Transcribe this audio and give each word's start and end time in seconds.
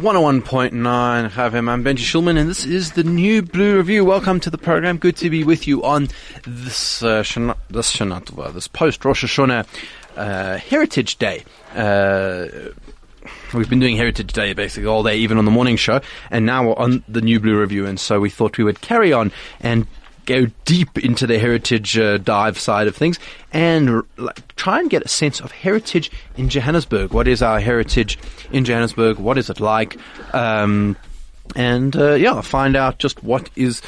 101.9 0.00 0.70
FM. 1.28 1.68
I'm 1.68 1.84
Benji 1.84 1.98
Schulman, 1.98 2.38
and 2.38 2.48
this 2.48 2.64
is 2.64 2.92
the 2.92 3.04
New 3.04 3.42
Blue 3.42 3.76
Review. 3.76 4.02
Welcome 4.02 4.40
to 4.40 4.48
the 4.48 4.56
program. 4.56 4.96
Good 4.96 5.14
to 5.18 5.28
be 5.28 5.44
with 5.44 5.68
you 5.68 5.84
on 5.84 6.08
this 6.46 7.02
uh, 7.02 7.22
Shana, 7.22 7.54
this 7.68 7.92
this 8.54 8.66
post 8.66 9.04
Rosh 9.04 9.22
Hashanah 9.22 9.66
uh, 10.16 10.56
Heritage 10.56 11.18
Day. 11.18 11.44
Uh, 11.74 12.46
we've 13.52 13.68
been 13.68 13.78
doing 13.78 13.98
Heritage 13.98 14.32
Day 14.32 14.54
basically 14.54 14.86
all 14.86 15.02
day, 15.02 15.18
even 15.18 15.36
on 15.36 15.44
the 15.44 15.50
morning 15.50 15.76
show, 15.76 16.00
and 16.30 16.46
now 16.46 16.68
we're 16.68 16.78
on 16.78 17.04
the 17.06 17.20
New 17.20 17.38
Blue 17.38 17.60
Review, 17.60 17.84
and 17.84 18.00
so 18.00 18.20
we 18.20 18.30
thought 18.30 18.56
we 18.56 18.64
would 18.64 18.80
carry 18.80 19.12
on 19.12 19.30
and 19.60 19.86
go 20.26 20.46
deep 20.64 20.98
into 20.98 21.26
the 21.26 21.38
heritage 21.38 21.98
uh, 21.98 22.18
dive 22.18 22.58
side 22.58 22.86
of 22.86 22.96
things 22.96 23.18
and 23.52 24.02
like, 24.16 24.56
try 24.56 24.80
and 24.80 24.90
get 24.90 25.02
a 25.02 25.08
sense 25.08 25.40
of 25.40 25.50
heritage 25.52 26.10
in 26.36 26.48
Johannesburg. 26.48 27.12
What 27.12 27.28
is 27.28 27.42
our 27.42 27.60
heritage 27.60 28.18
in 28.52 28.64
Johannesburg? 28.64 29.18
What 29.18 29.38
is 29.38 29.50
it 29.50 29.60
like? 29.60 29.96
Um, 30.34 30.96
and 31.56 31.94
uh, 31.96 32.14
yeah, 32.14 32.40
find 32.40 32.76
out 32.76 32.98
just 32.98 33.22
what 33.24 33.50
is 33.56 33.82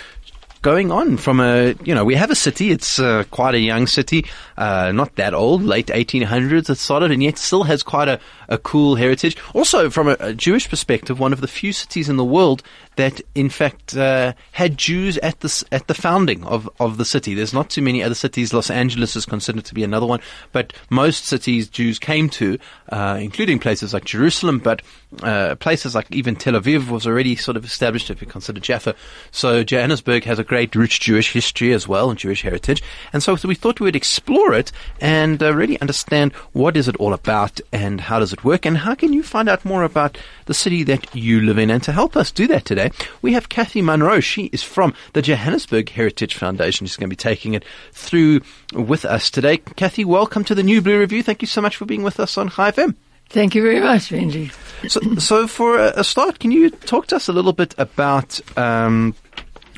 going 0.62 0.92
on 0.92 1.16
from 1.16 1.40
a, 1.40 1.74
you 1.84 1.94
know, 1.94 2.04
we 2.04 2.14
have 2.14 2.30
a 2.30 2.36
city. 2.36 2.70
It's 2.70 2.98
uh, 2.98 3.24
quite 3.30 3.54
a 3.54 3.58
young 3.58 3.88
city, 3.88 4.26
uh, 4.56 4.92
not 4.92 5.16
that 5.16 5.34
old, 5.34 5.62
late 5.62 5.88
1800s 5.88 6.70
it 6.70 6.78
started, 6.78 7.10
and 7.10 7.22
yet 7.22 7.36
still 7.36 7.64
has 7.64 7.82
quite 7.82 8.08
a, 8.08 8.20
a 8.48 8.58
cool 8.58 8.94
heritage. 8.94 9.36
Also, 9.54 9.90
from 9.90 10.08
a, 10.08 10.16
a 10.20 10.32
Jewish 10.32 10.68
perspective, 10.68 11.18
one 11.18 11.32
of 11.32 11.40
the 11.40 11.48
few 11.48 11.72
cities 11.72 12.08
in 12.08 12.16
the 12.16 12.24
world 12.24 12.62
that, 12.96 13.20
in 13.34 13.48
fact, 13.48 13.96
uh, 13.96 14.32
had 14.52 14.76
Jews 14.76 15.18
at 15.18 15.40
the 15.40 15.64
at 15.72 15.86
the 15.86 15.94
founding 15.94 16.44
of, 16.44 16.68
of 16.78 16.98
the 16.98 17.04
city. 17.04 17.34
There's 17.34 17.54
not 17.54 17.70
too 17.70 17.82
many 17.82 18.02
other 18.02 18.14
cities. 18.14 18.52
Los 18.52 18.70
Angeles 18.70 19.16
is 19.16 19.26
considered 19.26 19.64
to 19.66 19.74
be 19.74 19.84
another 19.84 20.06
one, 20.06 20.20
but 20.52 20.72
most 20.90 21.24
cities 21.24 21.68
Jews 21.68 21.98
came 21.98 22.28
to, 22.30 22.58
uh, 22.90 23.18
including 23.20 23.58
places 23.58 23.94
like 23.94 24.04
Jerusalem, 24.04 24.58
but 24.58 24.82
uh, 25.22 25.54
places 25.56 25.94
like 25.94 26.10
even 26.10 26.36
Tel 26.36 26.54
Aviv 26.54 26.90
was 26.90 27.06
already 27.06 27.36
sort 27.36 27.56
of 27.56 27.64
established 27.64 28.10
if 28.10 28.20
you 28.20 28.26
consider 28.26 28.60
Jaffa. 28.60 28.94
So 29.30 29.62
Johannesburg 29.64 30.24
has 30.24 30.38
a 30.38 30.44
great 30.44 30.74
rich 30.74 31.00
Jewish 31.00 31.32
history 31.32 31.72
as 31.72 31.88
well 31.88 32.10
and 32.10 32.18
Jewish 32.18 32.42
heritage, 32.42 32.82
and 33.12 33.22
so 33.22 33.36
we 33.44 33.54
thought 33.54 33.80
we 33.80 33.84
would 33.84 33.96
explore 33.96 34.54
it 34.54 34.72
and 35.00 35.42
uh, 35.42 35.54
really 35.54 35.80
understand 35.80 36.32
what 36.52 36.76
is 36.76 36.88
it 36.88 36.96
all 36.96 37.12
about 37.12 37.60
and 37.72 38.00
how 38.00 38.18
does 38.18 38.32
it 38.32 38.44
work 38.44 38.66
and 38.66 38.78
how 38.78 38.94
can 38.94 39.12
you 39.12 39.22
find 39.22 39.48
out 39.48 39.64
more 39.64 39.82
about 39.82 40.18
the 40.46 40.54
city 40.54 40.82
that 40.84 41.14
you 41.14 41.40
live 41.40 41.58
in. 41.58 41.70
And 41.70 41.82
to 41.84 41.92
help 41.92 42.16
us 42.16 42.30
do 42.30 42.46
that 42.48 42.64
today, 42.64 42.81
we 43.20 43.32
have 43.32 43.48
Kathy 43.48 43.82
Munro. 43.82 44.20
She 44.20 44.44
is 44.46 44.62
from 44.62 44.94
the 45.12 45.22
Johannesburg 45.22 45.88
Heritage 45.88 46.34
Foundation. 46.34 46.86
She's 46.86 46.96
going 46.96 47.08
to 47.08 47.12
be 47.12 47.16
taking 47.16 47.54
it 47.54 47.64
through 47.92 48.40
with 48.72 49.04
us 49.04 49.30
today. 49.30 49.58
Kathy, 49.58 50.04
welcome 50.04 50.44
to 50.44 50.54
the 50.54 50.62
New 50.62 50.80
Blue 50.80 50.98
Review. 50.98 51.22
Thank 51.22 51.42
you 51.42 51.48
so 51.48 51.60
much 51.60 51.76
for 51.76 51.84
being 51.84 52.02
with 52.02 52.20
us 52.20 52.36
on 52.38 52.48
Chai 52.48 52.70
FM. 52.70 52.94
Thank 53.28 53.54
you 53.54 53.62
very 53.62 53.80
much, 53.80 54.10
Benji. 54.10 54.52
So, 54.90 55.00
so 55.16 55.46
for 55.46 55.78
a 55.78 56.04
start, 56.04 56.38
can 56.38 56.50
you 56.50 56.68
talk 56.68 57.06
to 57.08 57.16
us 57.16 57.28
a 57.28 57.32
little 57.32 57.54
bit 57.54 57.74
about 57.78 58.40
um, 58.58 59.14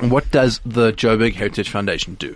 what 0.01 0.29
does 0.31 0.59
the 0.65 0.91
Joburg 0.91 1.35
Heritage 1.35 1.69
Foundation 1.69 2.15
do? 2.15 2.35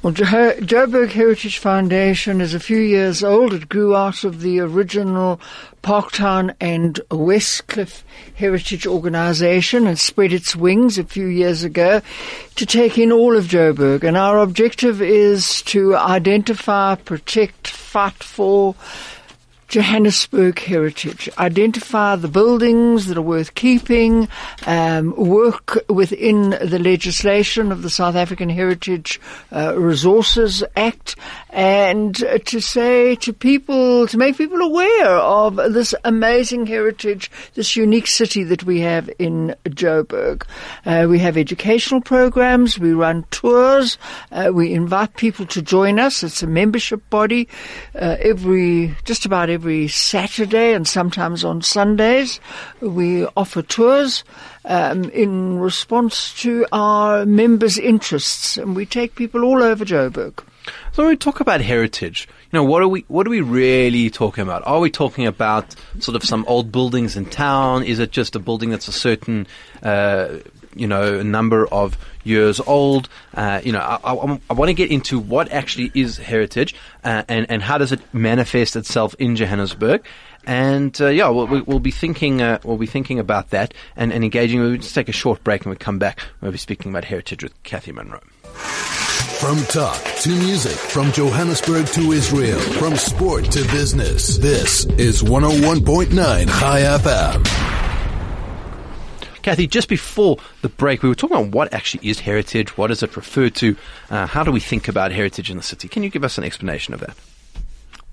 Well, 0.00 0.12
jo- 0.12 0.54
Joburg 0.60 1.10
Heritage 1.10 1.58
Foundation 1.58 2.40
is 2.40 2.54
a 2.54 2.60
few 2.60 2.78
years 2.78 3.24
old. 3.24 3.52
It 3.52 3.68
grew 3.68 3.96
out 3.96 4.22
of 4.22 4.42
the 4.42 4.60
original 4.60 5.40
Parktown 5.82 6.54
and 6.60 7.00
Westcliff 7.10 8.02
Heritage 8.36 8.86
Organisation 8.86 9.88
and 9.88 9.98
spread 9.98 10.32
its 10.32 10.54
wings 10.54 10.98
a 10.98 11.04
few 11.04 11.26
years 11.26 11.64
ago 11.64 12.00
to 12.54 12.64
take 12.64 12.96
in 12.96 13.10
all 13.10 13.36
of 13.36 13.46
Joburg. 13.46 14.04
And 14.04 14.16
our 14.16 14.38
objective 14.38 15.02
is 15.02 15.62
to 15.62 15.96
identify, 15.96 16.94
protect, 16.94 17.66
fight 17.66 18.22
for, 18.22 18.76
Johannesburg 19.68 20.58
heritage. 20.58 21.28
Identify 21.36 22.16
the 22.16 22.26
buildings 22.26 23.06
that 23.06 23.18
are 23.18 23.22
worth 23.22 23.54
keeping, 23.54 24.26
um, 24.66 25.14
work 25.14 25.78
within 25.90 26.50
the 26.50 26.78
legislation 26.78 27.70
of 27.70 27.82
the 27.82 27.90
South 27.90 28.16
African 28.16 28.48
Heritage 28.48 29.20
uh, 29.52 29.78
Resources 29.78 30.64
Act, 30.74 31.16
and 31.50 32.14
to 32.46 32.60
say 32.60 33.14
to 33.16 33.34
people, 33.34 34.06
to 34.06 34.16
make 34.16 34.38
people 34.38 34.62
aware 34.62 35.10
of 35.10 35.56
this 35.56 35.94
amazing 36.02 36.64
heritage, 36.64 37.30
this 37.52 37.76
unique 37.76 38.06
city 38.06 38.44
that 38.44 38.64
we 38.64 38.80
have 38.80 39.10
in 39.18 39.54
Joburg. 39.66 40.44
Uh, 40.86 41.06
we 41.10 41.18
have 41.18 41.36
educational 41.36 42.00
programs, 42.00 42.78
we 42.78 42.92
run 42.94 43.24
tours, 43.30 43.98
uh, 44.32 44.50
we 44.50 44.72
invite 44.72 45.14
people 45.16 45.44
to 45.44 45.60
join 45.60 45.98
us. 45.98 46.22
It's 46.22 46.42
a 46.42 46.46
membership 46.46 47.02
body 47.10 47.48
uh, 47.94 48.16
every, 48.20 48.96
just 49.04 49.26
about 49.26 49.50
every 49.50 49.57
every 49.58 49.88
Saturday 49.88 50.72
and 50.72 50.86
sometimes 50.86 51.44
on 51.44 51.60
Sundays. 51.60 52.38
We 52.80 53.26
offer 53.36 53.60
tours 53.60 54.22
um, 54.64 55.10
in 55.10 55.58
response 55.58 56.32
to 56.42 56.64
our 56.70 57.26
members' 57.26 57.76
interests, 57.76 58.56
and 58.56 58.76
we 58.76 58.86
take 58.86 59.16
people 59.16 59.42
all 59.42 59.60
over 59.60 59.84
Joburg. 59.84 60.44
So 60.92 61.02
when 61.02 61.08
we 61.08 61.16
talk 61.16 61.40
about 61.40 61.60
heritage, 61.60 62.28
you 62.52 62.56
know, 62.56 62.62
what 62.62 62.82
are 62.82 62.88
we 62.88 63.04
what 63.08 63.26
are 63.26 63.30
we 63.30 63.40
really 63.40 64.10
talking 64.10 64.42
about? 64.42 64.64
Are 64.64 64.78
we 64.78 64.92
talking 64.92 65.26
about 65.26 65.74
sort 65.98 66.14
of 66.14 66.22
some 66.22 66.44
old 66.46 66.70
buildings 66.70 67.16
in 67.16 67.26
town? 67.26 67.82
Is 67.82 67.98
it 67.98 68.12
just 68.12 68.36
a 68.36 68.38
building 68.38 68.70
that's 68.70 68.86
a 68.86 68.92
certain 68.92 69.48
uh, 69.82 70.38
you 70.74 70.86
know, 70.86 71.18
a 71.18 71.24
number 71.24 71.66
of 71.66 71.96
years 72.24 72.60
old. 72.60 73.08
Uh, 73.34 73.60
you 73.64 73.72
know, 73.72 73.80
I, 73.80 73.96
I, 73.96 74.40
I 74.50 74.52
want 74.52 74.68
to 74.68 74.74
get 74.74 74.90
into 74.90 75.18
what 75.18 75.50
actually 75.50 75.90
is 75.94 76.16
heritage 76.18 76.74
uh, 77.04 77.24
and, 77.28 77.46
and 77.50 77.62
how 77.62 77.78
does 77.78 77.92
it 77.92 78.00
manifest 78.12 78.76
itself 78.76 79.14
in 79.18 79.36
Johannesburg. 79.36 80.04
And 80.46 80.98
uh, 81.00 81.08
yeah, 81.08 81.28
we'll, 81.28 81.62
we'll, 81.64 81.78
be 81.78 81.90
thinking 81.90 82.40
uh, 82.40 82.58
we'll 82.64 82.78
be 82.78 82.86
thinking 82.86 83.18
about 83.18 83.50
that 83.50 83.74
and, 83.96 84.12
and 84.12 84.24
engaging. 84.24 84.60
We'll 84.60 84.76
just 84.76 84.94
take 84.94 85.08
a 85.08 85.12
short 85.12 85.44
break 85.44 85.62
and 85.62 85.70
we'll 85.70 85.78
come 85.78 85.98
back. 85.98 86.20
We'll 86.40 86.52
be 86.52 86.58
speaking 86.58 86.90
about 86.90 87.04
heritage 87.04 87.42
with 87.42 87.62
Kathy 87.64 87.92
Munro. 87.92 88.20
From 89.40 89.58
talk 89.66 90.02
to 90.22 90.30
music, 90.30 90.72
from 90.72 91.12
Johannesburg 91.12 91.86
to 91.88 92.12
Israel, 92.12 92.58
from 92.58 92.96
sport 92.96 93.44
to 93.52 93.60
business, 93.68 94.36
this 94.38 94.84
is 94.96 95.22
101.9 95.22 96.10
Chai 96.58 96.80
FM. 96.80 97.77
Kathy, 99.42 99.66
just 99.66 99.88
before 99.88 100.38
the 100.62 100.68
break, 100.68 101.02
we 101.02 101.08
were 101.08 101.14
talking 101.14 101.36
about 101.36 101.52
what 101.52 101.72
actually 101.72 102.08
is 102.08 102.20
heritage, 102.20 102.76
what 102.76 102.88
does 102.88 103.02
it 103.02 103.16
refer 103.16 103.48
to, 103.50 103.76
uh, 104.10 104.26
how 104.26 104.42
do 104.42 104.52
we 104.52 104.60
think 104.60 104.88
about 104.88 105.12
heritage 105.12 105.50
in 105.50 105.56
the 105.56 105.62
city? 105.62 105.88
Can 105.88 106.02
you 106.02 106.10
give 106.10 106.24
us 106.24 106.38
an 106.38 106.44
explanation 106.44 106.94
of 106.94 107.00
that? 107.00 107.16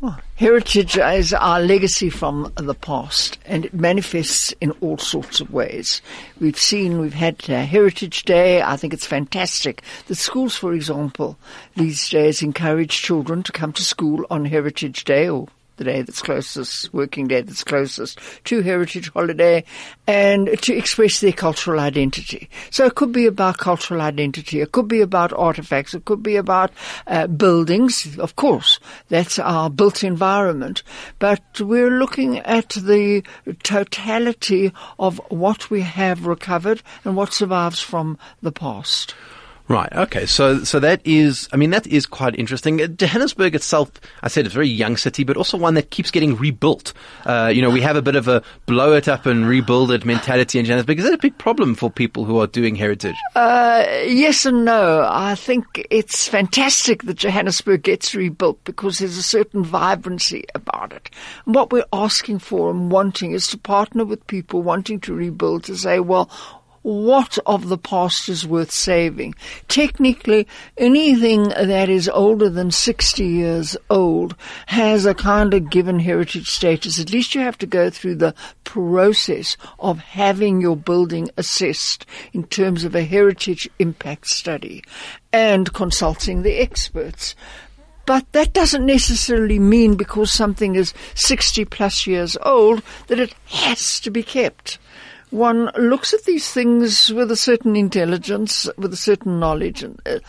Well, 0.02 0.20
heritage 0.36 0.98
is 0.98 1.34
our 1.34 1.62
legacy 1.62 2.10
from 2.10 2.52
the 2.58 2.76
past, 2.76 3.40
and 3.46 3.66
it 3.66 3.74
manifests 3.74 4.54
in 4.60 4.72
all 4.82 4.98
sorts 4.98 5.40
of 5.40 5.52
ways. 5.52 6.02
We've 6.40 6.60
seen, 6.60 7.00
we've 7.00 7.14
had 7.14 7.50
uh, 7.50 7.64
Heritage 7.64 8.24
Day. 8.24 8.62
I 8.62 8.76
think 8.76 8.94
it's 8.94 9.08
fantastic. 9.08 9.84
The 10.08 10.16
schools, 10.16 10.56
for 10.56 10.74
example, 10.74 11.40
these 11.76 12.10
days 12.10 12.44
encourage 12.44 13.02
children 13.02 13.42
to 13.44 13.54
come 13.54 13.72
to 13.74 13.84
school 13.84 14.26
on 14.30 14.44
Heritage 14.46 15.06
Day 15.06 15.30
or 15.30 15.48
the 15.78 15.84
day 15.84 16.02
that's 16.02 16.22
closest, 16.22 16.94
working 16.94 17.28
day 17.28 17.42
that's 17.42 17.64
closest 17.64 18.20
to 18.46 18.62
Heritage 18.62 19.12
Holiday, 19.12 19.64
and 20.08 20.48
to 20.62 20.76
express 20.76 21.20
their 21.20 21.34
cultural 21.34 21.80
identity. 21.80 22.50
So 22.70 22.86
it 22.86 22.96
could 22.96 23.12
be 23.12 23.26
about 23.26 23.58
cultural 23.58 24.02
identity, 24.02 24.62
it 24.62 24.72
could 24.72 24.88
be 24.88 25.02
about 25.02 25.34
artifacts, 25.34 25.94
it 25.94 26.06
could 26.06 26.24
be 26.24 26.36
about 26.36 26.72
uh, 27.08 27.28
buildings, 27.28 28.18
of 28.20 28.36
course, 28.36 28.80
that's 29.10 29.40
our 29.40 29.70
built 29.70 30.04
environment, 30.04 30.84
but 31.20 31.42
we're 31.60 31.92
looking 31.92 32.40
at 32.40 32.70
the 32.70 33.24
totality 33.64 34.72
of 35.00 35.20
what 35.30 35.70
we 35.70 35.82
have 35.82 36.26
recovered 36.26 36.82
and 37.04 37.16
what 37.16 37.34
survives 37.34 37.80
from 37.80 38.18
the 38.42 38.52
past. 38.52 39.16
Right. 39.68 39.92
Okay. 39.92 40.28
So, 40.28 40.64
so 40.64 40.80
that 40.80 41.02
is, 41.06 41.50
I 41.52 41.58
mean, 41.58 41.72
that 41.72 41.88
is 41.88 42.06
quite 42.06 42.36
interesting. 42.36 42.80
Uh, 42.80 42.88
Johannesburg 42.88 43.56
itself, 43.56 43.92
I 44.22 44.28
said, 44.28 44.46
it's 44.46 44.54
a 44.54 44.58
very 44.58 44.68
young 44.70 44.96
city, 44.96 45.24
but 45.24 45.38
also 45.38 45.58
one 45.58 45.74
that 45.74 45.90
keeps 45.90 46.12
getting 46.12 46.36
rebuilt. 46.36 46.94
Uh, 47.26 47.52
you 47.54 47.64
know, 47.64 47.72
we 47.72 47.82
have 47.82 47.96
a 47.96 48.02
bit 48.04 48.16
of 48.16 48.28
a 48.28 48.44
blow 48.68 48.94
it 48.94 49.08
up 49.08 49.26
and 49.26 49.48
rebuild 49.48 49.92
it 49.92 50.06
mentality 50.06 50.60
in 50.60 50.66
Johannesburg. 50.66 51.00
Is 51.00 51.06
that 51.06 51.16
a 51.16 51.18
big 51.18 51.38
problem 51.40 51.74
for 51.74 51.90
people 51.90 52.26
who 52.26 52.38
are 52.40 52.46
doing 52.46 52.76
heritage? 52.76 53.16
Uh, 53.36 53.84
yes 54.06 54.46
and 54.46 54.66
no. 54.66 55.08
I 55.10 55.34
think 55.34 55.88
it's 55.90 56.28
fantastic 56.28 57.04
that 57.04 57.16
Johannesburg 57.16 57.82
gets 57.82 58.14
rebuilt 58.14 58.64
because 58.66 59.00
there's 59.00 59.18
a 59.18 59.24
certain 59.24 59.64
vibrancy 59.64 60.46
about 60.54 60.94
it. 60.94 61.10
And 61.48 61.56
what 61.56 61.72
we're 61.72 61.86
asking 61.92 62.38
for 62.40 62.70
and 62.70 62.92
wanting 62.92 63.32
is 63.32 63.48
to 63.48 63.58
partner 63.58 64.06
with 64.06 64.28
people 64.28 64.62
wanting 64.62 65.00
to 65.02 65.16
rebuild 65.16 65.64
to 65.64 65.76
say, 65.76 66.00
well, 66.00 66.30
what 66.86 67.40
of 67.48 67.68
the 67.68 67.80
past 67.80 68.30
is 68.30 68.46
worth 68.46 68.70
saving. 68.70 69.34
Technically, 69.68 70.48
anything 70.78 71.46
that 71.50 71.90
is 71.90 72.08
older 72.08 72.48
than 72.48 72.70
60 72.70 73.26
years 73.26 73.76
old 73.90 74.36
has 74.68 75.08
a 75.08 75.16
kind 75.16 75.56
of 75.56 75.72
given 75.72 76.00
heritage 76.00 76.48
status. 76.48 77.00
At 77.00 77.12
least 77.12 77.34
you 77.34 77.42
have 77.42 77.58
to 77.58 77.66
go 77.66 77.90
through 77.90 78.18
the 78.18 78.36
process 78.66 79.58
of 79.80 79.98
having 79.98 80.62
your 80.62 80.78
building 80.78 81.32
assessed 81.38 82.06
in 82.34 82.44
terms 82.44 82.84
of 82.84 82.94
a 82.94 83.04
heritage 83.04 83.68
impact 83.80 84.28
study 84.28 84.84
and 85.34 85.74
consulting 85.74 86.44
the 86.44 86.60
experts. 86.60 87.34
But 88.06 88.32
that 88.34 88.54
doesn't 88.54 88.86
necessarily 88.86 89.58
mean 89.58 89.96
because 89.96 90.32
something 90.32 90.76
is 90.76 90.94
60 91.16 91.66
plus 91.66 92.06
years 92.06 92.38
old 92.44 92.84
that 93.08 93.20
it 93.20 93.34
has 93.48 94.00
to 94.02 94.12
be 94.12 94.22
kept. 94.22 94.78
One 95.32 95.70
looks 95.78 96.14
at 96.14 96.24
these 96.24 96.52
things 96.52 97.12
with 97.12 97.32
a 97.32 97.36
certain 97.36 97.76
intelligence, 97.76 98.70
with 98.78 98.94
a 98.94 98.98
certain 98.98 99.40
knowledge. 99.40 99.84
And, 99.84 100.00
uh, 100.06 100.20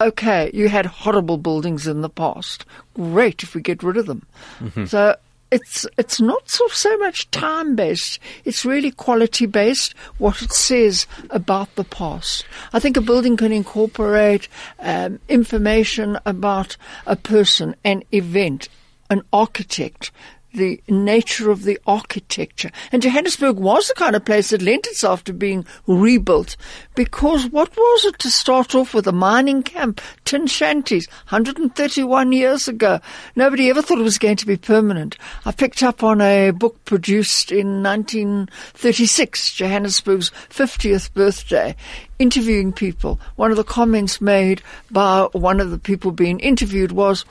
okay, 0.00 0.50
you 0.54 0.68
had 0.68 0.86
horrible 0.86 1.38
buildings 1.38 1.86
in 1.86 2.00
the 2.00 2.08
past. 2.08 2.64
Great 2.94 3.42
if 3.42 3.54
we 3.54 3.60
get 3.60 3.82
rid 3.82 3.96
of 3.96 4.06
them. 4.06 4.26
Mm-hmm. 4.60 4.86
So 4.86 5.16
it's 5.50 5.86
it's 5.96 6.20
not 6.20 6.50
so, 6.50 6.66
so 6.68 6.96
much 6.98 7.30
time 7.30 7.76
based. 7.76 8.18
It's 8.44 8.64
really 8.64 8.90
quality 8.90 9.46
based. 9.46 9.94
What 10.18 10.42
it 10.42 10.52
says 10.52 11.06
about 11.30 11.74
the 11.76 11.84
past. 11.84 12.44
I 12.72 12.80
think 12.80 12.96
a 12.96 13.00
building 13.00 13.36
can 13.36 13.52
incorporate 13.52 14.48
um, 14.80 15.20
information 15.28 16.18
about 16.26 16.76
a 17.06 17.14
person, 17.14 17.76
an 17.84 18.02
event, 18.10 18.68
an 19.10 19.22
architect, 19.32 20.10
the 20.54 20.80
nature 20.88 21.50
of 21.50 21.64
the 21.64 21.78
architecture. 21.86 22.70
And 22.92 23.02
Johannesburg 23.02 23.56
was 23.58 23.88
the 23.88 23.94
kind 23.94 24.16
of 24.16 24.24
place 24.24 24.50
that 24.50 24.62
lent 24.62 24.86
itself 24.86 25.24
to 25.24 25.32
being 25.32 25.66
rebuilt 25.86 26.56
because 26.94 27.46
what 27.46 27.76
was 27.76 28.04
it 28.04 28.18
to 28.20 28.30
start 28.30 28.74
off 28.74 28.94
with? 28.94 29.06
A 29.06 29.12
mining 29.12 29.62
camp, 29.62 30.00
tin 30.24 30.46
shanties, 30.46 31.08
131 31.28 32.32
years 32.32 32.68
ago. 32.68 33.00
Nobody 33.36 33.70
ever 33.70 33.82
thought 33.82 33.98
it 33.98 34.02
was 34.02 34.18
going 34.18 34.36
to 34.36 34.46
be 34.46 34.56
permanent. 34.56 35.18
I 35.44 35.52
picked 35.52 35.82
up 35.82 36.02
on 36.02 36.20
a 36.20 36.50
book 36.50 36.84
produced 36.84 37.52
in 37.52 37.82
1936, 37.82 39.54
Johannesburg's 39.54 40.30
50th 40.50 41.12
birthday, 41.12 41.76
interviewing 42.18 42.72
people. 42.72 43.20
One 43.36 43.50
of 43.50 43.56
the 43.56 43.64
comments 43.64 44.20
made 44.20 44.62
by 44.90 45.28
one 45.32 45.60
of 45.60 45.70
the 45.70 45.78
people 45.78 46.12
being 46.12 46.40
interviewed 46.40 46.92
was, 46.92 47.24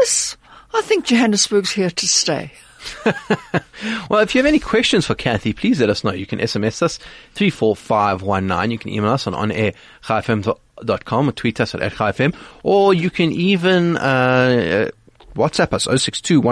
yes, 0.00 0.36
I 0.74 0.82
think 0.82 1.06
Johannesburg's 1.06 1.72
here 1.72 1.90
to 1.90 2.06
stay. 2.08 2.52
well, 4.10 4.20
if 4.20 4.34
you 4.34 4.40
have 4.40 4.46
any 4.46 4.58
questions 4.58 5.06
for 5.06 5.14
Kathy, 5.14 5.52
please 5.52 5.80
let 5.80 5.88
us 5.88 6.04
know. 6.04 6.12
You 6.12 6.26
can 6.26 6.38
SMS 6.38 6.82
us 6.82 6.98
34519. 7.34 8.70
You 8.70 8.78
can 8.78 8.90
email 8.90 9.12
us 9.12 9.26
on 9.26 9.32
onair.com 9.32 11.28
or 11.28 11.32
tweet 11.32 11.60
us 11.60 11.74
at 11.74 11.92
FM, 11.92 12.34
or 12.62 12.92
you 12.92 13.10
can 13.10 13.32
even 13.32 13.96
uh, 13.96 14.90
WhatsApp 15.34 15.72
us 15.72 15.84
062 15.84 16.42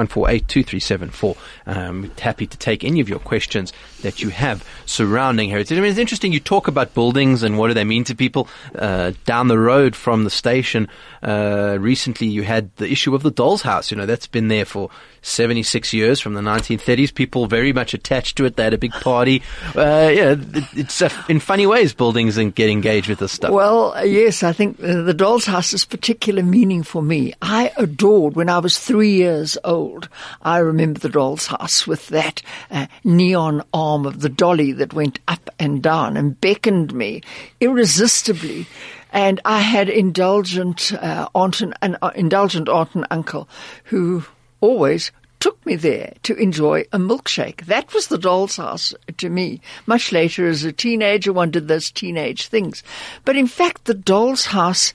um, 1.67 2.11
happy 2.19 2.47
to 2.47 2.59
take 2.59 2.85
any 2.85 3.01
of 3.01 3.09
your 3.09 3.19
questions 3.21 3.73
that 4.03 4.21
you 4.21 4.31
have 4.31 4.67
surrounding 4.87 5.51
heritage. 5.51 5.79
I 5.79 5.81
mean, 5.81 5.91
it's 5.91 5.99
interesting. 5.99 6.33
You 6.33 6.41
talk 6.41 6.69
about 6.69 6.95
buildings 6.95 7.43
and 7.43 7.59
what 7.59 7.69
do 7.69 7.75
they 7.75 7.85
mean 7.85 8.05
to 8.05 8.15
people. 8.15 8.49
Uh, 8.75 9.13
down 9.25 9.49
the 9.49 9.59
road 9.59 9.95
from 9.95 10.25
the 10.25 10.31
station, 10.31 10.89
uh, 11.23 11.77
recently 11.81 12.27
you 12.27 12.43
had 12.43 12.75
the 12.77 12.91
issue 12.91 13.15
of 13.15 13.23
the 13.23 13.31
Doll's 13.31 13.63
House. 13.63 13.91
You 13.91 13.97
know, 13.97 14.07
that's 14.07 14.27
been 14.27 14.49
there 14.49 14.65
for 14.65 14.91
76 15.23 15.93
years 15.93 16.21
from 16.21 16.35
the 16.35 16.41
1930s. 16.41 17.15
People 17.15 17.47
very 17.47 17.73
much 17.73 17.95
attached 17.95 18.37
to 18.37 18.45
it. 18.45 18.57
They 18.57 18.65
had 18.65 18.75
a 18.75 18.79
big 18.79 18.93
party. 18.93 19.43
Uh, 19.75 20.11
yeah, 20.13 20.35
it's 20.75 21.01
uh, 21.01 21.09
in 21.29 21.41
funny 21.41 21.67
ways 21.67 21.95
buildings 21.95 22.37
and 22.37 22.55
get 22.55 22.69
engaged 22.69 23.09
with 23.09 23.21
this 23.21 23.33
stuff. 23.33 23.51
Well, 23.51 23.95
yes, 24.05 24.43
I 24.43 24.53
think 24.53 24.77
the 24.77 25.15
Doll's 25.15 25.47
House 25.47 25.71
has 25.71 25.85
particular 25.85 26.43
meaning 26.43 26.83
for 26.83 27.03
me. 27.03 27.33
I 27.41 27.73
adored 27.77 28.35
when 28.35 28.49
I 28.49 28.59
was 28.59 28.79
three 28.79 29.13
years 29.13 29.57
old. 29.65 30.09
I 30.43 30.59
remember 30.59 30.99
the 30.99 31.09
Doll's 31.09 31.47
House 31.47 31.87
with 31.87 32.09
that 32.09 32.43
uh, 32.71 32.87
neon 33.05 33.63
arm 33.73 34.05
of 34.05 34.21
the 34.21 34.29
dolly 34.29 34.73
that 34.73 34.95
went 34.95 35.21
up 35.29 35.49
and 35.59 35.83
down 35.83 36.17
and 36.17 36.41
beckoned 36.41 36.93
me 36.93 37.23
irresistibly 37.61 38.67
and 39.13 39.41
I 39.45 39.61
had 39.61 39.89
indulgent 39.89 40.93
uh, 40.95 41.29
aunt 41.35 41.61
and, 41.61 41.75
an 41.83 41.97
uh, 42.03 42.11
indulgent 42.15 42.69
aunt 42.69 42.95
and 42.95 43.07
uncle 43.11 43.49
who 43.85 44.25
always 44.61 45.13
took 45.39 45.65
me 45.67 45.75
there 45.75 46.15
to 46.23 46.35
enjoy 46.37 46.85
a 46.93 46.99
milkshake. 46.99 47.67
That 47.67 47.93
was 47.93 48.07
the 48.07 48.19
doll's 48.19 48.57
house 48.57 48.95
to 49.17 49.29
me. 49.29 49.61
Much 49.87 50.13
later, 50.13 50.47
as 50.47 50.65
a 50.65 50.73
teenager, 50.73 51.33
one 51.33 51.51
did 51.51 51.69
those 51.69 51.91
teenage 51.91 52.47
things. 52.47 52.83
But 53.25 53.37
in 53.37 53.49
fact, 53.49 53.85
the 53.85 53.95
doll's 53.95 54.47
house 54.47 54.95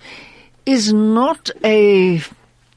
is 0.65 0.93
not 0.93 1.49
a 1.65 2.21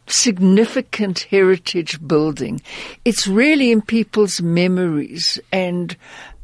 significant 0.08 1.20
heritage 1.30 2.04
building. 2.06 2.60
It's 3.04 3.28
really 3.28 3.70
in 3.70 3.82
people's 3.82 4.42
memories 4.42 5.38
and 5.52 5.96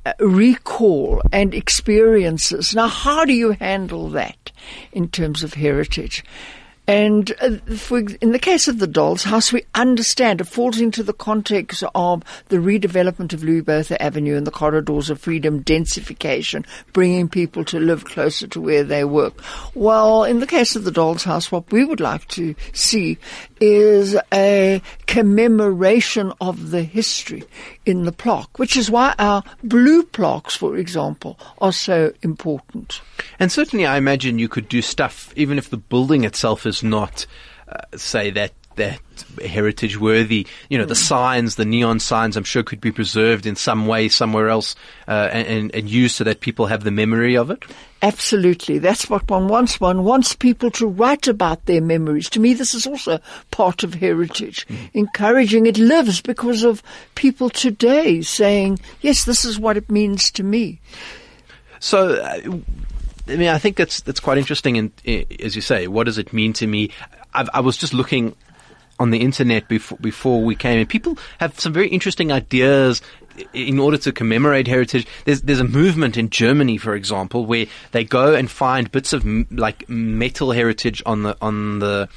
uh, 0.04 0.12
recall 0.20 1.20
and 1.32 1.52
experiences. 1.54 2.74
Now, 2.74 2.86
how 2.86 3.24
do 3.24 3.32
you 3.32 3.50
handle 3.50 4.10
that 4.10 4.45
in 4.92 5.08
terms 5.08 5.42
of 5.42 5.54
heritage? 5.54 6.24
And 6.88 7.32
uh, 7.40 7.58
in 8.20 8.30
the 8.30 8.38
case 8.40 8.68
of 8.68 8.78
the 8.78 8.86
Doll's 8.86 9.24
House, 9.24 9.52
we 9.52 9.64
understand 9.74 10.40
it 10.40 10.44
falls 10.44 10.80
into 10.80 11.02
the 11.02 11.12
context 11.12 11.82
of 11.96 12.22
the 12.48 12.58
redevelopment 12.58 13.32
of 13.32 13.42
Louis 13.42 13.60
Botha 13.60 14.00
Avenue 14.00 14.36
and 14.36 14.46
the 14.46 14.52
corridors 14.52 15.10
of 15.10 15.20
freedom, 15.20 15.64
densification, 15.64 16.64
bringing 16.92 17.28
people 17.28 17.64
to 17.64 17.80
live 17.80 18.04
closer 18.04 18.46
to 18.46 18.60
where 18.60 18.84
they 18.84 19.04
work. 19.04 19.34
Well, 19.74 20.22
in 20.22 20.38
the 20.38 20.46
case 20.46 20.76
of 20.76 20.84
the 20.84 20.92
Doll's 20.92 21.24
House, 21.24 21.50
what 21.50 21.72
we 21.72 21.84
would 21.84 22.00
like 22.00 22.28
to 22.28 22.54
see 22.72 23.18
is 23.60 24.16
a 24.32 24.82
commemoration 25.06 26.32
of 26.40 26.70
the 26.70 26.82
history 26.82 27.44
in 27.84 28.04
the 28.04 28.12
plaque, 28.12 28.58
which 28.58 28.76
is 28.76 28.90
why 28.90 29.14
our 29.18 29.42
blue 29.62 30.02
plaques, 30.02 30.56
for 30.56 30.76
example, 30.76 31.38
are 31.58 31.72
so 31.72 32.12
important. 32.22 33.00
And 33.38 33.50
certainly, 33.50 33.86
I 33.86 33.96
imagine 33.96 34.38
you 34.38 34.48
could 34.48 34.68
do 34.68 34.82
stuff 34.82 35.32
even 35.36 35.58
if 35.58 35.70
the 35.70 35.76
building 35.76 36.24
itself 36.24 36.66
is 36.66 36.82
not, 36.82 37.26
uh, 37.68 37.96
say, 37.96 38.30
that 38.30 38.52
that 38.76 39.00
heritage 39.44 39.98
worthy. 39.98 40.46
You 40.68 40.78
know, 40.78 40.84
mm. 40.84 40.88
the 40.88 40.94
signs, 40.94 41.56
the 41.56 41.64
neon 41.64 42.00
signs, 42.00 42.36
I'm 42.36 42.44
sure 42.44 42.62
could 42.62 42.80
be 42.80 42.92
preserved 42.92 43.46
in 43.46 43.56
some 43.56 43.86
way 43.86 44.08
somewhere 44.08 44.48
else 44.48 44.76
uh, 45.08 45.28
and, 45.32 45.74
and 45.74 45.90
used 45.90 46.16
so 46.16 46.24
that 46.24 46.40
people 46.40 46.66
have 46.66 46.84
the 46.84 46.90
memory 46.90 47.36
of 47.36 47.50
it. 47.50 47.64
Absolutely. 48.02 48.78
That's 48.78 49.08
what 49.08 49.28
one 49.30 49.48
wants. 49.48 49.80
One 49.80 50.04
wants 50.04 50.36
people 50.36 50.70
to 50.72 50.86
write 50.86 51.28
about 51.28 51.64
their 51.64 51.80
memories. 51.80 52.28
To 52.30 52.40
me, 52.40 52.54
this 52.54 52.74
is 52.74 52.86
also 52.86 53.18
part 53.50 53.82
of 53.82 53.94
heritage. 53.94 54.66
Mm. 54.68 54.90
Encouraging 54.94 55.66
it 55.66 55.78
lives 55.78 56.20
because 56.20 56.62
of 56.62 56.82
people 57.14 57.50
today 57.50 58.20
saying, 58.20 58.78
yes, 59.00 59.24
this 59.24 59.44
is 59.44 59.58
what 59.58 59.76
it 59.76 59.90
means 59.90 60.30
to 60.32 60.42
me. 60.42 60.80
So, 61.80 62.14
uh, 62.14 62.58
I 63.28 63.36
mean, 63.36 63.48
I 63.48 63.58
think 63.58 63.76
that's 63.76 64.02
that's 64.02 64.20
quite 64.20 64.38
interesting. 64.38 64.78
And 64.78 64.92
as 65.40 65.56
you 65.56 65.62
say, 65.62 65.88
what 65.88 66.04
does 66.04 66.18
it 66.18 66.32
mean 66.32 66.52
to 66.54 66.66
me? 66.66 66.90
I've, 67.34 67.50
i 67.52 67.60
was 67.60 67.76
just 67.76 67.92
looking 67.92 68.34
on 68.98 69.10
the 69.10 69.18
internet 69.18 69.68
before 69.68 69.98
before 69.98 70.42
we 70.42 70.54
came, 70.54 70.78
and 70.78 70.88
people 70.88 71.18
have 71.38 71.58
some 71.58 71.72
very 71.72 71.88
interesting 71.88 72.32
ideas 72.32 73.02
in 73.52 73.78
order 73.78 73.98
to 73.98 74.12
commemorate 74.12 74.66
heritage. 74.66 75.06
There's 75.24 75.42
there's 75.42 75.60
a 75.60 75.64
movement 75.64 76.16
in 76.16 76.30
Germany, 76.30 76.78
for 76.78 76.94
example, 76.94 77.46
where 77.46 77.66
they 77.92 78.04
go 78.04 78.34
and 78.34 78.50
find 78.50 78.90
bits 78.90 79.12
of 79.12 79.24
like 79.50 79.88
metal 79.88 80.52
heritage 80.52 81.02
on 81.06 81.22
the 81.22 81.36
on 81.40 81.78
the 81.80 82.08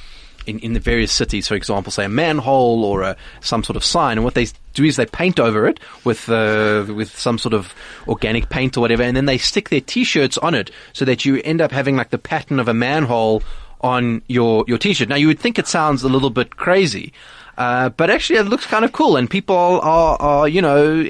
in, 0.45 0.59
in 0.59 0.73
the 0.73 0.79
various 0.79 1.11
cities, 1.11 1.47
for 1.47 1.55
example, 1.55 1.91
say 1.91 2.05
a 2.05 2.09
manhole 2.09 2.83
or 2.83 3.03
a, 3.03 3.15
some 3.41 3.63
sort 3.63 3.75
of 3.75 3.83
sign, 3.83 4.17
and 4.17 4.23
what 4.23 4.33
they 4.33 4.47
do 4.73 4.83
is 4.83 4.95
they 4.95 5.05
paint 5.05 5.39
over 5.39 5.67
it 5.67 5.79
with 6.03 6.29
uh, 6.29 6.85
with 6.87 7.17
some 7.17 7.37
sort 7.37 7.53
of 7.53 7.73
organic 8.07 8.49
paint 8.49 8.77
or 8.77 8.81
whatever, 8.81 9.03
and 9.03 9.15
then 9.15 9.25
they 9.25 9.37
stick 9.37 9.69
their 9.69 9.81
T-shirts 9.81 10.37
on 10.39 10.55
it 10.55 10.71
so 10.93 11.05
that 11.05 11.25
you 11.25 11.41
end 11.43 11.61
up 11.61 11.71
having 11.71 11.95
like 11.95 12.09
the 12.09 12.17
pattern 12.17 12.59
of 12.59 12.67
a 12.67 12.73
manhole 12.73 13.43
on 13.81 14.21
your 14.27 14.65
your 14.67 14.77
T-shirt. 14.77 15.09
Now 15.09 15.15
you 15.15 15.27
would 15.27 15.39
think 15.39 15.57
it 15.59 15.67
sounds 15.67 16.03
a 16.03 16.09
little 16.09 16.29
bit 16.29 16.57
crazy. 16.57 17.13
Uh, 17.57 17.89
but 17.89 18.09
actually, 18.09 18.39
it 18.39 18.45
looks 18.45 18.65
kind 18.65 18.85
of 18.85 18.93
cool, 18.93 19.17
and 19.17 19.29
people 19.29 19.53
are, 19.55 20.15
are 20.21 20.47
you 20.47 20.61
know, 20.61 21.05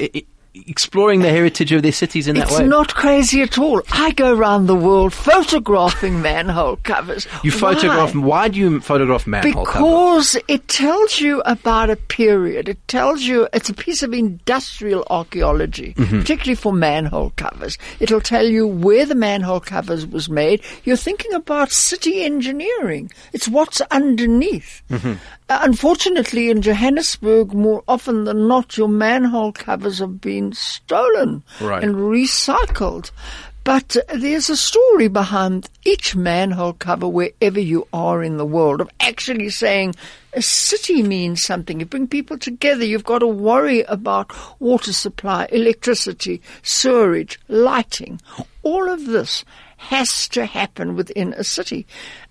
exploring 0.67 1.21
the 1.21 1.29
heritage 1.29 1.71
of 1.71 1.83
their 1.83 1.91
cities 1.91 2.27
in 2.27 2.37
it's 2.37 2.49
that 2.49 2.57
way. 2.57 2.63
It's 2.63 2.69
not 2.69 2.95
crazy 2.95 3.41
at 3.41 3.57
all. 3.57 3.81
I 3.91 4.11
go 4.11 4.33
around 4.33 4.67
the 4.67 4.75
world 4.75 5.13
photographing 5.13 6.21
manhole 6.21 6.77
covers. 6.77 7.27
You 7.43 7.51
photograph. 7.51 8.15
Why, 8.15 8.21
why 8.21 8.47
do 8.47 8.59
you 8.59 8.79
photograph 8.81 9.27
manhole 9.27 9.51
because 9.51 9.73
covers? 9.73 10.33
Because 10.33 10.37
it 10.47 10.67
tells 10.67 11.19
you 11.19 11.41
about 11.41 11.89
a 11.89 11.95
period. 11.95 12.69
It 12.69 12.87
tells 12.87 13.23
you 13.23 13.47
it's 13.53 13.69
a 13.69 13.73
piece 13.73 14.03
of 14.03 14.13
industrial 14.13 15.05
archaeology, 15.09 15.93
mm-hmm. 15.93 16.19
particularly 16.19 16.55
for 16.55 16.73
manhole 16.73 17.31
covers. 17.35 17.77
It'll 17.99 18.21
tell 18.21 18.45
you 18.45 18.67
where 18.67 19.05
the 19.05 19.15
manhole 19.15 19.59
covers 19.59 20.05
was 20.05 20.29
made. 20.29 20.63
You're 20.83 20.97
thinking 20.97 21.33
about 21.33 21.71
city 21.71 22.23
engineering. 22.23 23.11
It's 23.33 23.47
what's 23.47 23.81
underneath. 23.91 24.81
Mm-hmm. 24.89 25.13
Uh, 25.49 25.59
unfortunately, 25.63 26.51
in 26.51 26.61
Johannesburg, 26.61 27.53
more 27.53 27.83
often 27.87 28.25
than 28.25 28.47
not, 28.47 28.77
your 28.77 28.87
manhole 28.87 29.51
covers 29.51 29.97
have 29.97 30.21
been 30.21 30.53
stolen 30.53 31.43
right. 31.59 31.83
and 31.83 31.95
recycled. 31.95 33.09
But 33.63 33.97
there's 34.13 34.49
a 34.49 34.55
story 34.55 35.07
behind 35.07 35.67
each 35.85 36.15
manhole 36.15 36.73
cover 36.73 37.07
wherever 37.07 37.59
you 37.59 37.87
are 37.91 38.23
in 38.23 38.37
the 38.37 38.45
world 38.45 38.79
of 38.79 38.91
actually 38.99 39.49
saying 39.49 39.95
a 40.33 40.41
city 40.41 41.01
means 41.01 41.41
something. 41.41 41.79
You 41.79 41.87
bring 41.87 42.07
people 42.07 42.37
together. 42.37 42.85
You've 42.85 43.03
got 43.03 43.19
to 43.19 43.27
worry 43.27 43.81
about 43.81 44.31
water 44.61 44.93
supply, 44.93 45.47
electricity, 45.51 46.43
sewerage, 46.61 47.39
lighting. 47.47 48.21
All 48.61 48.87
of 48.87 49.07
this 49.07 49.43
has 49.77 50.27
to 50.29 50.45
happen 50.45 50.95
within 50.95 51.33
a 51.33 51.43
city. 51.43 51.87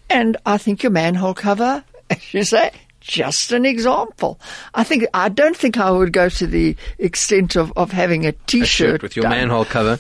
And 0.09 0.37
I 0.47 0.57
think 0.57 0.85
your 0.85 0.93
manhole 0.93 1.35
cover 1.35 1.85
as 2.11 2.35
you 2.35 2.45
say, 2.45 2.71
just 3.01 3.53
an 3.53 3.65
example. 3.65 4.41
I 4.75 4.85
think 4.85 5.07
I 5.15 5.29
don't 5.29 5.57
think 5.57 5.79
I 5.79 5.91
would 5.91 6.13
go 6.13 6.29
to 6.29 6.47
the 6.47 6.77
extent 6.99 7.57
of, 7.57 7.73
of 7.77 7.93
having 7.93 8.27
a 8.27 8.33
t-shirt 8.33 8.67
shirt 8.69 9.03
with 9.03 9.17
your 9.17 9.29
manhole 9.29 9.65
cover. 9.65 9.99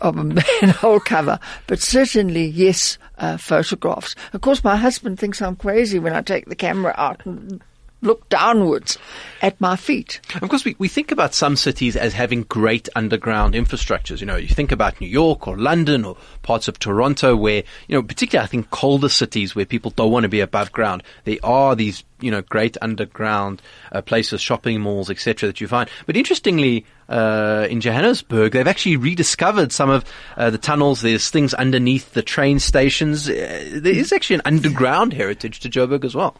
of 0.00 0.16
a 0.16 0.24
manhole 0.62 1.00
cover, 1.00 1.38
but 1.66 1.80
certainly 1.80 2.46
yes, 2.46 2.98
uh, 3.18 3.36
photographs. 3.36 4.14
Of 4.32 4.40
course, 4.40 4.62
my 4.62 4.76
husband 4.76 5.18
thinks 5.18 5.42
I'm 5.42 5.56
crazy 5.56 5.98
when 5.98 6.12
I 6.12 6.22
take 6.22 6.46
the 6.46 6.56
camera 6.56 6.94
out 6.96 7.24
and 7.26 7.62
look 8.00 8.28
downwards 8.28 8.98
at 9.42 9.60
my 9.60 9.76
feet. 9.76 10.20
Of 10.40 10.48
course, 10.48 10.64
we, 10.64 10.76
we 10.78 10.88
think 10.88 11.10
about 11.10 11.34
some 11.34 11.56
cities 11.56 11.96
as 11.96 12.12
having 12.12 12.42
great 12.44 12.88
underground 12.94 13.54
infrastructures. 13.54 14.20
You 14.20 14.26
know, 14.26 14.36
you 14.36 14.48
think 14.48 14.72
about 14.72 15.00
New 15.00 15.08
York 15.08 15.48
or 15.48 15.56
London 15.56 16.04
or 16.04 16.16
parts 16.42 16.68
of 16.68 16.78
Toronto 16.78 17.34
where, 17.36 17.64
you 17.88 17.96
know, 17.96 18.02
particularly 18.02 18.44
I 18.44 18.48
think 18.48 18.70
colder 18.70 19.08
cities 19.08 19.54
where 19.54 19.64
people 19.64 19.90
don't 19.90 20.12
want 20.12 20.24
to 20.24 20.28
be 20.28 20.40
above 20.40 20.72
ground. 20.72 21.02
There 21.24 21.38
are 21.42 21.74
these, 21.74 22.04
you 22.20 22.30
know, 22.30 22.42
great 22.42 22.76
underground 22.80 23.62
uh, 23.90 24.00
places, 24.02 24.40
shopping 24.40 24.80
malls, 24.80 25.10
etc. 25.10 25.48
that 25.48 25.60
you 25.60 25.66
find. 25.66 25.90
But 26.06 26.16
interestingly, 26.16 26.86
uh, 27.08 27.66
in 27.68 27.80
Johannesburg, 27.80 28.52
they've 28.52 28.66
actually 28.66 28.96
rediscovered 28.96 29.72
some 29.72 29.90
of 29.90 30.04
uh, 30.36 30.50
the 30.50 30.58
tunnels. 30.58 31.00
There's 31.00 31.30
things 31.30 31.54
underneath 31.54 32.12
the 32.12 32.22
train 32.22 32.60
stations. 32.60 33.28
Uh, 33.28 33.80
there 33.82 33.94
is 33.94 34.12
actually 34.12 34.36
an 34.36 34.42
underground 34.44 35.14
heritage 35.14 35.60
to 35.60 35.68
Joburg 35.68 36.04
as 36.04 36.14
well. 36.14 36.36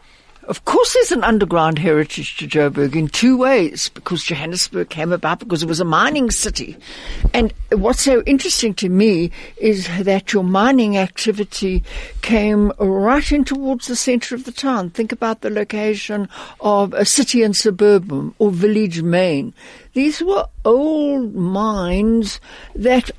Of 0.49 0.65
course, 0.65 0.93
there's 0.95 1.11
an 1.11 1.23
underground 1.23 1.77
heritage 1.77 2.37
to 2.37 2.47
Joburg 2.47 2.95
in 2.95 3.07
two 3.07 3.37
ways, 3.37 3.89
because 3.89 4.23
Johannesburg 4.23 4.89
came 4.89 5.11
about 5.11 5.37
because 5.37 5.61
it 5.61 5.67
was 5.67 5.79
a 5.79 5.85
mining 5.85 6.31
city. 6.31 6.75
And 7.35 7.53
what's 7.71 8.01
so 8.01 8.23
interesting 8.23 8.73
to 8.75 8.89
me 8.89 9.29
is 9.57 9.87
that 9.99 10.33
your 10.33 10.43
mining 10.43 10.97
activity 10.97 11.83
came 12.23 12.73
right 12.79 13.31
in 13.31 13.45
towards 13.45 13.85
the 13.85 13.95
centre 13.95 14.33
of 14.33 14.45
the 14.45 14.51
town. 14.51 14.89
Think 14.89 15.11
about 15.11 15.41
the 15.41 15.51
location 15.51 16.27
of 16.61 16.95
a 16.95 17.05
city 17.05 17.43
and 17.43 17.55
suburban 17.55 18.33
or 18.39 18.49
village 18.49 19.03
main. 19.03 19.53
These 19.93 20.23
were 20.23 20.47
old 20.65 21.35
mines 21.35 22.41
that 22.73 23.11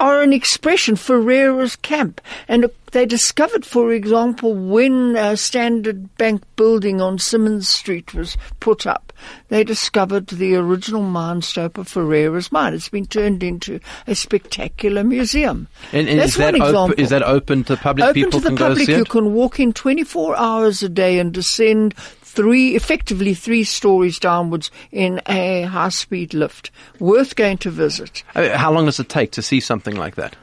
are 0.00 0.22
an 0.22 0.32
expression 0.32 0.96
for 0.96 1.20
Ferreira's 1.20 1.76
camp. 1.76 2.20
And 2.48 2.70
they 2.96 3.04
discovered, 3.04 3.66
for 3.66 3.92
example, 3.92 4.54
when 4.54 5.16
a 5.16 5.36
Standard 5.36 6.16
Bank 6.16 6.42
building 6.56 7.02
on 7.02 7.18
Simmonds 7.18 7.68
Street 7.68 8.14
was 8.14 8.38
put 8.58 8.86
up, 8.86 9.12
they 9.50 9.64
discovered 9.64 10.28
the 10.28 10.56
original 10.56 11.02
mine 11.02 11.42
stope 11.42 11.76
of 11.76 11.88
Ferreira's 11.88 12.50
mine. 12.50 12.72
It's 12.72 12.88
been 12.88 13.04
turned 13.04 13.42
into 13.42 13.80
a 14.06 14.14
spectacular 14.14 15.04
museum. 15.04 15.68
And, 15.92 16.08
and 16.08 16.18
That's 16.18 16.30
is, 16.30 16.36
that 16.38 16.54
one 16.54 16.62
open, 16.62 16.68
example. 16.70 17.04
is 17.04 17.10
that 17.10 17.22
open 17.22 17.64
to 17.64 17.74
the 17.74 17.82
public? 17.82 18.04
Open 18.04 18.14
People 18.14 18.40
to 18.40 18.48
the 18.48 18.56
public. 18.56 18.88
You 18.88 19.04
can 19.04 19.34
walk 19.34 19.60
in 19.60 19.74
24 19.74 20.34
hours 20.34 20.82
a 20.82 20.88
day 20.88 21.18
and 21.18 21.34
descend 21.34 21.94
three, 21.98 22.76
effectively 22.76 23.34
three 23.34 23.64
stories 23.64 24.18
downwards 24.18 24.70
in 24.90 25.20
a 25.26 25.64
high-speed 25.64 26.32
lift. 26.32 26.70
Worth 26.98 27.36
going 27.36 27.58
to 27.58 27.70
visit. 27.70 28.22
Uh, 28.34 28.56
How 28.56 28.72
long 28.72 28.86
does 28.86 28.98
it 28.98 29.10
take 29.10 29.32
to 29.32 29.42
see 29.42 29.60
something 29.60 29.96
like 29.96 30.14
that? 30.14 30.34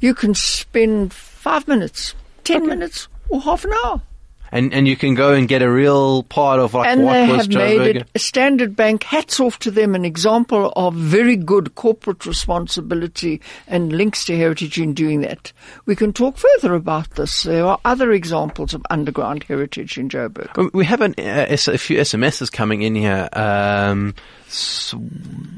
You 0.00 0.14
can 0.14 0.34
spend 0.34 1.14
five 1.48 1.66
minutes, 1.66 2.14
ten 2.44 2.66
minutes, 2.66 3.08
or 3.30 3.40
half 3.40 3.64
an 3.64 3.72
hour. 3.84 4.02
And 4.50 4.72
and 4.72 4.88
you 4.88 4.96
can 4.96 5.14
go 5.14 5.34
and 5.34 5.46
get 5.46 5.60
a 5.60 5.70
real 5.70 6.22
part 6.22 6.58
of 6.58 6.72
like 6.72 6.88
and 6.88 7.04
what 7.04 7.12
they 7.12 7.26
was 7.28 7.46
have 7.46 7.54
made 7.54 7.96
it 7.96 8.08
a 8.14 8.18
Standard 8.18 8.74
Bank. 8.74 9.02
Hats 9.02 9.40
off 9.40 9.58
to 9.58 9.70
them, 9.70 9.94
an 9.94 10.06
example 10.06 10.72
of 10.74 10.94
very 10.94 11.36
good 11.36 11.74
corporate 11.74 12.24
responsibility 12.24 13.42
and 13.66 13.92
links 13.92 14.24
to 14.24 14.36
heritage 14.36 14.78
in 14.80 14.94
doing 14.94 15.20
that. 15.20 15.52
We 15.84 15.94
can 15.96 16.14
talk 16.14 16.38
further 16.38 16.74
about 16.74 17.10
this. 17.16 17.42
There 17.42 17.66
are 17.66 17.78
other 17.84 18.10
examples 18.12 18.72
of 18.72 18.82
underground 18.88 19.42
heritage 19.44 19.98
in 19.98 20.08
Joburg. 20.08 20.72
We 20.72 20.86
have 20.86 21.02
an, 21.02 21.14
uh, 21.18 21.44
S- 21.48 21.68
a 21.68 21.76
few 21.76 21.98
SMSs 21.98 22.50
coming 22.50 22.80
in 22.80 22.94
here. 22.94 23.28
Um, 23.34 24.14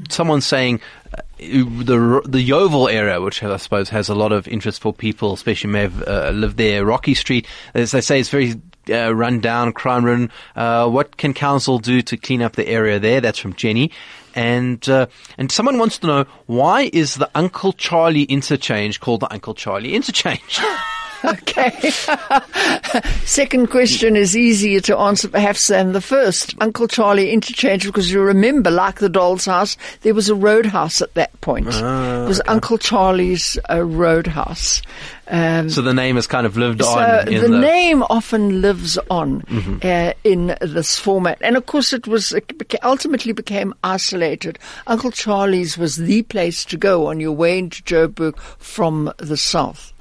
someone 0.09 0.41
saying 0.41 0.81
the 1.37 2.21
the 2.25 2.49
Yeoville 2.49 2.91
area, 2.91 3.19
which 3.21 3.43
I 3.43 3.57
suppose 3.57 3.89
has 3.89 4.09
a 4.09 4.15
lot 4.15 4.31
of 4.31 4.47
interest 4.47 4.81
for 4.81 4.93
people, 4.93 5.33
especially 5.33 5.69
who 5.69 5.73
may 5.73 5.81
have 5.81 6.07
uh, 6.07 6.29
lived 6.33 6.57
there. 6.57 6.85
Rocky 6.85 7.13
Street, 7.13 7.47
as 7.73 7.91
they 7.91 8.01
say, 8.01 8.19
is 8.19 8.29
very 8.29 8.61
uh, 8.89 9.13
run 9.13 9.39
down, 9.39 9.73
crime 9.73 10.05
ridden. 10.05 10.31
Uh, 10.55 10.89
what 10.89 11.17
can 11.17 11.33
council 11.33 11.79
do 11.79 12.01
to 12.01 12.17
clean 12.17 12.41
up 12.41 12.55
the 12.55 12.67
area 12.67 12.99
there? 12.99 13.21
That's 13.21 13.39
from 13.39 13.53
Jenny. 13.53 13.91
And 14.35 14.87
uh, 14.87 15.07
and 15.37 15.51
someone 15.51 15.77
wants 15.77 15.97
to 15.99 16.07
know 16.07 16.25
why 16.45 16.89
is 16.93 17.15
the 17.15 17.29
Uncle 17.35 17.73
Charlie 17.73 18.23
interchange 18.23 18.99
called 18.99 19.21
the 19.21 19.33
Uncle 19.33 19.53
Charlie 19.53 19.93
interchange? 19.93 20.59
Okay. 21.23 21.89
Second 23.25 23.67
question 23.69 24.15
is 24.15 24.35
easier 24.35 24.79
to 24.81 24.97
answer 24.97 25.27
perhaps 25.27 25.67
than 25.67 25.93
the 25.93 26.01
first. 26.01 26.55
Uncle 26.59 26.87
Charlie 26.87 27.31
interchange 27.31 27.85
because 27.85 28.11
you 28.11 28.21
remember, 28.21 28.71
like 28.71 28.99
the 28.99 29.09
doll's 29.09 29.45
house, 29.45 29.77
there 30.01 30.13
was 30.13 30.29
a 30.29 30.35
roadhouse 30.35 31.01
at 31.01 31.13
that 31.13 31.39
point. 31.41 31.67
Ah, 31.71 32.23
it 32.23 32.27
was 32.27 32.41
Uncle 32.47 32.77
Charlie's 32.77 33.57
uh, 33.69 33.83
roadhouse. 33.83 34.81
Um, 35.27 35.69
so 35.69 35.81
the 35.81 35.93
name 35.93 36.15
has 36.15 36.27
kind 36.27 36.45
of 36.45 36.57
lived 36.57 36.83
so 36.83 36.89
on. 36.89 37.27
In 37.27 37.41
the, 37.41 37.47
the, 37.47 37.59
name 37.59 38.03
often 38.03 38.61
lives 38.61 38.97
on 39.09 39.43
uh, 39.81 40.13
in 40.25 40.57
this 40.59 40.97
format, 40.97 41.37
and 41.41 41.55
of 41.55 41.67
course, 41.67 41.93
it 41.93 42.05
was 42.05 42.33
it 42.33 42.47
beca- 42.57 42.83
ultimately 42.83 43.31
became 43.31 43.73
isolated. 43.83 44.59
Uncle 44.87 45.11
Charlie's 45.11 45.77
was 45.77 45.95
the 45.95 46.23
place 46.23 46.65
to 46.65 46.75
go 46.75 47.07
on 47.07 47.21
your 47.21 47.31
way 47.31 47.59
into 47.59 47.81
Joburg 47.83 48.37
from 48.57 49.13
the 49.17 49.37
south. 49.37 49.93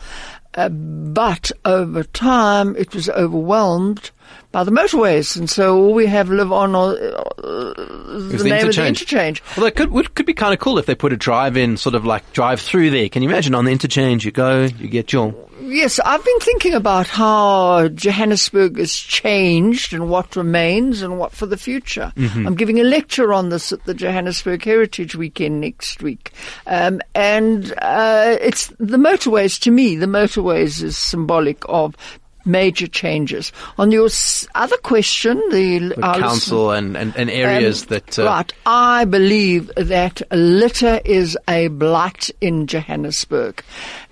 Uh, 0.54 0.68
but 0.68 1.52
over 1.64 2.02
time, 2.02 2.74
it 2.76 2.92
was 2.94 3.08
overwhelmed 3.10 4.10
by 4.52 4.64
the 4.64 4.72
motorways, 4.72 5.36
and 5.36 5.48
so 5.48 5.76
all 5.76 5.94
we 5.94 6.06
have 6.06 6.28
live 6.28 6.50
on 6.50 6.74
uh, 6.74 6.90
the, 7.36 8.36
the 8.36 8.36
name 8.36 8.36
of 8.36 8.42
the 8.42 8.56
interchange. 8.58 9.00
interchange. 9.00 9.42
Well, 9.56 9.64
that 9.64 9.76
could 9.76 9.92
would, 9.92 10.14
could 10.16 10.26
be 10.26 10.34
kind 10.34 10.52
of 10.52 10.58
cool 10.58 10.78
if 10.78 10.86
they 10.86 10.96
put 10.96 11.12
a 11.12 11.16
drive-in, 11.16 11.76
sort 11.76 11.94
of 11.94 12.04
like 12.04 12.32
drive-through 12.32 12.90
there. 12.90 13.08
Can 13.08 13.22
you 13.22 13.28
imagine 13.28 13.54
on 13.54 13.64
the 13.64 13.70
interchange? 13.70 14.24
You 14.24 14.32
go, 14.32 14.62
you 14.62 14.88
get 14.88 15.12
your. 15.12 15.34
Yes, 15.70 16.00
I've 16.00 16.24
been 16.24 16.40
thinking 16.40 16.74
about 16.74 17.06
how 17.06 17.86
Johannesburg 17.88 18.76
has 18.78 18.92
changed 18.92 19.92
and 19.92 20.08
what 20.10 20.34
remains 20.34 21.00
and 21.00 21.16
what 21.16 21.30
for 21.30 21.46
the 21.46 21.56
future. 21.56 22.12
I'm 22.46 22.56
giving 22.56 22.80
a 22.80 22.82
lecture 22.84 23.32
on 23.32 23.50
this 23.50 23.70
at 23.70 23.84
the 23.84 23.94
Johannesburg 23.94 24.64
Heritage 24.64 25.14
Weekend 25.14 25.60
next 25.60 26.02
week. 26.02 26.32
Um, 26.66 27.00
and 27.14 27.72
uh, 27.78 28.36
it's 28.40 28.66
the 28.78 28.96
motorways, 28.96 29.60
to 29.60 29.70
me, 29.70 29.94
the 29.94 30.06
motorways 30.06 30.82
is 30.82 30.98
symbolic 30.98 31.62
of 31.68 31.96
major 32.44 32.88
changes. 32.88 33.52
On 33.78 33.92
your 33.92 34.08
other 34.56 34.76
question, 34.78 35.36
the, 35.50 35.94
council 36.00 36.72
and, 36.72 36.96
and, 36.96 37.16
and 37.16 37.30
areas 37.30 37.82
um, 37.82 37.88
that. 37.90 38.18
Uh, 38.18 38.24
right. 38.24 38.52
I 38.66 39.04
believe 39.04 39.70
that 39.76 40.22
litter 40.32 41.00
is 41.04 41.38
a 41.46 41.68
blight 41.68 42.30
in 42.40 42.66
Johannesburg. 42.66 43.62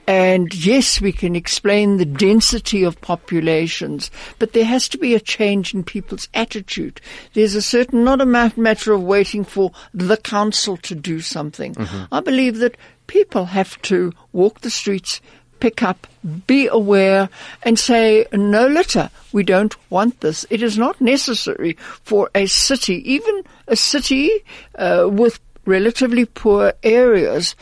And 0.09 0.55
yes, 0.55 1.03
we 1.03 1.12
can 1.12 1.37
explain 1.37 1.99
the 1.99 2.07
density 2.07 2.83
of 2.83 2.99
populations, 3.03 4.11
but 4.38 4.55
there 4.55 4.65
has 4.65 4.88
to 4.88 4.97
be 4.97 5.15
a 5.15 5.21
change 5.21 5.75
in 5.75 5.85
people's 5.85 6.31
attitude. 6.33 7.03
There's 7.35 7.55
a 7.55 7.61
certain, 7.61 8.05
not 8.05 8.23
a 8.23 8.25
matter 8.25 8.95
of 8.95 9.03
waiting 9.03 9.45
for 9.45 9.71
the 9.93 10.17
council 10.17 10.79
to 10.79 10.95
do 10.95 11.21
something. 11.21 11.77
I 12.11 12.21
believe 12.21 12.57
that 12.61 12.79
people 13.07 13.45
have 13.45 13.81
to 13.83 14.15
walk 14.33 14.62
the 14.62 14.71
streets, 14.71 15.21
pick 15.61 15.83
up, 15.83 16.07
be 16.47 16.69
aware, 16.69 17.29
and 17.62 17.79
say, 17.79 18.25
no 18.33 18.67
litter. 18.67 19.11
We 19.33 19.43
don't 19.43 19.77
want 19.91 20.23
this. 20.23 20.47
It 20.49 20.62
is 20.62 20.79
not 20.79 20.99
necessary 21.03 21.77
for 22.03 22.31
a 22.35 22.47
city, 22.47 23.12
even 23.12 23.43
a 23.67 23.77
city 23.77 24.31
uh, 24.77 25.07
with 25.11 25.38
relatively 25.69 26.25
poor 26.25 26.73
areas, 26.83 27.55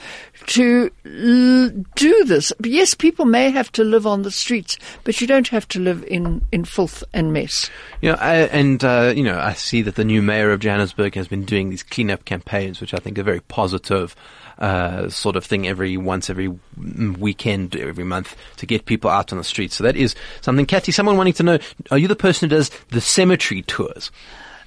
to 0.46 0.90
l- 1.04 1.84
do 1.94 2.24
this. 2.24 2.52
Yes, 2.62 2.94
people 2.94 3.24
may 3.24 3.50
have 3.50 3.70
to 3.72 3.84
live 3.84 4.06
on 4.06 4.22
the 4.22 4.30
streets, 4.30 4.78
but 5.04 5.20
you 5.20 5.26
don't 5.26 5.48
have 5.48 5.66
to 5.68 5.80
live 5.80 6.04
in, 6.04 6.42
in 6.52 6.64
filth 6.64 7.04
and 7.12 7.32
mess. 7.32 7.70
You 8.00 8.10
know, 8.10 8.18
I, 8.20 8.34
and 8.34 8.82
uh, 8.84 9.12
you 9.14 9.22
know, 9.22 9.38
I 9.38 9.52
see 9.54 9.82
that 9.82 9.96
the 9.96 10.04
new 10.04 10.22
mayor 10.22 10.52
of 10.52 10.60
Johannesburg 10.60 11.14
has 11.14 11.28
been 11.28 11.44
doing 11.44 11.70
these 11.70 11.82
cleanup 11.82 12.24
campaigns, 12.24 12.80
which 12.80 12.94
I 12.94 12.98
think 12.98 13.18
are 13.18 13.24
very 13.24 13.40
positive. 13.40 14.14
Uh, 14.58 15.10
sort 15.10 15.36
of 15.36 15.44
thing 15.44 15.68
every 15.68 15.98
once 15.98 16.30
every 16.30 16.48
weekend, 16.78 17.76
every 17.76 18.04
month 18.04 18.34
to 18.56 18.64
get 18.64 18.86
people 18.86 19.10
out 19.10 19.30
on 19.30 19.36
the 19.36 19.44
streets. 19.44 19.76
So 19.76 19.84
that 19.84 19.96
is 19.96 20.14
something. 20.40 20.64
Kathy, 20.64 20.92
someone 20.92 21.18
wanting 21.18 21.34
to 21.34 21.42
know: 21.42 21.58
Are 21.90 21.98
you 21.98 22.08
the 22.08 22.16
person 22.16 22.48
who 22.48 22.56
does 22.56 22.70
the 22.88 23.02
cemetery 23.02 23.60
tours? 23.60 24.10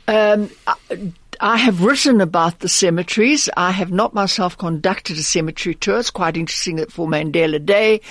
Um, 0.08 0.52
I, 1.40 1.58
have 1.58 1.84
written 1.84 2.22
about 2.22 2.60
the 2.60 2.70
cemeteries. 2.70 3.50
I 3.56 3.72
have 3.72 3.92
not 3.92 4.14
myself 4.14 4.58
conducted 4.58 5.18
a 5.18 5.24
cemetery 5.24 5.76
tour. 5.76 6.00
It's 6.00 6.10
quite 6.10 6.38
interesting 6.38 6.78
that 6.78 6.92
for 6.92 7.08
Mandela 7.08 7.64
Day, 7.64 8.02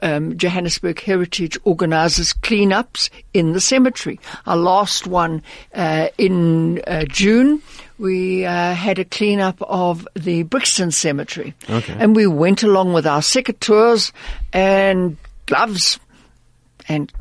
um, 0.00 0.36
Johannesburg 0.36 1.00
Heritage 1.00 1.56
organises 1.64 2.32
cleanups 2.32 3.10
in 3.32 3.52
the 3.52 3.60
cemetery. 3.60 4.18
Our 4.46 4.56
last 4.56 5.06
one 5.06 5.42
uh, 5.74 6.08
in 6.18 6.80
uh, 6.86 7.04
June. 7.04 7.62
We 7.98 8.44
uh, 8.44 8.74
had 8.74 8.98
a 8.98 9.04
cleanup 9.04 9.62
of 9.62 10.08
the 10.14 10.42
Brixton 10.42 10.90
Cemetery, 10.90 11.54
Okay. 11.70 11.94
and 11.96 12.16
we 12.16 12.26
went 12.26 12.64
along 12.64 12.94
with 12.94 13.06
our 13.06 13.20
secateurs 13.20 14.10
and 14.52 15.16
gloves 15.46 16.00
and 16.88 17.12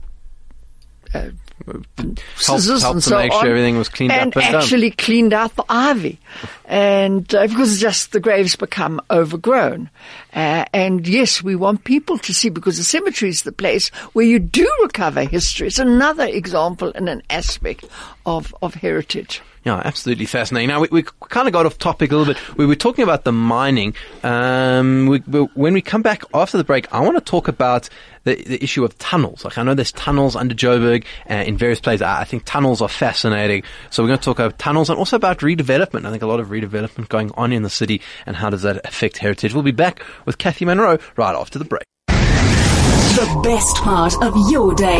uh, 1.14 1.30
helped, 1.66 2.82
helped 2.82 3.02
so 3.04 3.18
make 3.18 3.32
sure 3.34 3.48
everything 3.48 3.78
was 3.78 3.90
cleaned 3.90 4.12
and 4.12 4.36
up 4.36 4.44
and 4.44 4.52
done. 4.52 4.62
actually 4.62 4.92
cleaned 4.92 5.34
out 5.34 5.56
the 5.56 5.66
ivy, 5.70 6.20
and 6.66 7.34
uh, 7.36 7.48
because 7.48 7.80
just 7.80 8.12
the 8.12 8.20
graves 8.20 8.56
become 8.56 9.02
overgrown. 9.10 9.90
Uh, 10.34 10.66
and 10.74 11.08
yes, 11.08 11.44
we 11.44 11.56
want 11.56 11.84
people 11.84 12.18
to 12.18 12.34
see 12.34 12.50
because 12.50 12.78
the 12.78 12.84
cemetery 12.84 13.30
is 13.30 13.44
the 13.44 13.52
place 13.52 13.90
where 14.14 14.26
you 14.26 14.40
do 14.40 14.70
recover 14.82 15.24
history. 15.24 15.68
It's 15.68 15.80
another 15.80 16.26
example 16.26 16.92
and 16.96 17.10
an 17.10 17.22
aspect 17.30 17.86
of 18.26 18.54
of 18.62 18.76
heritage. 18.76 19.42
Yeah, 19.64 19.80
absolutely 19.86 20.26
fascinating. 20.26 20.70
Now, 20.70 20.80
we, 20.80 20.88
we 20.92 21.04
kind 21.30 21.48
of 21.48 21.54
got 21.54 21.68
off 21.68 21.78
topic 21.78 22.12
a 22.12 22.16
little 22.16 22.34
bit. 22.34 22.58
We 22.58 22.66
were 22.66 22.76
talking 22.76 23.04
about 23.04 23.26
the 23.26 23.32
mining. 23.32 23.94
Um, 24.24 25.06
we, 25.06 25.20
we, 25.28 25.42
when 25.54 25.74
we 25.74 25.82
come 25.82 26.02
back 26.02 26.24
after 26.34 26.58
the 26.58 26.64
break, 26.64 26.92
I 26.92 27.00
want 27.02 27.16
to 27.18 27.22
talk 27.22 27.48
about 27.48 27.88
the, 28.24 28.36
the 28.44 28.64
issue 28.64 28.84
of 28.84 28.98
tunnels. 28.98 29.46
Like, 29.46 29.60
I 29.60 29.64
know 29.64 29.76
there's 29.76 29.92
tunnels 29.92 30.36
under 30.36 30.56
Joburg 30.56 31.06
uh, 31.30 31.36
in 31.36 31.58
various 31.58 31.80
places. 31.80 32.02
I, 32.02 32.22
I 32.22 32.24
think 32.24 32.46
tunnels 32.46 32.82
are 32.82 32.90
fascinating. 32.90 33.62
So 33.92 34.02
we're 34.02 34.08
going 34.08 34.20
to 34.20 34.26
talk 34.26 34.40
about 34.40 34.58
tunnels 34.58 34.90
and 34.90 34.98
also 34.98 35.16
about 35.16 35.40
redevelopment. 35.40 36.06
I 36.06 36.10
think 36.12 36.24
a 36.24 36.28
lot 36.28 36.40
of 36.40 36.48
redevelopment 36.48 37.10
going 37.10 37.32
on 37.36 37.54
in 37.54 37.62
the 37.62 37.70
city 37.70 38.02
and 38.26 38.36
how 38.36 38.50
does 38.50 38.64
that 38.64 38.84
affect 38.88 39.20
heritage. 39.20 39.54
We'll 39.54 39.62
be 39.62 39.72
back 39.72 40.04
with 40.26 40.40
Kathy 40.40 40.66
Munro 40.66 40.98
right 41.18 41.36
after 41.36 41.60
the 41.60 41.66
break. 41.66 41.84
The 42.08 43.42
best 43.44 43.76
part 43.78 44.16
of 44.24 44.34
your 44.50 44.74
day. 44.74 44.98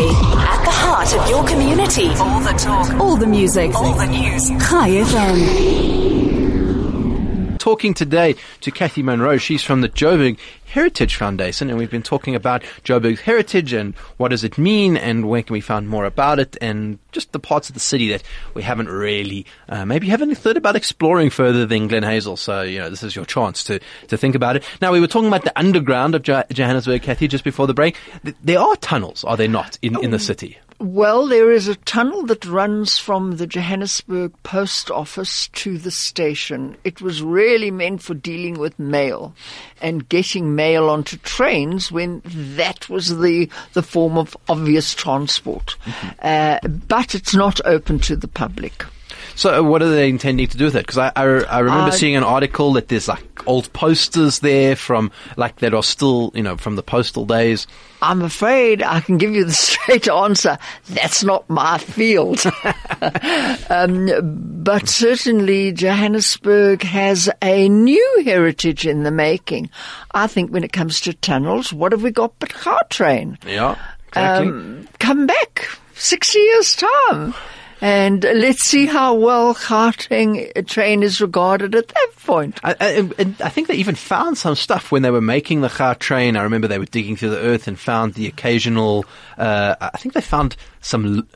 At 0.94 1.06
the 1.08 1.16
heart 1.16 1.24
of 1.24 1.30
your 1.30 1.44
community. 1.46 2.08
All 2.20 2.40
the 2.40 2.52
talk. 2.52 2.92
All 3.00 3.16
the 3.16 3.26
music. 3.26 3.74
All 3.74 3.94
the 3.94 4.06
news. 4.06 4.50
Chai 4.50 4.90
FM. 4.90 5.92
talking 7.58 7.94
today 7.94 8.34
to 8.60 8.70
Kathy 8.72 9.02
Munro. 9.04 9.36
She's 9.38 9.62
from 9.62 9.80
the 9.82 9.88
Joburg 9.88 10.36
Heritage 10.66 11.14
Foundation, 11.16 11.70
and 11.70 11.78
we've 11.78 11.90
been 11.90 12.02
talking 12.02 12.34
about 12.34 12.62
Joburg's 12.84 13.20
heritage 13.20 13.72
and 13.72 13.94
what 14.16 14.28
does 14.30 14.42
it 14.44 14.58
mean, 14.58 14.96
and 14.96 15.28
where 15.28 15.42
can 15.44 15.54
we 15.54 15.60
find 15.60 15.88
more 15.88 16.04
about 16.04 16.40
it, 16.40 16.56
and 16.60 16.98
just 17.12 17.30
the 17.32 17.38
parts 17.38 17.68
of 17.68 17.74
the 17.74 17.80
city 17.80 18.08
that 18.10 18.22
we 18.54 18.62
haven't 18.62 18.88
really, 18.88 19.46
uh, 19.68 19.84
maybe 19.86 20.08
haven't 20.08 20.34
thought 20.34 20.56
about 20.56 20.74
exploring 20.76 21.30
further 21.30 21.64
than 21.64 21.86
Glen 21.88 22.02
Hazel. 22.02 22.36
So, 22.36 22.62
you 22.62 22.80
know, 22.80 22.90
this 22.90 23.02
is 23.04 23.14
your 23.14 23.24
chance 23.26 23.62
to, 23.64 23.78
to 24.08 24.16
think 24.18 24.34
about 24.34 24.56
it. 24.56 24.64
Now, 24.82 24.90
we 24.92 24.98
were 25.00 25.06
talking 25.06 25.28
about 25.28 25.44
the 25.44 25.56
underground 25.58 26.14
of 26.16 26.22
Jo- 26.22 26.42
Johannesburg, 26.50 27.02
Kathy, 27.02 27.28
just 27.28 27.44
before 27.44 27.66
the 27.68 27.74
break. 27.74 27.96
Th- 28.24 28.34
There 28.42 28.58
are 28.58 28.74
tunnels, 28.76 29.22
are 29.24 29.36
there 29.36 29.46
not, 29.48 29.78
in, 29.82 30.02
in 30.02 30.10
the 30.10 30.18
city? 30.18 30.58
Well, 30.82 31.28
there 31.28 31.52
is 31.52 31.68
a 31.68 31.76
tunnel 31.76 32.26
that 32.26 32.44
runs 32.44 32.98
from 32.98 33.36
the 33.36 33.46
Johannesburg 33.46 34.32
post 34.42 34.90
office 34.90 35.46
to 35.52 35.78
the 35.78 35.92
station. 35.92 36.76
It 36.82 37.00
was 37.00 37.22
really 37.22 37.70
meant 37.70 38.02
for 38.02 38.14
dealing 38.14 38.58
with 38.58 38.76
mail 38.80 39.32
and 39.80 40.08
getting 40.08 40.56
mail 40.56 40.90
onto 40.90 41.18
trains 41.18 41.92
when 41.92 42.20
that 42.24 42.88
was 42.88 43.20
the, 43.20 43.48
the 43.74 43.82
form 43.84 44.18
of 44.18 44.36
obvious 44.48 44.92
transport. 44.92 45.76
Uh, 46.18 46.58
but 46.66 47.14
it's 47.14 47.32
not 47.32 47.60
open 47.64 48.00
to 48.00 48.16
the 48.16 48.26
public. 48.26 48.84
So, 49.34 49.60
uh, 49.60 49.62
what 49.62 49.82
are 49.82 49.88
they 49.90 50.08
intending 50.08 50.46
to 50.48 50.56
do 50.56 50.64
with 50.66 50.76
it? 50.76 50.86
Because 50.86 50.98
I, 50.98 51.12
I, 51.16 51.22
I 51.22 51.58
remember 51.60 51.88
Uh, 51.88 51.90
seeing 51.90 52.16
an 52.16 52.24
article 52.24 52.72
that 52.74 52.88
there's 52.88 53.08
like 53.08 53.22
old 53.46 53.72
posters 53.72 54.40
there 54.40 54.76
from 54.76 55.10
like 55.36 55.56
that 55.56 55.74
are 55.74 55.82
still, 55.82 56.30
you 56.34 56.42
know, 56.42 56.56
from 56.56 56.76
the 56.76 56.82
postal 56.82 57.24
days. 57.24 57.66
I'm 58.02 58.22
afraid 58.22 58.82
I 58.82 59.00
can 59.00 59.16
give 59.16 59.32
you 59.32 59.44
the 59.44 59.52
straight 59.66 60.08
answer. 60.08 60.58
That's 60.90 61.22
not 61.24 61.48
my 61.48 61.78
field. 61.78 62.44
um, 63.70 64.10
but 64.62 64.88
certainly 64.88 65.72
Johannesburg 65.72 66.82
has 66.82 67.30
a 67.42 67.68
new 67.68 68.22
heritage 68.24 68.86
in 68.86 69.02
the 69.02 69.10
making. 69.10 69.70
I 70.12 70.26
think 70.26 70.50
when 70.50 70.64
it 70.64 70.72
comes 70.72 71.00
to 71.02 71.14
tunnels, 71.14 71.72
what 71.72 71.92
have 71.92 72.02
we 72.02 72.10
got 72.10 72.38
but 72.38 72.50
Gautrain? 72.50 73.42
Yeah, 73.46 73.76
exactly. 74.08 74.48
Um, 74.48 74.88
come 74.98 75.26
back, 75.26 75.68
60 75.94 76.38
years 76.38 76.76
time. 76.76 77.34
And 77.82 78.22
let's 78.22 78.62
see 78.62 78.86
how 78.86 79.14
well 79.14 79.56
Gauteng 79.56 80.64
train 80.68 81.02
is 81.02 81.20
regarded 81.20 81.74
at 81.74 81.88
that 81.88 82.08
point. 82.24 82.60
I, 82.62 82.76
I, 82.78 83.34
I 83.44 83.48
think 83.48 83.66
they 83.66 83.74
even 83.74 83.96
found 83.96 84.38
some 84.38 84.54
stuff 84.54 84.92
when 84.92 85.02
they 85.02 85.10
were 85.10 85.20
making 85.20 85.62
the 85.62 85.68
Gautrain. 85.68 86.38
I 86.38 86.44
remember 86.44 86.68
they 86.68 86.78
were 86.78 86.84
digging 86.84 87.16
through 87.16 87.30
the 87.30 87.40
earth 87.40 87.66
and 87.66 87.76
found 87.76 88.14
the 88.14 88.28
occasional. 88.28 89.04
Uh, 89.36 89.74
I 89.80 89.98
think 89.98 90.14
they 90.14 90.20
found 90.20 90.54
some. 90.80 91.26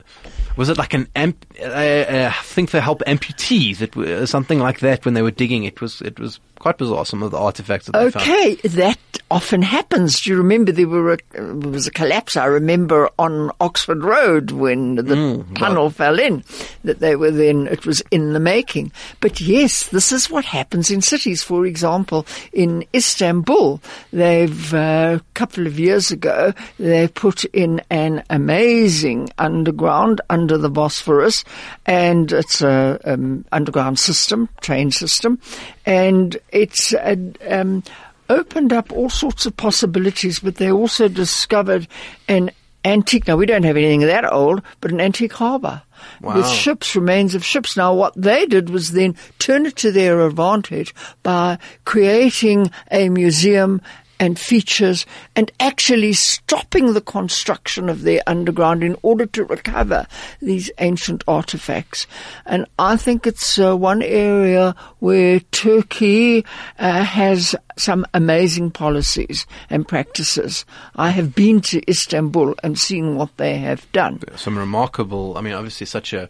Was 0.56 0.68
it 0.68 0.78
like 0.78 0.94
an 0.94 1.09
amp? 1.16 1.44
Uh, 1.61 1.64
uh, 1.64 2.33
I 2.38 2.42
think 2.42 2.71
they 2.71 2.81
help 2.81 3.03
amputees. 3.07 3.81
It 3.81 4.27
something 4.29 4.59
like 4.59 4.81
that 4.81 5.05
when 5.05 5.14
they 5.14 5.23
were 5.23 5.31
digging. 5.31 5.64
It 5.64 5.81
was 5.81 6.01
it 6.03 6.19
was 6.19 6.38
quite 6.59 6.79
bizarre. 6.79 7.05
Some 7.07 7.23
of 7.23 7.31
the 7.31 7.38
artifacts 7.38 7.87
that 7.87 7.92
they 7.92 8.11
found. 8.11 8.29
Okay, 8.29 8.55
that 8.69 8.99
often 9.31 9.62
happens. 9.62 10.21
Do 10.21 10.31
you 10.31 10.37
remember 10.37 10.71
there 10.73 10.87
were 10.88 11.14
a, 11.14 11.19
there 11.33 11.55
was 11.71 11.87
a 11.87 11.90
collapse? 11.90 12.37
I 12.37 12.45
remember 12.47 13.11
on 13.19 13.51
Oxford 13.61 14.05
Road 14.05 14.51
when 14.53 14.97
the 14.97 15.03
Mm, 15.03 15.57
tunnel 15.59 15.88
fell 15.90 16.19
in. 16.19 16.45
That 16.85 17.01
they 17.01 17.16
were 17.16 17.31
then 17.31 17.66
it 17.69 17.87
was 17.87 18.03
in 18.11 18.33
the 18.35 18.40
making. 18.40 18.92
But 19.21 19.40
yes, 19.40 19.88
this 19.88 20.12
is 20.12 20.31
what 20.31 20.45
happens 20.45 20.90
in 20.90 21.01
cities. 21.01 21.42
For 21.42 21.64
example, 21.66 22.27
in 22.53 22.85
Istanbul, 22.95 23.81
they've 24.12 24.75
a 24.75 25.21
couple 25.35 25.66
of 25.66 25.79
years 25.79 26.11
ago 26.11 26.53
they 26.79 27.09
put 27.09 27.45
in 27.47 27.81
an 27.90 28.23
amazing 28.31 29.31
underground 29.38 30.21
under 30.31 30.59
the 30.59 30.71
Bosphorus, 30.71 31.45
and 31.85 32.32
it's 32.32 32.62
a 32.62 32.98
um, 33.04 33.44
underground 33.52 33.98
system, 33.98 34.48
train 34.61 34.90
system, 34.90 35.40
and 35.85 36.37
it's 36.50 36.92
a, 36.94 37.32
um, 37.48 37.82
opened 38.28 38.72
up 38.72 38.92
all 38.92 39.11
sorts 39.11 39.46
of 39.46 39.56
possibilities. 39.56 40.40
But 40.40 40.56
they 40.56 40.70
also 40.70 41.09
discovered 41.09 41.88
an 42.28 42.50
antique. 42.85 43.26
Now 43.26 43.37
we 43.37 43.46
don't 43.46 43.64
have 43.64 43.76
anything 43.76 44.00
that 44.00 44.30
old, 44.30 44.62
but 44.80 44.90
an 44.90 45.00
antique 45.00 45.35
harbour. 45.35 45.82
With 46.20 46.46
ships, 46.48 46.94
remains 46.94 47.35
of 47.35 47.44
ships. 47.44 47.76
Now, 47.76 47.94
what 47.94 48.14
they 48.16 48.46
did 48.46 48.70
was 48.70 48.92
then 48.92 49.16
turn 49.38 49.66
it 49.66 49.76
to 49.76 49.90
their 49.90 50.26
advantage 50.26 50.94
by 51.22 51.59
creating 51.85 52.70
a 52.90 53.09
museum 53.09 53.80
and 54.18 54.38
features 54.38 55.07
and 55.35 55.50
actually 55.61 56.12
stopping 56.12 56.94
the 56.94 57.00
construction 57.00 57.88
of 57.88 58.02
their 58.02 58.20
underground 58.26 58.83
in 58.83 58.96
order 59.02 59.26
to 59.26 59.44
recover 59.44 60.07
these 60.40 60.70
ancient 60.79 61.22
artifacts. 61.29 62.07
And 62.44 62.66
I 62.79 62.96
think 62.96 63.26
it's 63.26 63.59
uh, 63.59 63.76
one 63.76 64.02
area 64.02 64.74
where 64.98 65.40
Turkey 65.40 66.44
uh, 66.79 67.02
has 67.05 67.55
some 67.79 68.07
amazing 68.14 68.70
policies 68.70 69.46
and 69.70 69.87
practices. 69.87 70.64
I 70.94 71.11
have 71.11 71.35
been 71.35 71.61
to 71.62 71.83
Istanbul 71.90 72.55
and 72.62 72.79
seen 72.79 73.16
what 73.16 73.37
they 73.37 73.59
have 73.59 73.90
done. 73.92 74.20
some 74.37 74.59
remarkable. 74.59 75.37
I 75.37 75.40
mean, 75.40 75.52
obviously, 75.52 75.87
such 75.87 76.12
a 76.12 76.29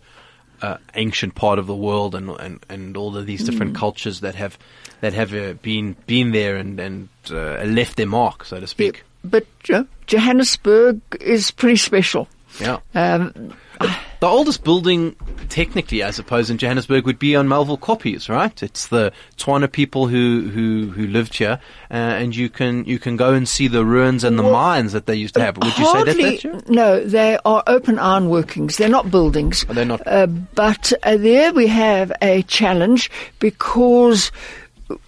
uh, 0.63 0.77
ancient 0.95 1.35
part 1.35 1.59
of 1.59 1.67
the 1.67 1.77
world, 1.77 2.15
and 2.15 2.31
and 2.31 2.65
and 2.69 2.97
all 2.97 3.17
of 3.17 3.27
these 3.27 3.45
different 3.45 3.73
Mm. 3.73 3.79
cultures 3.81 4.21
that 4.21 4.35
have 4.35 4.59
that 5.01 5.13
have 5.13 5.35
uh, 5.35 5.55
been 5.63 5.97
been 6.07 6.33
there 6.33 6.57
and 6.57 6.81
and 6.81 7.09
uh, 7.31 7.63
left 7.65 7.97
their 7.97 8.07
mark, 8.07 8.45
so 8.45 8.61
to 8.61 8.67
speak. 8.67 9.05
But 9.25 9.47
uh, 9.71 9.85
Johannesburg 10.07 11.01
is 11.21 11.51
pretty 11.51 11.77
special. 11.77 12.29
Yeah. 12.61 12.79
Um, 12.95 13.53
The 14.19 14.27
oldest 14.27 14.65
building, 14.65 15.15
technically, 15.51 16.03
I 16.03 16.11
suppose, 16.11 16.49
in 16.49 16.57
Johannesburg 16.57 17.05
would 17.05 17.19
be 17.19 17.37
on 17.37 17.49
Melville 17.49 17.77
Koppies, 17.77 18.31
right? 18.31 18.63
It's 18.63 18.87
the 18.87 19.13
Tswana 19.37 19.71
people 19.71 20.07
who, 20.09 20.49
who, 20.49 20.91
who 20.91 21.07
lived 21.07 21.37
here, 21.37 21.61
uh, 21.91 21.95
and 21.95 22.35
you 22.35 22.49
can 22.49 22.87
you 22.87 22.99
can 22.99 23.19
go 23.19 23.35
and 23.35 23.47
see 23.47 23.69
the 23.69 23.85
ruins 23.85 24.25
and 24.25 24.39
the 24.39 24.43
Well, 24.43 24.53
mines 24.53 24.93
that 24.93 25.05
they 25.05 25.17
used 25.17 25.35
to 25.35 25.43
have. 25.43 25.59
Would 25.59 25.77
you 25.77 25.85
say 25.85 26.39
that's? 26.41 26.69
No, 26.71 27.05
they 27.05 27.37
are 27.45 27.63
open 27.67 27.99
iron 27.99 28.31
workings. 28.31 28.79
They're 28.79 28.89
not 28.89 29.11
buildings. 29.11 29.67
Oh, 29.69 29.75
they're 29.75 29.85
not. 29.85 30.01
Uh, 30.07 30.27
but 30.27 30.95
uh, 31.03 31.19
there 31.19 31.53
we 31.53 31.67
have 31.67 32.11
a 32.23 32.43
challenge 32.43 33.11
because. 33.39 34.33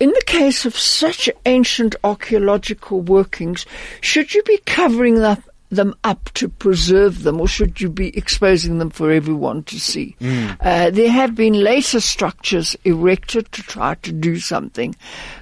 In 0.00 0.10
the 0.10 0.22
case 0.26 0.66
of 0.66 0.76
such 0.76 1.30
ancient 1.46 1.94
archaeological 2.02 3.00
workings, 3.00 3.64
should 4.00 4.34
you 4.34 4.42
be 4.42 4.58
covering 4.66 5.22
up, 5.22 5.38
them 5.70 5.94
up 6.04 6.30
to 6.34 6.48
preserve 6.48 7.22
them, 7.22 7.40
or 7.40 7.48
should 7.48 7.80
you 7.80 7.88
be 7.88 8.16
exposing 8.16 8.78
them 8.78 8.90
for 8.90 9.10
everyone 9.10 9.62
to 9.64 9.78
see? 9.78 10.16
Uh, 10.60 10.90
there 10.90 11.10
have 11.10 11.34
been 11.34 11.54
later 11.54 12.00
structures 12.00 12.76
erected 12.84 13.50
to 13.52 13.62
try 13.62 13.94
to 13.96 14.12
do 14.12 14.38
something, 14.38 14.94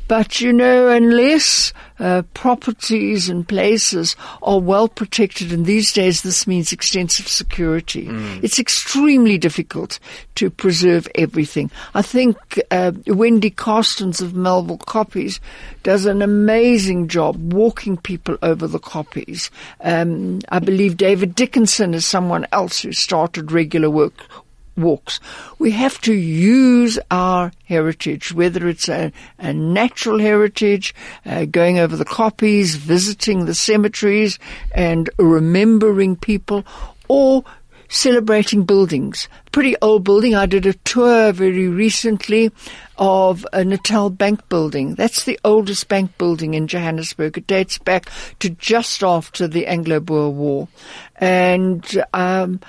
but 0.09 0.41
you 0.41 0.53
know, 0.53 0.89
unless 0.89 1.73
uh, 1.99 2.23
properties 2.35 3.29
and 3.29 3.49
places 3.49 4.17
are 4.43 4.61
well 4.61 4.89
protected, 4.89 5.53
and 5.53 5.67
these 5.67 5.93
days 5.93 6.23
this 6.23 6.47
means 6.47 6.73
extensive 6.73 7.29
security. 7.29 8.09
It's 8.43 8.59
extremely 8.59 9.39
difficult 9.39 9.99
to 10.37 10.51
preserve 10.51 11.09
everything. 11.15 11.71
I 11.95 12.03
think 12.03 12.37
uh, 12.71 12.93
Wendy 13.07 13.51
Carstens 13.51 14.21
of 14.21 14.35
Melville 14.35 14.79
Koppies 14.79 15.41
does 15.83 16.07
an 16.07 16.23
amazing 16.23 17.09
job 17.09 17.53
walking 17.53 17.97
people 17.97 18.37
over 18.43 18.67
the 18.67 18.79
Koppies. 18.79 19.51
Um, 19.81 20.41
I 20.51 20.59
believe 20.59 20.97
David 20.97 21.35
Dickinson 21.35 21.95
is 21.95 22.07
someone 22.07 22.47
else 22.53 22.81
who 22.81 22.93
started 22.93 23.53
regular 23.53 23.91
work 23.91 24.13
walks. 24.77 25.21
We 25.59 25.71
have 25.73 26.01
to 26.03 26.15
use 26.15 26.99
our 27.11 27.53
heritage, 27.65 28.33
whether 28.33 28.69
it's 28.69 28.89
a, 28.89 29.13
a 29.39 29.53
natural 29.53 30.19
heritage, 30.19 30.95
uh, 31.25 31.47
going 31.47 31.79
over 31.79 31.97
the 31.97 32.05
Koppies, 32.05 32.77
visiting 32.77 33.47
the 33.47 33.55
cemeteries, 33.55 34.39
and 34.75 35.11
remembering 35.19 36.17
people, 36.17 36.65
or 37.09 37.45
celebrating 37.89 38.65
buildings. 38.65 39.29
Pretty 39.53 39.77
old 39.81 40.05
building. 40.05 40.35
I 40.35 40.47
did 40.47 40.67
a 40.67 40.73
tour 40.73 41.33
very 41.33 41.69
recently 41.69 42.51
of 42.99 43.47
a 43.53 43.65
Natal 43.65 44.11
Bank 44.11 44.49
building. 44.49 44.95
That's 44.95 45.25
the 45.25 45.39
oldest 45.45 45.89
bank 45.89 46.19
building 46.19 46.55
in 46.55 46.67
Johannesburg. 46.67 47.39
It 47.39 47.47
dates 47.47 47.79
back 47.79 48.11
to 48.41 48.51
just 48.51 49.03
after 49.03 49.47
the 49.47 49.67
Anglo-Boer 49.67 50.31
War. 50.31 50.69
And, 51.17 52.05
um, 52.13 52.61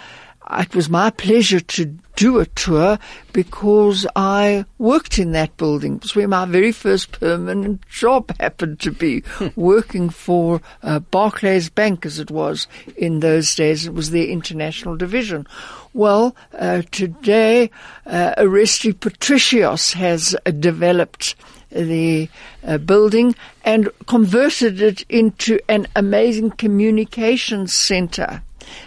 it 0.51 0.75
was 0.75 0.89
my 0.89 1.09
pleasure 1.09 1.59
to 1.59 1.97
do 2.15 2.39
a 2.39 2.45
tour 2.47 2.97
because 3.31 4.07
I 4.15 4.65
worked 4.79 5.19
in 5.19 5.31
that 5.33 5.55
building. 5.57 5.97
It 5.97 6.01
was 6.01 6.15
where 6.15 6.27
my 6.27 6.45
very 6.45 6.71
first 6.71 7.11
permanent 7.11 7.87
job 7.89 8.35
happened 8.39 8.79
to 8.81 8.91
be, 8.91 9.23
working 9.55 10.09
for 10.09 10.61
uh, 10.81 10.99
Barclays 10.99 11.69
Bank 11.69 12.05
as 12.05 12.19
it 12.19 12.31
was 12.31 12.67
in 12.95 13.19
those 13.19 13.53
days. 13.55 13.85
It 13.85 13.93
was 13.93 14.09
their 14.09 14.25
international 14.25 14.97
division. 14.97 15.47
Well, 15.93 16.35
uh, 16.57 16.81
today, 16.91 17.69
uh, 18.05 18.33
Aresti 18.37 18.93
Patricios 18.93 19.93
has 19.93 20.35
uh, 20.45 20.51
developed 20.51 21.35
the 21.69 22.29
uh, 22.65 22.77
building 22.79 23.35
and 23.63 23.89
converted 24.07 24.81
it 24.81 25.03
into 25.09 25.59
an 25.67 25.87
amazing 25.95 26.51
communications 26.51 27.75
center. 27.75 28.41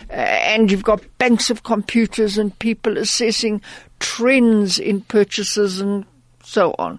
Uh, 0.09 0.15
and 0.15 0.71
you've 0.71 0.85
got 0.85 1.03
banks 1.19 1.51
of 1.51 1.63
computers 1.63 2.39
and 2.39 2.59
people 2.59 2.99
assessing 2.99 3.61
trends 3.99 4.79
in 4.79 5.01
purchases 5.03 5.81
and 5.81 6.05
so 6.43 6.75
on. 6.79 6.99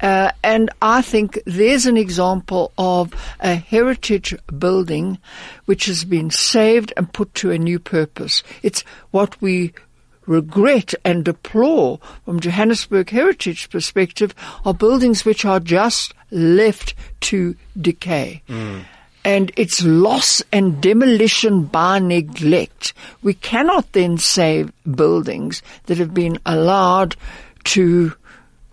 Uh, 0.00 0.32
and 0.42 0.70
I 0.82 1.02
think 1.02 1.38
there's 1.46 1.86
an 1.86 1.96
example 1.96 2.72
of 2.78 3.12
a 3.40 3.54
heritage 3.54 4.34
building 4.58 5.18
which 5.66 5.86
has 5.86 6.04
been 6.04 6.30
saved 6.30 6.92
and 6.96 7.12
put 7.12 7.34
to 7.34 7.50
a 7.50 7.58
new 7.58 7.78
purpose. 7.78 8.42
It's 8.62 8.82
what 9.10 9.40
we 9.40 9.72
regret 10.26 10.94
and 11.04 11.24
deplore 11.24 11.98
from 12.24 12.40
Johannesburg 12.40 13.10
heritage 13.10 13.70
perspective 13.70 14.34
are 14.64 14.74
buildings 14.74 15.24
which 15.24 15.44
are 15.44 15.60
just 15.60 16.12
left 16.30 16.94
to 17.20 17.56
decay. 17.80 18.42
Mm 18.48 18.84
and 19.24 19.52
its 19.56 19.82
loss 19.84 20.42
and 20.52 20.80
demolition 20.80 21.64
by 21.64 21.98
neglect. 21.98 22.94
We 23.22 23.34
cannot 23.34 23.92
then 23.92 24.18
save 24.18 24.72
buildings 24.90 25.62
that 25.86 25.98
have 25.98 26.14
been 26.14 26.38
allowed 26.46 27.16
to 27.64 28.14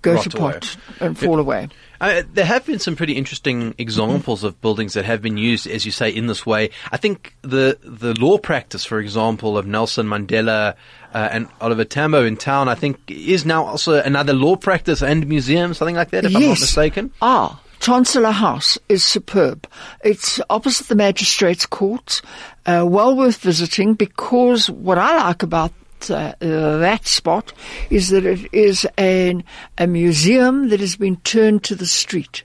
go 0.01 0.21
to 0.21 0.37
away. 0.37 0.51
pot 0.53 0.77
and 0.99 1.17
fall 1.17 1.39
away. 1.39 1.69
Uh, 1.99 2.23
there 2.33 2.45
have 2.45 2.65
been 2.65 2.77
some 2.79 2.95
pretty 2.95 3.13
interesting 3.13 3.73
examples 3.77 4.43
of 4.43 4.59
buildings 4.61 4.93
that 4.93 5.05
have 5.05 5.21
been 5.21 5.37
used, 5.37 5.65
as 5.65 5.85
you 5.85 5.91
say, 5.91 6.09
in 6.09 6.27
this 6.27 6.45
way. 6.45 6.69
I 6.91 6.97
think 6.97 7.33
the 7.41 7.77
the 7.81 8.13
law 8.19 8.37
practice, 8.37 8.85
for 8.85 8.99
example, 8.99 9.57
of 9.57 9.65
Nelson 9.65 10.05
Mandela 10.05 10.75
uh, 11.13 11.29
and 11.31 11.47
Oliver 11.61 11.85
Tambo 11.85 12.25
in 12.25 12.37
town, 12.37 12.67
I 12.67 12.75
think, 12.75 12.99
is 13.07 13.45
now 13.45 13.65
also 13.65 14.01
another 14.01 14.33
law 14.33 14.55
practice 14.55 15.01
and 15.01 15.25
museum, 15.27 15.73
something 15.73 15.95
like 15.95 16.11
that, 16.11 16.25
if 16.25 16.35
I'm 16.35 16.41
not 16.41 16.59
mistaken. 16.59 17.11
Ah, 17.21 17.59
Chancellor 17.79 18.31
House 18.31 18.77
is 18.89 19.05
superb. 19.05 19.67
It's 20.03 20.39
opposite 20.49 20.87
the 20.87 20.95
Magistrates 20.95 21.65
Court, 21.65 22.21
uh, 22.65 22.85
well 22.87 23.15
worth 23.15 23.37
visiting 23.37 23.93
because 23.93 24.69
what 24.69 24.97
I 24.97 25.15
like 25.17 25.43
about 25.43 25.71
uh, 26.09 26.33
that 26.39 27.07
spot 27.07 27.53
is 27.89 28.09
that 28.09 28.25
it 28.25 28.47
is 28.53 28.87
an, 28.97 29.43
a 29.77 29.87
museum 29.87 30.69
that 30.69 30.79
has 30.79 30.95
been 30.95 31.17
turned 31.17 31.63
to 31.63 31.75
the 31.75 31.85
street. 31.85 32.43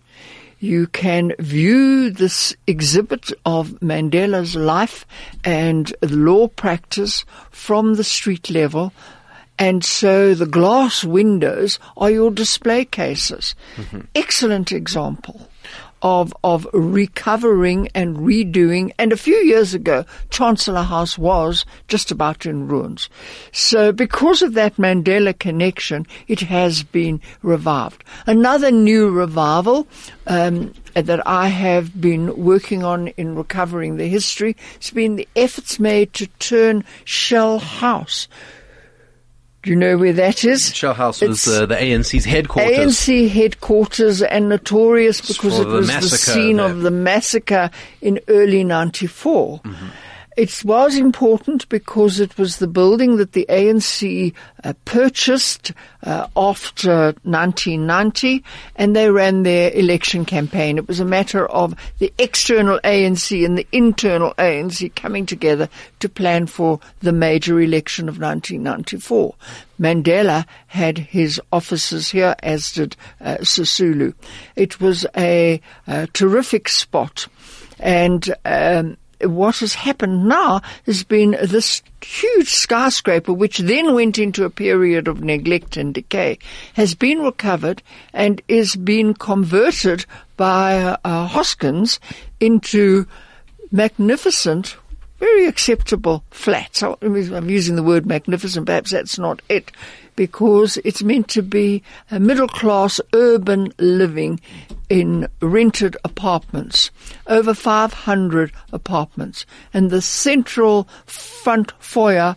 You 0.59 0.89
can 0.89 1.33
view 1.39 2.11
this 2.11 2.55
exhibit 2.67 3.33
of 3.47 3.81
Mandela's 3.81 4.55
life 4.55 5.07
and 5.43 5.95
law 6.03 6.49
practice 6.49 7.25
from 7.51 7.95
the 7.95 8.05
street 8.05 8.51
level 8.51 8.93
and 9.61 9.85
so 9.85 10.35
the 10.35 10.47
glass 10.47 11.05
windows 11.05 11.79
are 11.99 12.11
your 12.11 12.31
display 12.31 12.87
cases. 12.87 13.55
Excellent 14.15 14.73
example 14.73 15.49
of 16.03 16.33
of 16.43 16.67
recovering 16.73 17.89
and 17.95 18.17
redoing. 18.17 18.91
And 18.99 19.13
a 19.13 19.19
few 19.19 19.37
years 19.37 19.75
ago, 19.75 20.07
Chancellor 20.31 20.83
House 20.83 21.19
was 21.19 21.67
just 21.89 22.11
about 22.11 22.47
in 22.47 22.69
ruins. 22.69 23.11
So 23.53 23.93
because 23.93 24.41
of 24.41 24.55
that 24.55 24.77
Mandela 24.77 25.39
connection, 25.39 26.07
it 26.27 26.41
has 26.41 26.83
been 26.83 27.21
revived. 27.43 28.03
Another 28.27 28.71
new 28.71 29.11
revival 29.11 29.87
um, 30.27 30.73
that 30.95 31.27
I 31.27 31.49
have 31.49 32.01
been 32.01 32.35
working 32.43 32.83
on 32.83 33.09
in 33.09 33.35
recovering 33.35 33.99
the 33.99 34.09
history 34.09 34.57
has 34.81 34.91
been 34.91 35.17
the 35.17 35.29
efforts 35.37 35.79
made 35.79 36.15
to 36.15 36.29
turn 36.39 36.83
Shell 37.05 37.59
House. 37.59 38.27
Do 39.63 39.71
you 39.71 39.77
know 39.77 39.99
where 39.99 40.15
that 40.15 40.45
is? 40.45 40.75
Shell 40.75 40.95
House 40.95 41.21
was 41.21 41.47
uh, 41.47 41.67
the 41.67 41.75
ANC's 41.75 42.25
headquarters. 42.25 42.79
ANC 42.79 43.29
headquarters 43.29 44.23
and 44.23 44.49
notorious 44.49 45.21
because 45.21 45.59
it 45.59 45.67
was 45.67 45.89
the 45.89 46.17
scene 46.17 46.57
there. 46.57 46.67
of 46.67 46.81
the 46.81 46.91
massacre 46.91 47.71
in 48.01 48.21
early 48.29 48.65
94. 48.65 49.61
Mm-hmm. 49.61 49.87
It 50.41 50.65
was 50.65 50.97
important 50.97 51.69
because 51.69 52.19
it 52.19 52.39
was 52.39 52.57
the 52.57 52.67
building 52.67 53.19
that 53.19 53.33
the 53.33 53.45
ANC 53.51 54.33
uh, 54.65 54.73
purchased 54.87 55.73
uh, 56.03 56.29
after 56.35 57.13
1990 57.25 58.43
and 58.75 58.97
they 58.97 59.11
ran 59.11 59.43
their 59.43 59.71
election 59.73 60.25
campaign. 60.25 60.79
It 60.79 60.89
was 60.89 60.99
a 60.99 61.05
matter 61.05 61.47
of 61.47 61.75
the 61.99 62.11
external 62.17 62.81
ANC 62.85 63.45
and 63.45 63.59
the 63.59 63.67
internal 63.71 64.33
ANC 64.39 64.95
coming 64.95 65.27
together 65.27 65.69
to 65.99 66.09
plan 66.09 66.47
for 66.47 66.81
the 67.01 67.13
major 67.13 67.61
election 67.61 68.09
of 68.09 68.19
1994. 68.19 69.35
Mandela 69.79 70.47
had 70.69 70.97
his 70.97 71.39
offices 71.53 72.13
here, 72.13 72.35
as 72.43 72.73
did 72.73 72.97
uh, 73.21 73.37
Sisulu. 73.43 74.15
It 74.57 74.81
was 74.81 75.05
a, 75.15 75.61
a 75.87 76.07
terrific 76.07 76.71
spot. 76.71 77.27
And 77.79 78.35
um, 78.47 78.97
what 79.23 79.59
has 79.59 79.75
happened 79.75 80.27
now 80.27 80.63
has 80.87 81.03
been 81.05 81.37
this 81.43 81.83
huge 82.03 82.51
skyscraper, 82.51 83.33
which 83.33 83.59
then 83.59 83.95
went 83.95 84.19
into 84.19 84.45
a 84.45 84.51
period 84.51 85.09
of 85.09 85.23
neglect 85.23 85.77
and 85.77 85.95
decay, 85.95 86.39
has 86.75 86.95
been 86.95 87.21
recovered 87.21 87.83
and 88.13 88.41
is 88.49 88.77
being 88.77 89.15
converted 89.15 90.07
by 90.37 90.97
uh, 91.05 91.27
Hoskins 91.27 92.01
into 92.41 93.07
magnificent, 93.71 94.77
very 95.19 95.47
acceptable 95.47 96.25
flats. 96.31 96.83
I'm 96.83 97.51
using 97.51 97.77
the 97.77 97.83
word 97.83 98.07
magnificent, 98.07 98.67
perhaps 98.67 98.91
that's 98.91 99.19
not 99.19 99.43
it, 99.49 99.71
because 100.21 100.77
it's 100.85 101.03
meant 101.03 101.29
to 101.29 101.41
be 101.41 101.83
a 102.11 102.21
middle 102.21 102.47
class 102.47 103.01
urban 103.15 103.73
living 103.79 104.39
in 104.91 105.27
rented 105.41 105.97
apartments, 106.05 106.91
over 107.27 107.55
500 107.55 108.53
apartments. 108.71 109.47
And 109.73 109.89
the 109.89 110.03
central 110.03 110.87
front 111.07 111.73
foyer 111.79 112.37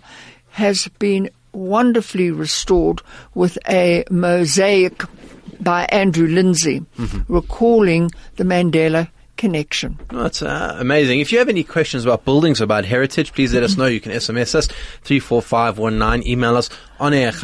has 0.51 0.87
been 0.97 1.29
wonderfully 1.51 2.31
restored 2.31 3.01
with 3.33 3.57
a 3.67 4.05
mosaic 4.09 5.03
by 5.59 5.83
Andrew 5.89 6.29
Lindsay, 6.29 6.85
mm-hmm. 6.97 7.33
recalling 7.33 8.11
the 8.37 8.45
Mandela 8.45 9.09
connection. 9.37 9.99
Oh, 10.11 10.23
That's 10.23 10.41
uh, 10.41 10.75
amazing. 10.79 11.19
If 11.19 11.31
you 11.31 11.37
have 11.39 11.49
any 11.49 11.63
questions 11.63 12.05
about 12.05 12.25
buildings, 12.25 12.61
about 12.61 12.85
heritage, 12.85 13.33
please 13.33 13.53
let 13.53 13.63
us 13.63 13.77
know. 13.77 13.85
You 13.85 13.99
can 13.99 14.11
SMS 14.11 14.55
us 14.55 14.67
34519, 15.03 16.27
email 16.29 16.55
us 16.55 16.69
on 16.99 17.13
air 17.13 17.27
at 17.29 17.35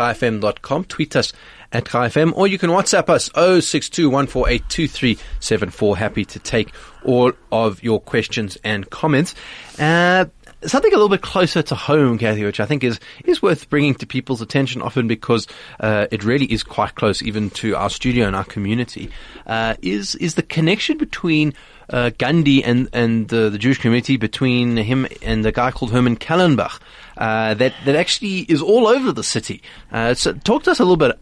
tweet 0.88 1.16
us 1.16 1.34
at 1.72 1.86
FM, 1.86 2.34
or 2.36 2.48
you 2.48 2.58
can 2.58 2.72
WhatsApp 2.72 3.10
us 3.10 3.30
0621482374. 3.30 5.98
Happy 5.98 6.26
to 6.26 6.40
take 6.40 6.74
all 7.04 7.32
of 7.52 7.84
your 7.84 8.02
questions 8.02 8.58
and 8.64 8.90
comments. 8.90 9.36
Uh, 9.78 10.26
Something 10.62 10.92
a 10.92 10.96
little 10.96 11.08
bit 11.08 11.22
closer 11.22 11.62
to 11.62 11.74
home, 11.74 12.18
Kathy, 12.18 12.44
which 12.44 12.60
I 12.60 12.66
think 12.66 12.84
is, 12.84 13.00
is 13.24 13.42
worth 13.42 13.70
bringing 13.70 13.96
to 13.96 14.06
people's 14.06 14.42
attention 14.42 14.82
often 14.82 15.08
because 15.08 15.48
uh, 15.80 16.08
it 16.12 16.26
really 16.26 16.48
is 16.48 16.64
quite 16.64 16.96
close 16.96 17.24
even 17.24 17.50
to 17.52 17.78
our 17.78 17.90
studio 17.90 18.28
and 18.28 18.36
our 18.36 18.44
community, 18.44 19.10
uh, 19.48 19.76
is, 19.82 20.16
is 20.16 20.36
the 20.36 20.44
connection 20.44 20.98
between 20.98 21.54
uh, 21.90 22.12
Gandhi 22.18 22.64
and, 22.64 22.90
and 22.94 23.32
uh, 23.34 23.50
the 23.50 23.58
Jewish 23.58 23.80
community, 23.80 24.18
between 24.18 24.78
him 24.78 25.08
and 25.22 25.46
a 25.46 25.52
guy 25.52 25.72
called 25.72 25.92
Herman 25.92 26.18
Kallenbach, 26.18 26.80
uh, 27.18 27.54
that, 27.56 27.74
that 27.86 27.96
actually 27.96 28.40
is 28.42 28.62
all 28.62 28.88
over 28.88 29.12
the 29.12 29.24
city. 29.24 29.62
Uh, 29.92 30.14
so 30.14 30.34
talk 30.34 30.64
to 30.64 30.72
us 30.72 30.80
a 30.80 30.84
little 30.84 30.98
bit. 30.98 31.20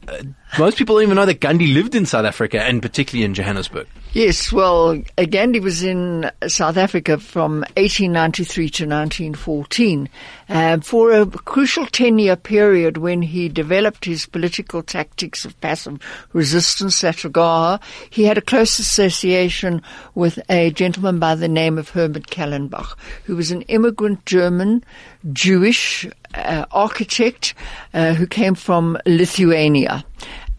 Most 0.58 0.78
people 0.78 0.96
don't 0.96 1.04
even 1.04 1.16
know 1.16 1.26
that 1.26 1.40
Gandhi 1.40 1.68
lived 1.68 1.94
in 1.94 2.06
South 2.06 2.26
Africa 2.26 2.64
and 2.64 2.82
particularly 2.82 3.26
in 3.26 3.34
Johannesburg. 3.34 3.88
Yes, 4.14 4.52
well, 4.52 5.00
Gandhi 5.30 5.60
was 5.60 5.84
in 5.84 6.32
South 6.48 6.78
Africa 6.78 7.20
from 7.20 7.60
1893 7.76 8.70
to 8.70 8.84
1914 8.86 10.10
uh, 10.50 10.80
for 10.80 11.12
a 11.12 11.28
crucial 11.28 11.86
10 11.86 12.18
year 12.18 12.36
period 12.36 12.98
when 12.98 13.22
he 13.22 13.50
developed 13.50 14.06
his 14.06 14.26
political 14.26 14.82
tactics 14.82 15.46
of 15.46 15.60
passive 15.62 16.00
resistance, 16.34 17.04
at 17.04 17.16
Satyagraha. 17.16 17.80
He 18.10 18.24
had 18.24 18.40
a 18.40 18.42
close 18.42 18.80
association 18.80 19.84
with 20.16 20.40
a 20.50 20.72
gentleman 20.72 21.20
by 21.20 21.36
the 21.36 21.50
name 21.50 21.78
of 21.78 21.90
Herman 21.90 22.24
Kallenbach, 22.24 22.98
who 23.26 23.36
was 23.36 23.52
an 23.52 23.62
immigrant 23.64 24.26
German, 24.26 24.84
Jewish, 25.32 26.08
uh, 26.38 26.66
architect 26.72 27.54
uh, 27.94 28.14
who 28.14 28.28
came 28.28 28.56
from 28.56 28.98
Lithuania. 29.06 30.04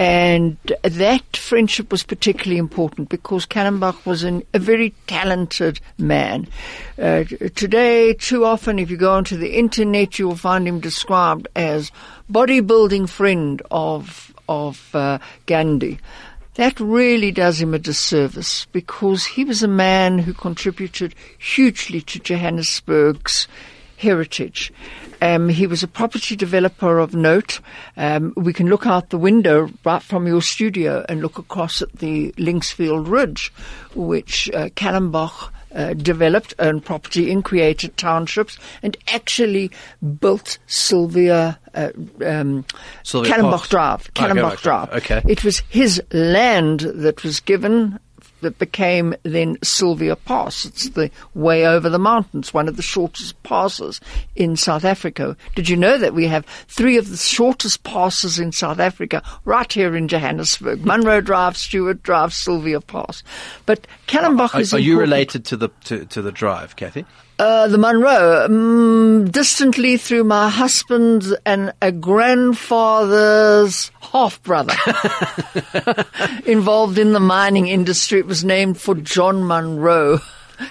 And 0.00 0.56
that 0.82 1.36
friendship 1.36 1.90
was 1.90 2.04
particularly 2.04 2.58
important 2.58 3.08
because 3.08 3.46
Kallenbach 3.46 4.06
was 4.06 4.22
an, 4.22 4.44
a 4.54 4.60
very 4.60 4.94
talented 5.08 5.80
man. 5.98 6.46
Uh, 6.96 7.24
today, 7.56 8.14
too 8.14 8.44
often, 8.44 8.78
if 8.78 8.90
you 8.90 8.96
go 8.96 9.14
onto 9.14 9.36
the 9.36 9.58
internet, 9.58 10.18
you 10.18 10.28
will 10.28 10.36
find 10.36 10.68
him 10.68 10.78
described 10.78 11.48
as 11.56 11.90
bodybuilding 12.30 13.08
friend 13.08 13.60
of 13.72 14.32
of 14.48 14.94
uh, 14.94 15.18
Gandhi. 15.46 15.98
That 16.54 16.80
really 16.80 17.30
does 17.30 17.60
him 17.60 17.74
a 17.74 17.78
disservice 17.78 18.66
because 18.72 19.26
he 19.26 19.44
was 19.44 19.62
a 19.62 19.68
man 19.68 20.18
who 20.18 20.32
contributed 20.32 21.14
hugely 21.38 22.00
to 22.02 22.18
Johannesburg's 22.18 23.46
heritage. 23.96 24.72
Um, 25.20 25.48
he 25.48 25.66
was 25.66 25.82
a 25.82 25.88
property 25.88 26.36
developer 26.36 26.98
of 26.98 27.14
note. 27.14 27.60
Um, 27.96 28.32
we 28.36 28.52
can 28.52 28.68
look 28.68 28.86
out 28.86 29.10
the 29.10 29.18
window 29.18 29.70
right 29.84 30.02
from 30.02 30.26
your 30.26 30.42
studio 30.42 31.04
and 31.08 31.20
look 31.20 31.38
across 31.38 31.82
at 31.82 31.92
the 31.92 32.32
Linksfield 32.32 33.08
Ridge, 33.08 33.52
which 33.94 34.50
uh, 34.54 34.68
Kallenbach 34.70 35.50
uh, 35.74 35.94
developed, 35.94 36.54
owned 36.58 36.84
property 36.84 37.30
in 37.30 37.42
created 37.42 37.96
townships, 37.96 38.58
and 38.82 38.96
actually 39.08 39.70
built 40.20 40.58
Sylvia, 40.66 41.58
uh, 41.74 41.90
um, 42.24 42.64
Sylvia 43.02 43.32
Kallenbach 43.32 43.68
Drive. 43.68 44.12
Kallenbach 44.14 44.52
okay, 44.52 44.62
Drive. 44.62 44.90
okay. 44.90 45.22
It 45.28 45.44
was 45.44 45.62
his 45.68 46.02
land 46.12 46.80
that 46.80 47.22
was 47.22 47.40
given 47.40 47.98
that 48.40 48.58
became 48.58 49.14
then 49.22 49.56
Sylvia 49.62 50.16
Pass. 50.16 50.64
It's 50.64 50.90
the 50.90 51.10
way 51.34 51.66
over 51.66 51.88
the 51.88 51.98
mountains, 51.98 52.54
one 52.54 52.68
of 52.68 52.76
the 52.76 52.82
shortest 52.82 53.40
passes 53.42 54.00
in 54.36 54.56
South 54.56 54.84
Africa. 54.84 55.36
Did 55.54 55.68
you 55.68 55.76
know 55.76 55.98
that 55.98 56.14
we 56.14 56.26
have 56.26 56.44
three 56.68 56.96
of 56.96 57.10
the 57.10 57.16
shortest 57.16 57.82
passes 57.82 58.38
in 58.38 58.52
South 58.52 58.78
Africa 58.78 59.22
right 59.44 59.72
here 59.72 59.96
in 59.96 60.08
Johannesburg? 60.08 60.84
Munro 60.84 61.20
Drive, 61.20 61.56
Stewart 61.56 62.02
Drive, 62.02 62.32
Sylvia 62.32 62.80
Pass. 62.80 63.22
But 63.66 63.86
Kallenbach 64.06 64.54
Are, 64.54 64.60
is 64.60 64.74
are 64.74 64.78
you 64.78 64.98
related 64.98 65.44
to 65.46 65.56
the 65.56 65.68
to, 65.84 66.04
to 66.06 66.22
the 66.22 66.32
drive, 66.32 66.76
Kathy? 66.76 67.04
Uh, 67.38 67.68
the 67.68 67.78
Munro, 67.78 68.46
um, 68.46 69.30
distantly 69.30 69.96
through 69.96 70.24
my 70.24 70.48
husband 70.48 71.36
and 71.46 71.72
a 71.80 71.92
grandfather's 71.92 73.92
half 74.00 74.42
brother 74.42 74.74
involved 76.46 76.98
in 76.98 77.12
the 77.12 77.20
mining 77.20 77.68
industry. 77.68 78.18
It 78.18 78.26
was 78.26 78.42
named 78.42 78.80
for 78.80 78.96
John 78.96 79.44
Munro, 79.44 80.18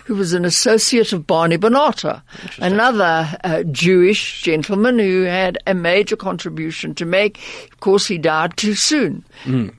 who 0.05 0.15
was 0.15 0.33
an 0.33 0.45
associate 0.45 1.13
of 1.13 1.27
Barney 1.27 1.57
Barnato, 1.57 2.21
another 2.59 3.27
uh, 3.43 3.63
Jewish 3.63 4.41
gentleman 4.41 4.99
who 4.99 5.23
had 5.23 5.57
a 5.67 5.73
major 5.73 6.15
contribution 6.15 6.95
to 6.95 7.05
make. 7.05 7.39
Of 7.71 7.79
course, 7.79 8.07
he 8.07 8.17
died 8.17 8.57
too 8.57 8.73
soon. 8.75 9.23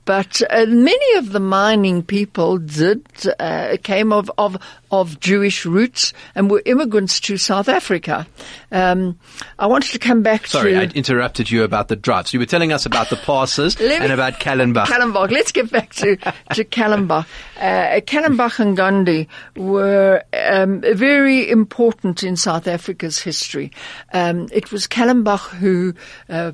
But 0.05 0.41
uh, 0.49 0.65
many 0.67 1.15
of 1.17 1.31
the 1.31 1.39
mining 1.39 2.03
people 2.03 2.57
did 2.57 3.05
uh, 3.39 3.77
came 3.83 4.11
of, 4.13 4.31
of 4.37 4.57
of 4.91 5.19
Jewish 5.19 5.65
roots 5.65 6.13
and 6.33 6.49
were 6.49 6.63
immigrants 6.65 7.19
to 7.19 7.37
South 7.37 7.69
Africa. 7.69 8.25
Um, 8.71 9.19
I 9.59 9.67
wanted 9.67 9.91
to 9.91 9.99
come 9.99 10.23
back 10.23 10.43
to 10.43 10.49
Sorry, 10.49 10.73
to 10.73 10.79
I 10.81 10.83
interrupted 10.85 11.51
you 11.51 11.63
about 11.63 11.89
the 11.89 11.95
drive. 11.95 12.27
So 12.27 12.35
you 12.35 12.39
were 12.39 12.47
telling 12.47 12.71
us 12.71 12.85
about 12.85 13.09
the 13.09 13.15
passes 13.15 13.79
me- 13.79 13.95
and 13.95 14.11
about 14.11 14.39
Kallenbach. 14.39 14.85
Kallenbach. 14.85 15.29
Let's 15.31 15.51
get 15.51 15.69
back 15.71 15.93
to, 15.95 16.15
to 16.15 16.63
Kallenbach. 16.63 17.27
Uh, 17.57 18.01
Kallenbach 18.01 18.59
and 18.59 18.75
Gandhi 18.75 19.27
were 19.55 19.98
um, 20.33 20.81
very 20.81 21.49
important 21.49 22.23
in 22.23 22.35
South 22.35 22.67
Africa's 22.67 23.19
history. 23.19 23.71
Um, 24.13 24.47
it 24.51 24.71
was 24.71 24.87
Kallenbach 24.87 25.49
who 25.49 25.93
uh, 26.29 26.53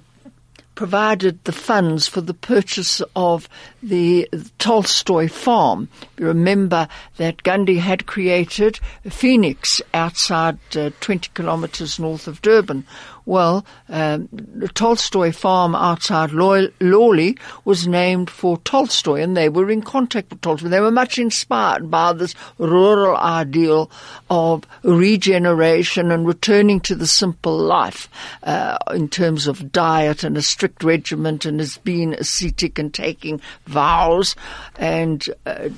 provided 0.76 1.44
the 1.46 1.52
funds 1.52 2.08
for 2.08 2.22
the 2.22 2.34
purchase 2.34 3.02
of 3.16 3.50
the 3.82 4.30
Tolstoy 4.60 5.28
farm. 5.28 5.88
You 6.20 6.28
remember 6.28 6.88
that 7.18 7.44
Gandhi 7.44 7.78
had 7.78 8.06
created 8.06 8.80
Phoenix 9.10 9.82
outside 9.94 10.60
uh, 10.76 10.92
20 11.00 11.32
kilometers 11.34 11.98
north 11.98 12.28
of 12.28 12.42
Durban. 12.42 12.86
Well, 13.26 13.66
um, 13.90 14.30
Tolstoy 14.76 15.32
farm 15.32 15.74
outside 15.74 16.32
Law- 16.32 16.68
Lawley 16.80 17.38
was 17.64 17.88
named 17.88 18.30
for 18.30 18.58
Tolstoy, 18.60 19.22
and 19.22 19.36
they 19.36 19.50
were 19.50 19.72
in 19.72 19.82
contact 19.82 20.30
with 20.30 20.42
Tolstoy. 20.42 20.70
They 20.70 20.80
were 20.80 20.92
much 20.92 21.18
inspired 21.18 21.90
by 21.90 22.14
this 22.14 22.36
rural 22.60 23.18
ideal 23.18 23.90
of 24.30 24.64
regeneration 24.84 26.12
and 26.12 26.28
returning 26.28 26.80
to 26.82 26.94
the 26.94 27.08
simple 27.08 27.58
life 27.58 28.10
uh, 28.44 28.78
in 28.94 29.10
terms 29.10 29.48
of 29.48 29.72
diet 29.72 30.24
and 30.24 30.38
a 30.38 30.42
strict 30.44 30.84
regiment, 30.84 31.46
and 31.46 31.60
as 31.60 31.78
being 31.78 32.14
ascetic 32.14 32.78
and 32.78 32.94
taking 32.94 33.42
vows 33.66 34.36
and. 34.78 35.28
Uh, 35.46 35.70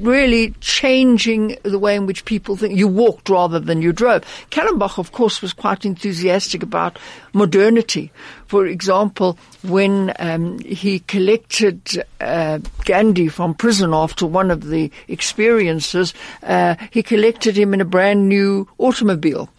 really 0.00 0.54
changing 0.60 1.56
the 1.62 1.78
way 1.78 1.94
in 1.96 2.06
which 2.06 2.24
people 2.24 2.56
think. 2.56 2.76
You 2.76 2.88
walked 2.88 3.28
rather 3.28 3.60
than 3.60 3.82
you 3.82 3.92
drove. 3.92 4.24
Kallenbach, 4.50 4.98
of 4.98 5.12
course, 5.12 5.42
was 5.42 5.52
quite 5.52 5.84
enthusiastic 5.84 6.62
about 6.62 6.98
modernity. 7.32 8.10
For 8.50 8.66
example, 8.66 9.38
when 9.62 10.12
um, 10.18 10.58
he 10.58 10.98
collected 10.98 12.04
uh, 12.20 12.58
Gandhi 12.84 13.28
from 13.28 13.54
prison 13.54 13.94
after 13.94 14.26
one 14.26 14.50
of 14.50 14.66
the 14.66 14.90
experiences, 15.06 16.14
uh, 16.42 16.74
he 16.90 17.04
collected 17.04 17.56
him 17.56 17.74
in 17.74 17.80
a 17.80 17.84
brand 17.84 18.28
new 18.28 18.66
automobile. 18.76 19.50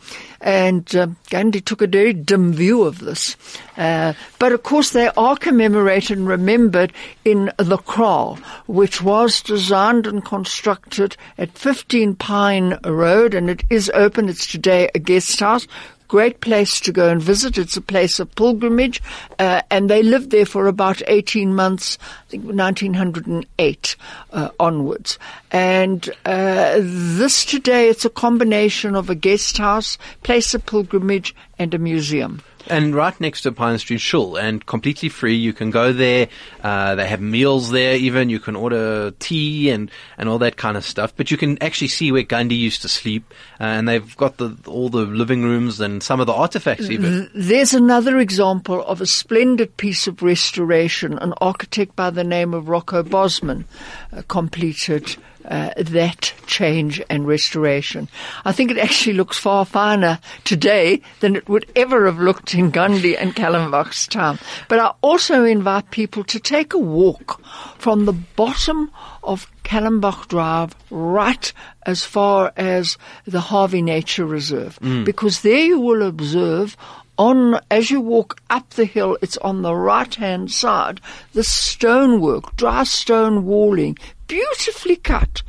And 0.41 0.93
uh, 0.93 1.07
Gandhi 1.29 1.61
took 1.61 1.81
a 1.81 1.87
very 1.87 2.11
dim 2.11 2.51
view 2.51 2.83
of 2.83 2.99
this. 2.99 3.37
Uh, 3.77 4.11
but 4.39 4.51
of 4.51 4.63
course, 4.63 4.89
they 4.89 5.07
are 5.15 5.37
commemorated 5.37 6.17
and 6.17 6.27
remembered 6.27 6.91
in 7.23 7.49
the 7.55 7.77
Kraal, 7.77 8.39
which 8.67 9.01
was 9.01 9.41
designed 9.41 10.05
and 10.05 10.25
constructed 10.25 11.15
at 11.37 11.57
15 11.57 12.15
Pine 12.15 12.77
Road, 12.83 13.35
and 13.35 13.49
it 13.49 13.63
is 13.69 13.89
open. 13.93 14.27
It's 14.27 14.47
today 14.47 14.89
a 14.93 14.99
guest 14.99 15.39
house. 15.39 15.65
Great 16.11 16.41
place 16.41 16.81
to 16.81 16.91
go 16.91 17.07
and 17.07 17.21
visit. 17.21 17.57
It's 17.57 17.77
a 17.77 17.81
place 17.81 18.19
of 18.19 18.35
pilgrimage, 18.35 19.01
uh, 19.39 19.61
and 19.71 19.89
they 19.89 20.03
lived 20.03 20.31
there 20.31 20.45
for 20.45 20.67
about 20.67 21.01
18 21.07 21.55
months, 21.55 21.97
I 22.27 22.31
think 22.31 22.43
1908 22.43 23.95
uh, 24.33 24.49
onwards. 24.59 25.17
And 25.51 26.09
uh, 26.25 26.79
this 26.81 27.45
today, 27.45 27.87
it's 27.87 28.03
a 28.03 28.09
combination 28.09 28.93
of 28.93 29.09
a 29.09 29.15
guest 29.15 29.57
house, 29.57 29.97
place 30.21 30.53
of 30.53 30.65
pilgrimage, 30.65 31.33
and 31.57 31.73
a 31.73 31.77
museum. 31.77 32.41
And 32.67 32.95
right 32.95 33.19
next 33.19 33.41
to 33.41 33.51
Pine 33.51 33.77
Street 33.77 33.99
Shul, 33.99 34.35
and 34.35 34.65
completely 34.65 35.09
free. 35.09 35.35
You 35.35 35.53
can 35.53 35.71
go 35.71 35.91
there. 35.93 36.27
Uh, 36.63 36.95
they 36.95 37.07
have 37.07 37.21
meals 37.21 37.71
there. 37.71 37.95
Even 37.95 38.29
you 38.29 38.39
can 38.39 38.55
order 38.55 39.11
tea 39.19 39.69
and 39.69 39.89
and 40.17 40.29
all 40.29 40.39
that 40.39 40.57
kind 40.57 40.77
of 40.77 40.85
stuff. 40.85 41.13
But 41.15 41.31
you 41.31 41.37
can 41.37 41.61
actually 41.61 41.87
see 41.87 42.11
where 42.11 42.23
Gandhi 42.23 42.55
used 42.55 42.81
to 42.83 42.87
sleep, 42.89 43.33
uh, 43.59 43.63
and 43.63 43.87
they've 43.87 44.15
got 44.17 44.37
the 44.37 44.55
all 44.67 44.89
the 44.89 45.05
living 45.05 45.43
rooms 45.43 45.79
and 45.79 46.01
some 46.03 46.19
of 46.19 46.27
the 46.27 46.33
artifacts 46.33 46.89
even. 46.89 47.29
There's 47.33 47.73
another 47.73 48.17
example 48.19 48.83
of 48.85 49.01
a 49.01 49.05
splendid 49.05 49.77
piece 49.77 50.07
of 50.07 50.21
restoration. 50.21 51.17
An 51.19 51.33
architect 51.41 51.95
by 51.95 52.09
the 52.09 52.23
name 52.23 52.53
of 52.53 52.69
Rocco 52.69 53.03
Bosman 53.03 53.65
uh, 54.13 54.21
completed 54.27 55.17
uh, 55.45 55.71
that 55.77 56.33
change 56.47 57.01
and 57.09 57.27
restoration. 57.27 58.09
I 58.45 58.51
think 58.51 58.71
it 58.71 58.77
actually 58.77 59.13
looks 59.13 59.37
far 59.37 59.65
finer 59.65 60.19
today 60.43 61.01
than 61.19 61.35
it 61.35 61.47
would 61.49 61.69
ever 61.75 62.05
have 62.05 62.19
looked 62.19 62.53
in 62.53 62.71
Gandhi 62.71 63.17
and 63.17 63.35
Kallenbach's 63.35 64.07
time. 64.07 64.39
But 64.67 64.79
I 64.79 64.93
also 65.01 65.43
invite 65.43 65.91
people 65.91 66.23
to 66.25 66.39
take 66.39 66.73
a 66.73 66.79
walk 66.79 67.43
from 67.77 68.05
the 68.05 68.13
bottom 68.13 68.91
of 69.23 69.47
Kallenbach 69.63 70.27
Drive 70.27 70.75
right 70.89 71.53
as 71.85 72.03
far 72.03 72.51
as 72.57 72.97
the 73.25 73.39
Harvey 73.39 73.81
Nature 73.81 74.25
Reserve, 74.25 74.77
because 75.03 75.41
there 75.41 75.65
you 75.65 75.79
will 75.79 76.03
observe 76.03 76.77
on 77.21 77.59
as 77.69 77.91
you 77.91 78.01
walk 78.01 78.41
up 78.49 78.71
the 78.71 78.85
hill, 78.85 79.15
it's 79.21 79.37
on 79.37 79.61
the 79.61 79.75
right 79.75 80.13
hand 80.15 80.51
side, 80.51 80.99
the 81.33 81.43
stonework, 81.43 82.55
dry 82.55 82.83
stone 82.83 83.45
walling, 83.45 83.95
beautifully 84.25 84.95
cut. 84.95 85.43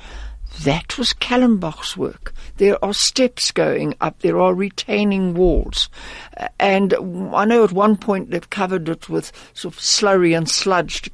That 0.64 0.98
was 0.98 1.14
Kallenbach's 1.14 1.96
work. 1.96 2.35
There 2.58 2.76
are 2.85 2.92
steps 2.92 3.50
going 3.50 3.94
up. 4.02 4.18
There 4.18 4.38
are 4.38 4.54
retaining 4.54 5.32
walls. 5.32 5.88
Uh, 6.37 6.48
And 6.61 6.92
I 7.35 7.46
know 7.46 7.64
at 7.64 7.72
one 7.72 7.96
point 7.96 8.30
they've 8.30 8.50
covered 8.50 8.90
it 8.90 9.08
with 9.08 9.32
sort 9.54 9.74
of 9.74 9.80
slurry 9.80 10.37
and 10.37 10.50
sludge 10.50 11.02
to 11.02 11.11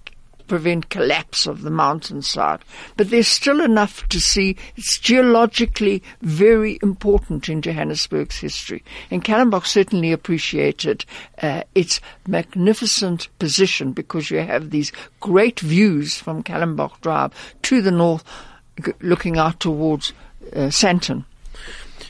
prevent 0.48 0.88
collapse 0.88 1.46
of 1.46 1.62
the 1.62 1.70
mountainside. 1.70 2.61
But 2.96 3.11
there's 3.11 3.28
still 3.28 3.61
enough 3.61 4.08
to 4.08 4.20
see. 4.20 4.56
It's 4.76 4.98
geologically 4.98 6.02
very 6.22 6.78
important 6.82 7.48
in 7.48 7.62
Johannesburg's 7.62 8.38
history. 8.38 8.82
And 9.11 9.24
Kallenbach 9.24 9.66
certainly 9.66 10.12
appreciated 10.12 11.04
uh, 11.42 11.62
its 11.74 12.00
magnificent 12.26 13.28
position 13.38 13.92
because 13.92 14.30
you 14.30 14.38
have 14.38 14.70
these 14.70 14.92
great 15.20 15.61
views 15.61 16.16
from 16.16 16.42
Kallenbach 16.42 17.00
Drive 17.00 17.32
to 17.62 17.82
the 17.82 17.90
north, 17.90 18.24
looking 19.00 19.38
out 19.38 19.61
towards 19.61 20.12
uh, 20.52 20.70
Sandton. 20.70 21.24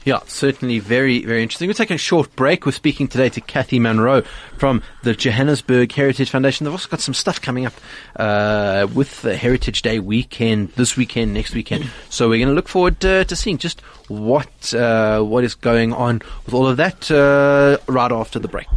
Yeah, 0.04 0.20
certainly 0.26 0.78
very, 0.78 1.24
very 1.24 1.42
interesting. 1.42 1.68
We'll 1.68 1.74
take 1.74 1.90
a 1.90 1.98
short 1.98 2.34
break. 2.36 2.64
We're 2.64 2.72
speaking 2.72 3.08
today 3.08 3.28
to 3.30 3.40
Kathy 3.40 3.78
Munro 3.78 4.22
from 4.58 4.82
the 5.02 5.14
Johannesburg 5.14 5.92
Heritage 5.92 6.30
Foundation. 6.30 6.64
They've 6.64 6.72
also 6.72 6.88
got 6.88 7.00
some 7.00 7.14
stuff 7.14 7.40
coming 7.40 7.66
up 7.66 7.74
uh, 8.16 8.86
with 8.94 9.22
the 9.22 9.36
Heritage 9.36 9.82
Day 9.82 9.98
weekend, 9.98 10.70
this 10.72 10.96
weekend, 10.96 11.34
next 11.34 11.54
weekend. 11.54 11.90
So 12.10 12.28
we're 12.28 12.38
going 12.38 12.48
to 12.48 12.54
look 12.54 12.68
forward 12.68 13.04
uh, 13.04 13.24
to 13.24 13.36
seeing 13.36 13.58
just 13.58 13.80
what 14.08 14.74
uh, 14.74 15.22
what 15.22 15.44
is 15.44 15.54
going 15.54 15.92
on 15.92 16.22
with 16.44 16.54
all 16.54 16.66
of 16.66 16.76
that 16.78 17.10
uh, 17.10 17.78
right 17.86 18.12
after 18.12 18.38
the 18.38 18.48
break. 18.48 18.68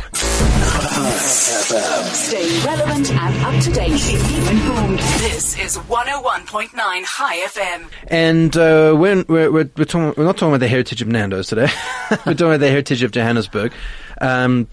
Stay 2.12 2.66
relevant 2.66 3.12
and 3.12 3.46
up 3.46 3.64
to 3.64 3.72
date. 3.72 4.00
Keep 4.00 4.52
informed. 4.52 5.00
This 5.00 5.58
is 5.60 5.78
101.9 5.78 6.70
Chai 7.06 7.38
FM. 7.48 7.90
And 8.08 8.56
uh, 8.58 8.96
we're, 8.98 9.24
we're, 9.28 9.52
we're, 9.52 9.70
we're, 9.78 9.86
talking, 9.86 10.14
we're 10.18 10.26
not 10.26 10.38
talking 10.38 10.50
about 10.50 10.60
the 10.60 10.68
heritage 10.68 11.02
of 11.02 11.08
Nando's 11.08 11.48
today. 11.48 11.70
we're 12.12 12.34
talking 12.34 12.48
about 12.48 12.60
the 12.60 12.70
heritage 12.70 13.04
of 13.04 13.12
Johannesburg. 13.12 13.74
Um, 14.20 14.68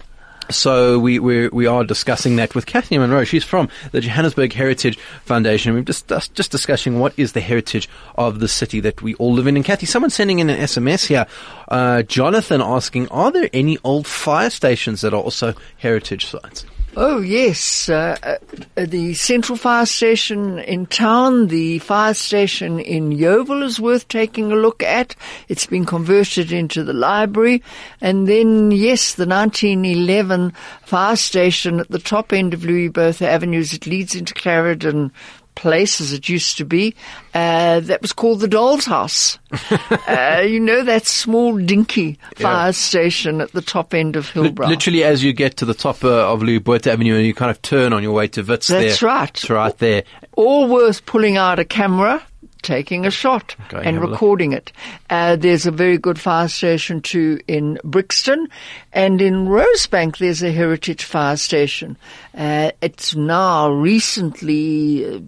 so 0.49 0.99
we, 0.99 1.19
we 1.19 1.47
we 1.49 1.67
are 1.67 1.83
discussing 1.83 2.35
that 2.37 2.55
with 2.55 2.65
Kathy 2.65 2.97
Munro. 2.97 3.23
She's 3.23 3.43
from 3.43 3.69
the 3.91 4.01
Johannesburg 4.01 4.53
Heritage 4.53 4.97
Foundation. 5.25 5.73
We're 5.73 5.81
just 5.81 6.07
just 6.07 6.51
discussing 6.51 6.99
what 6.99 7.13
is 7.17 7.33
the 7.33 7.41
heritage 7.41 7.87
of 8.15 8.39
the 8.39 8.47
city 8.47 8.79
that 8.81 9.01
we 9.01 9.15
all 9.15 9.33
live 9.33 9.47
in. 9.47 9.55
And 9.55 9.65
Kathy, 9.65 9.85
someone 9.85 10.09
sending 10.09 10.39
in 10.39 10.49
an 10.49 10.59
SMS 10.59 11.05
here, 11.05 11.25
uh, 11.67 12.03
Jonathan 12.03 12.61
asking, 12.61 13.07
are 13.09 13.31
there 13.31 13.49
any 13.53 13.77
old 13.83 14.07
fire 14.07 14.49
stations 14.49 15.01
that 15.01 15.13
are 15.13 15.21
also 15.21 15.53
heritage 15.77 16.25
sites? 16.25 16.65
Oh, 17.01 17.21
yes. 17.21 17.87
Uh, 17.87 18.17
uh, 18.21 18.35
the 18.75 19.13
Central 19.13 19.57
Fire 19.57 19.85
Station 19.85 20.59
in 20.59 20.85
town, 20.85 21.47
the 21.47 21.79
fire 21.79 22.13
station 22.13 22.77
in 22.77 23.11
Yeoville 23.11 23.63
is 23.63 23.79
worth 23.79 24.09
taking 24.09 24.51
a 24.51 24.57
look 24.57 24.83
at. 24.83 25.15
It's 25.47 25.65
been 25.65 25.85
converted 25.85 26.51
into 26.51 26.83
the 26.83 26.91
library. 26.91 27.63
And 28.01 28.27
then, 28.27 28.71
yes, 28.71 29.15
the 29.15 29.25
1911 29.25 30.51
fire 30.83 31.15
station 31.15 31.79
at 31.79 31.87
the 31.87 31.99
top 31.99 32.33
end 32.33 32.53
of 32.53 32.65
Louis 32.65 32.89
Botha 32.89 33.29
Avenues. 33.29 33.71
It 33.71 33.87
leads 33.87 34.13
into 34.13 34.33
Clarendon 34.33 35.13
place 35.59 35.99
as 35.99 36.13
it 36.13 36.29
used 36.29 36.57
to 36.57 36.65
be. 36.65 36.95
Uh, 37.33 37.81
that 37.81 38.01
was 38.01 38.13
called 38.13 38.39
the 38.39 38.47
Doll's 38.47 38.85
House. 38.85 39.37
uh, 40.07 40.43
you 40.47 40.59
know 40.59 40.83
that 40.83 41.05
small 41.05 41.57
dinky 41.57 42.17
fire 42.35 42.67
Yeah. 42.67 42.71
station 42.71 43.41
at 43.41 43.51
the 43.51 43.61
top 43.61 43.93
end 43.93 44.15
of 44.15 44.29
Hillbrow. 44.31 44.67
Literally, 44.69 45.03
as 45.03 45.23
you 45.23 45.33
get 45.33 45.57
to 45.57 45.65
the 45.65 45.73
top 45.73 46.03
uh, 46.03 46.31
of 46.31 46.41
Louis 46.41 46.59
Botha 46.59 46.91
Avenue 46.93 47.15
and 47.17 47.25
you 47.25 47.33
kind 47.33 47.51
of 47.51 47.61
turn 47.61 47.91
on 47.93 48.01
your 48.03 48.13
way 48.13 48.27
to 48.29 48.41
Wits 48.41 48.67
That's 48.67 48.99
there. 49.01 49.09
right. 49.09 49.29
It's 49.29 49.49
right 49.49 49.77
there. 49.77 50.03
all 50.33 50.67
worth 50.69 51.05
pulling 51.05 51.35
out 51.37 51.59
a 51.59 51.65
camera, 51.65 52.23
taking 52.61 53.05
a 53.05 53.11
shot, 53.11 53.55
Okay, 53.67 53.77
and 53.77 53.95
have 53.95 54.03
a 54.03 54.07
look. 54.07 54.11
recording 54.11 54.51
it. 54.53 54.71
Uh, 55.09 55.35
there's 55.35 55.65
a 55.65 55.71
very 55.71 55.97
good 55.97 56.19
fire 56.19 56.47
station 56.47 57.01
too 57.01 57.39
in 57.47 57.79
Brixton, 57.83 58.47
and 58.93 59.21
in 59.21 59.45
Rosebank 59.47 60.17
there's 60.17 60.43
a 60.43 60.51
heritage 60.51 61.03
fire 61.03 61.37
station. 61.37 61.97
Uh, 62.37 62.71
it's 62.81 63.15
now 63.15 63.69
recently 63.71 65.05
uh, 65.05 65.19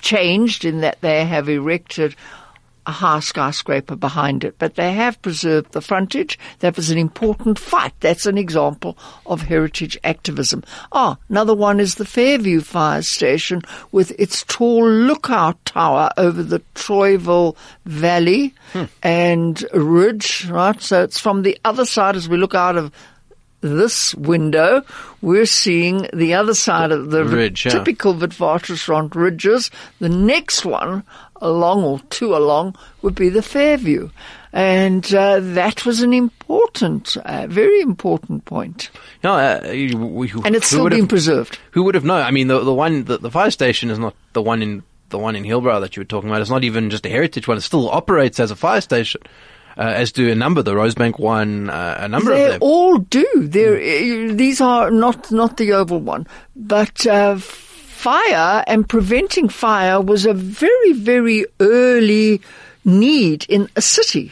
changed 0.00 0.64
in 0.64 0.80
that 0.80 1.00
they 1.00 1.24
have 1.24 1.48
erected 1.48 2.14
a 2.86 2.92
high 2.92 3.20
skyscraper 3.20 3.96
behind 3.96 4.44
it, 4.44 4.56
but 4.58 4.74
they 4.74 4.92
have 4.92 5.20
preserved 5.22 5.72
the 5.72 5.80
frontage. 5.80 6.38
That 6.60 6.76
was 6.76 6.90
an 6.90 6.98
important 6.98 7.58
fight. 7.58 7.94
That's 8.00 8.26
an 8.26 8.38
example 8.38 8.98
of 9.26 9.42
heritage 9.42 9.98
activism. 10.04 10.64
Ah, 10.92 11.16
another 11.28 11.54
one 11.54 11.80
is 11.80 11.94
the 11.94 12.04
Fairview 12.04 12.60
Fire 12.60 13.02
Station 13.02 13.62
with 13.92 14.12
its 14.18 14.44
tall 14.44 14.88
lookout 14.88 15.62
tower 15.64 16.10
over 16.16 16.42
the 16.42 16.60
Troyville 16.74 17.56
Valley 17.86 18.54
and 19.02 19.64
Ridge, 19.72 20.46
right? 20.50 20.80
So 20.80 21.02
it's 21.02 21.18
from 21.18 21.42
the 21.42 21.58
other 21.64 21.84
side 21.84 22.16
as 22.16 22.28
we 22.28 22.36
look 22.36 22.54
out 22.54 22.76
of 22.76 22.92
this 23.64 24.14
window, 24.14 24.82
we're 25.22 25.46
seeing 25.46 26.06
the 26.12 26.34
other 26.34 26.52
side 26.52 26.92
of 26.92 27.10
the 27.10 27.24
Ridge, 27.24 27.62
typical 27.62 28.14
yeah. 28.14 28.26
Witwatersrand 28.26 29.14
ridges. 29.14 29.70
The 30.00 30.10
next 30.10 30.66
one 30.66 31.02
along 31.40 31.84
or 31.84 32.00
two 32.10 32.34
along 32.34 32.76
would 33.02 33.14
be 33.14 33.28
the 33.28 33.42
Fairview. 33.42 34.10
And 34.52 35.04
uh, 35.12 35.40
that 35.40 35.84
was 35.84 36.00
an 36.00 36.12
important, 36.12 37.16
uh, 37.24 37.46
very 37.48 37.80
important 37.80 38.44
point. 38.44 38.88
No, 39.24 39.32
uh, 39.34 39.70
you- 39.72 39.98
we- 39.98 40.28
who- 40.28 40.42
And 40.44 40.54
it's 40.54 40.68
still 40.68 40.88
being 40.88 41.02
have- 41.02 41.08
preserved. 41.08 41.58
Who 41.72 41.82
would 41.82 41.96
have 41.96 42.04
known? 42.04 42.22
I 42.22 42.30
mean, 42.30 42.46
the 42.46 42.60
the 42.60 42.72
one 42.74 43.04
the, 43.04 43.18
the 43.18 43.30
fire 43.32 43.50
station 43.50 43.90
is 43.90 43.98
not 43.98 44.14
the 44.32 44.42
one 44.42 44.62
in 44.62 44.82
the 45.10 45.18
one 45.18 45.34
in 45.36 45.42
Hillbrow 45.44 45.80
that 45.80 45.96
you 45.96 46.00
were 46.02 46.04
talking 46.06 46.30
about. 46.30 46.40
It's 46.40 46.50
not 46.50 46.62
even 46.64 46.88
just 46.90 47.04
a 47.06 47.08
heritage 47.08 47.48
one. 47.48 47.56
It 47.56 47.62
still 47.62 47.90
operates 47.90 48.38
as 48.38 48.50
a 48.52 48.56
fire 48.56 48.80
station, 48.80 49.20
uh, 49.76 49.82
as 49.82 50.12
do 50.12 50.30
a 50.30 50.34
number. 50.36 50.62
The 50.62 50.74
Rosebank 50.74 51.18
one, 51.18 51.68
uh, 51.70 51.96
a 52.00 52.08
number 52.08 52.30
They 52.30 52.44
of 52.44 52.50
them. 52.52 52.58
all 52.62 52.98
do. 52.98 53.26
They're, 53.34 53.76
uh, 53.76 54.34
These 54.34 54.60
are 54.60 54.90
not, 54.90 55.30
not 55.32 55.56
the 55.56 55.72
oval 55.72 55.98
one, 55.98 56.26
but 56.54 57.04
uh, 57.06 57.38
fire 58.04 58.62
and 58.66 58.86
preventing 58.86 59.48
fire 59.48 59.98
was 59.98 60.26
a 60.26 60.34
very, 60.34 60.92
very 60.92 61.46
early 61.58 62.38
need 62.84 63.46
in 63.48 63.66
a 63.76 63.80
city. 63.80 64.30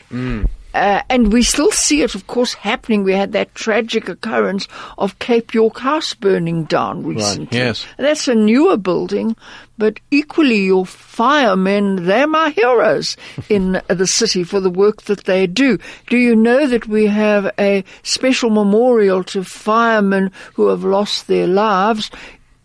Uh, 0.75 1.03
and 1.09 1.33
we 1.33 1.43
still 1.43 1.71
see 1.71 2.03
it, 2.03 2.15
of 2.15 2.27
course, 2.27 2.53
happening. 2.53 3.03
We 3.03 3.15
had 3.15 3.33
that 3.33 3.55
tragic 3.55 4.11
occurrence 4.11 4.69
of 4.99 5.19
Cape 5.19 5.55
York 5.55 5.79
House 5.79 6.13
burning 6.13 6.65
down 6.65 7.03
recently. 7.03 7.49
yes. 7.59 7.87
And 7.97 8.07
that's 8.07 8.29
a 8.29 8.35
newer 8.35 8.77
building, 8.77 9.37
but 9.79 10.01
equally 10.11 10.65
your 10.67 10.85
firemen, 10.85 12.05
they're 12.05 12.27
my 12.27 12.51
heroes 12.51 13.17
in 13.49 13.81
the 13.89 14.07
city 14.07 14.45
for 14.45 14.61
the 14.61 14.71
work 14.71 15.03
that 15.03 15.25
they 15.25 15.47
do. 15.47 15.79
Do 16.09 16.19
you 16.19 16.37
know 16.37 16.67
that 16.67 16.87
we 16.87 17.07
have 17.07 17.51
a 17.59 17.85
special 18.03 18.51
memorial 18.51 19.25
to 19.25 19.45
firemen 19.45 20.31
who 20.55 20.69
have 20.69 20.85
lost 20.85 21.27
their 21.27 21.47
lives 21.47 22.11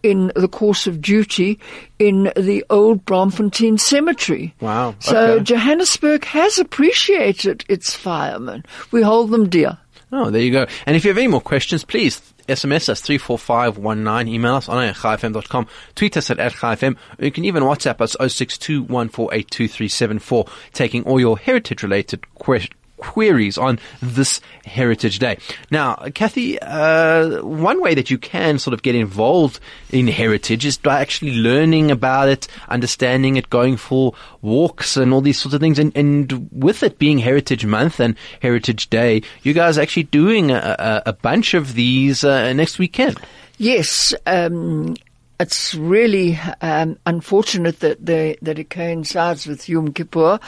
in 0.09 0.31
the 0.35 0.47
course 0.47 0.87
of 0.87 1.01
duty 1.01 1.59
in 1.99 2.31
the 2.35 2.65
old 2.69 3.05
Braamfontein 3.05 3.79
Cemetery? 3.79 4.55
Wow, 4.61 4.95
So 4.99 5.33
okay. 5.33 5.43
Johannesburg 5.43 6.25
has 6.25 6.57
appreciated 6.57 7.65
its 7.67 7.93
firemen. 7.93 8.63
We 8.91 9.01
hold 9.01 9.31
them 9.31 9.49
dear. 9.49 9.77
Oh, 10.11 10.29
there 10.29 10.41
you 10.41 10.51
go. 10.51 10.67
And 10.85 10.95
if 10.95 11.03
you 11.03 11.09
have 11.09 11.17
any 11.17 11.27
more 11.27 11.41
questions, 11.41 11.83
please 11.83 12.21
SMS 12.47 12.87
us 12.89 13.01
34519, 13.01 14.33
email 14.33 14.55
us 14.55 14.69
on 14.69 14.93
chaifm.com, 14.93 15.67
tweet 15.95 16.15
us 16.15 16.31
at, 16.31 16.39
at 16.39 16.53
khfm, 16.53 16.95
or 17.19 17.25
you 17.25 17.31
can 17.31 17.43
even 17.43 17.63
WhatsApp 17.63 17.99
us 17.99 18.15
0621482374, 18.15 20.49
taking 20.71 21.03
all 21.03 21.19
your 21.19 21.37
heritage 21.37 21.83
related 21.83 22.33
questions. 22.35 22.76
Queries 22.97 23.57
on 23.57 23.79
this 24.01 24.41
Heritage 24.65 25.19
Day. 25.19 25.37
Now, 25.71 25.95
Kathy, 26.13 26.59
uh, 26.59 27.43
one 27.43 27.81
way 27.81 27.95
that 27.95 28.09
you 28.09 28.17
can 28.17 28.59
sort 28.59 28.73
of 28.73 28.81
get 28.81 28.95
involved 28.95 29.59
in 29.91 30.07
heritage 30.07 30.65
is 30.65 30.77
by 30.77 30.99
actually 31.01 31.35
learning 31.35 31.91
about 31.91 32.29
it, 32.29 32.47
understanding 32.67 33.37
it, 33.37 33.49
going 33.49 33.77
for 33.77 34.13
walks 34.41 34.97
and 34.97 35.13
all 35.13 35.21
these 35.21 35.39
sorts 35.39 35.53
of 35.53 35.61
things. 35.61 35.79
And, 35.79 35.95
and 35.95 36.49
with 36.51 36.83
it 36.83 36.99
being 36.99 37.19
Heritage 37.19 37.65
Month 37.65 37.99
and 37.99 38.15
Heritage 38.41 38.89
Day, 38.89 39.21
you 39.43 39.53
guys 39.53 39.77
are 39.77 39.81
actually 39.81 40.03
doing 40.03 40.51
a, 40.51 41.03
a, 41.05 41.13
bunch 41.13 41.53
of 41.53 41.73
these 41.73 42.23
uh, 42.23 42.53
next 42.53 42.79
weekend. 42.79 43.19
Yes, 43.57 44.13
um, 44.25 44.95
it's 45.39 45.75
really 45.75 46.39
um, 46.61 46.97
unfortunate 47.05 47.79
that 47.81 48.03
they, 48.03 48.37
that 48.41 48.59
it 48.59 48.69
coincides 48.69 49.45
with 49.45 49.69
Yom 49.69 49.93
Kippur 49.93 50.39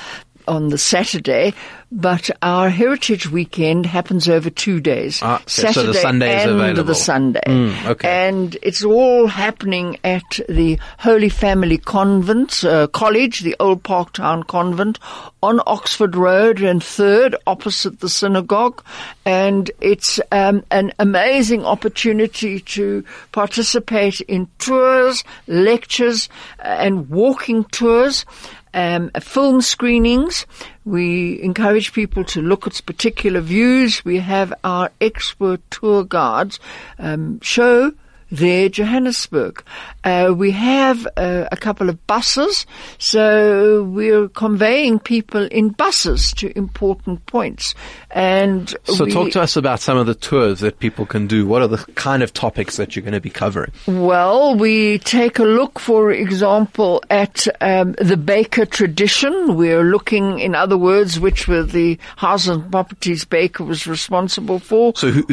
on 0.49 0.69
the 0.69 0.77
Saturday, 0.77 1.53
but 1.91 2.29
our 2.41 2.69
Heritage 2.69 3.29
Weekend 3.29 3.85
happens 3.85 4.27
over 4.27 4.49
two 4.49 4.79
days. 4.79 5.19
Ah, 5.21 5.35
okay, 5.35 5.43
so 5.47 5.61
the 5.61 5.73
Saturday 5.73 5.99
Sunday 5.99 6.37
is 6.37 6.43
and 6.43 6.51
available. 6.51 6.83
the 6.83 6.95
Sunday. 6.95 7.41
Mm, 7.45 7.85
okay. 7.85 8.27
And 8.27 8.57
it's 8.61 8.83
all 8.83 9.27
happening 9.27 9.97
at 10.03 10.39
the 10.49 10.79
Holy 10.97 11.29
Family 11.29 11.77
Convent 11.77 12.63
uh, 12.63 12.87
College, 12.87 13.41
the 13.41 13.55
Old 13.59 13.83
Parktown 13.83 14.45
Convent, 14.45 14.99
on 15.41 15.61
Oxford 15.65 16.15
Road 16.15 16.61
and 16.61 16.83
Third, 16.83 17.35
opposite 17.47 18.01
the 18.01 18.09
synagogue. 18.09 18.83
And 19.25 19.71
it's 19.79 20.19
um, 20.31 20.63
an 20.71 20.91
amazing 20.99 21.65
opportunity 21.65 22.59
to 22.59 23.03
participate 23.31 24.21
in 24.21 24.47
tours, 24.59 25.23
lectures, 25.47 26.27
uh, 26.59 26.63
and 26.63 27.09
walking 27.09 27.63
tours. 27.65 28.25
Um, 28.73 29.09
film 29.19 29.61
screenings. 29.61 30.45
We 30.85 31.41
encourage 31.41 31.93
people 31.93 32.23
to 32.25 32.41
look 32.41 32.67
at 32.67 32.81
particular 32.85 33.41
views. 33.41 34.05
We 34.05 34.17
have 34.19 34.53
our 34.63 34.91
expert 35.01 35.61
tour 35.71 36.03
guides 36.03 36.59
um, 36.99 37.39
show 37.41 37.93
there, 38.31 38.69
Johannesburg. 38.69 39.63
Uh, 40.03 40.33
we 40.35 40.51
have 40.51 41.07
uh, 41.17 41.47
a 41.51 41.57
couple 41.57 41.89
of 41.89 42.05
buses, 42.07 42.65
so 42.97 43.83
we're 43.83 44.27
conveying 44.29 44.99
people 44.99 45.45
in 45.47 45.69
buses 45.69 46.31
to 46.33 46.55
important 46.57 47.25
points. 47.25 47.73
And 48.11 48.75
So 48.85 49.05
we, 49.05 49.11
talk 49.11 49.31
to 49.31 49.41
us 49.41 49.55
about 49.55 49.79
some 49.79 49.97
of 49.97 50.05
the 50.05 50.15
tours 50.15 50.59
that 50.59 50.79
people 50.79 51.05
can 51.05 51.27
do. 51.27 51.45
What 51.47 51.61
are 51.61 51.67
the 51.67 51.77
kind 51.95 52.23
of 52.23 52.33
topics 52.33 52.77
that 52.77 52.95
you're 52.95 53.03
going 53.03 53.13
to 53.13 53.21
be 53.21 53.29
covering? 53.29 53.71
Well, 53.87 54.55
we 54.55 54.99
take 54.99 55.39
a 55.39 55.43
look, 55.43 55.79
for 55.79 56.11
example, 56.11 57.03
at 57.09 57.47
um, 57.61 57.93
the 57.93 58.17
baker 58.17 58.65
tradition. 58.65 59.55
We're 59.55 59.83
looking, 59.83 60.39
in 60.39 60.55
other 60.55 60.77
words, 60.77 61.19
which 61.19 61.47
were 61.47 61.63
the 61.63 61.97
houses 62.17 62.49
and 62.49 62.71
properties 62.71 63.25
baker 63.25 63.63
was 63.63 63.87
responsible 63.87 64.59
for. 64.59 64.93
So 64.95 65.11
who? 65.11 65.23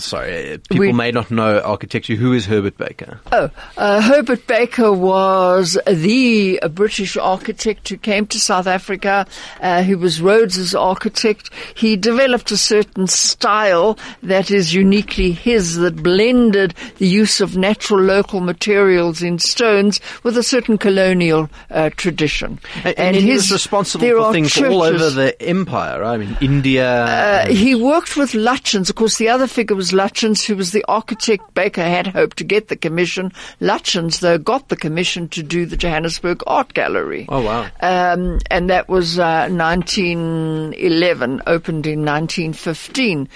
Sorry, 0.00 0.52
uh, 0.54 0.58
people 0.70 0.78
We- 0.78 0.92
may 0.92 1.10
not 1.10 1.30
know 1.30 1.60
architecture. 1.60 2.14
Who 2.14 2.32
is 2.32 2.45
Herbert 2.46 2.78
Baker? 2.78 3.20
Oh, 3.32 3.50
uh, 3.76 4.00
Herbert 4.00 4.46
Baker 4.46 4.92
was 4.92 5.78
the 5.86 6.60
British 6.72 7.16
architect 7.16 7.88
who 7.88 7.96
came 7.96 8.26
to 8.28 8.38
South 8.40 8.66
Africa. 8.66 9.26
Uh, 9.60 9.82
he 9.82 9.94
was 9.94 10.20
Rhodes's 10.20 10.74
architect. 10.74 11.50
He 11.74 11.96
developed 11.96 12.50
a 12.50 12.56
certain 12.56 13.06
style 13.06 13.98
that 14.22 14.50
is 14.50 14.74
uniquely 14.74 15.32
his 15.32 15.76
that 15.76 16.02
blended 16.02 16.74
the 16.98 17.06
use 17.06 17.40
of 17.40 17.56
natural 17.56 18.00
local 18.00 18.40
materials 18.40 19.22
in 19.22 19.38
stones 19.38 20.00
with 20.22 20.36
a 20.36 20.42
certain 20.42 20.78
colonial 20.78 21.50
uh, 21.70 21.90
tradition. 21.90 22.58
And, 22.84 22.98
and 22.98 23.16
he 23.16 23.32
was 23.32 23.50
responsible 23.50 24.06
for 24.06 24.32
things 24.32 24.56
all 24.60 24.82
over 24.82 25.10
the 25.10 25.40
empire. 25.42 26.00
Right? 26.00 26.14
I 26.14 26.16
mean, 26.16 26.36
India. 26.40 27.04
uh, 27.04 27.46
he 27.48 27.74
worked 27.74 28.16
with 28.16 28.32
Lutyens. 28.32 28.88
Of 28.88 28.96
course, 28.96 29.18
the 29.18 29.28
other 29.28 29.46
figure 29.46 29.76
was 29.76 29.92
Lutyens, 29.92 30.44
who 30.44 30.56
was 30.56 30.72
the 30.72 30.84
architect 30.88 31.54
Baker 31.54 31.82
had 31.82 32.06
hoped 32.06 32.35
to 32.36 32.44
get 32.44 32.68
the 32.68 32.76
commission. 32.76 33.32
Lutyens, 33.60 34.20
though, 34.20 34.38
got 34.38 34.68
the 34.68 34.76
commission 34.76 35.28
to 35.30 35.42
do 35.42 35.66
the 35.66 35.76
Johannesburg 35.76 36.42
Art 36.46 36.74
Gallery. 36.74 37.26
Oh, 37.28 37.42
wow. 37.42 37.68
Um, 37.80 38.38
and 38.50 38.70
that 38.70 38.88
was 38.88 39.18
uh, 39.18 39.48
1911, 39.50 41.42
opened 41.46 41.86
in 41.86 42.04
1915. 42.04 43.28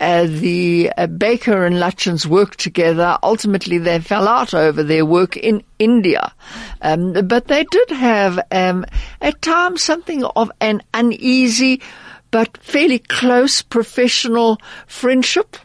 Uh, 0.00 0.26
the 0.28 0.92
uh, 0.96 1.06
Baker 1.08 1.66
and 1.66 1.76
Lutyens 1.76 2.24
worked 2.24 2.60
together. 2.60 3.18
Ultimately, 3.22 3.78
they 3.78 3.98
fell 3.98 4.28
out 4.28 4.54
over 4.54 4.82
their 4.84 5.04
work 5.04 5.36
in 5.36 5.64
India, 5.80 6.32
um, 6.82 7.14
but 7.26 7.48
they 7.48 7.64
did 7.64 7.90
have 7.90 8.38
um, 8.52 8.86
at 9.20 9.42
times 9.42 9.82
something 9.82 10.24
of 10.24 10.52
an 10.60 10.82
uneasy 10.94 11.80
but 12.30 12.56
fairly 12.58 12.98
close 12.98 13.62
professional 13.62 14.60
friendship 14.86 15.56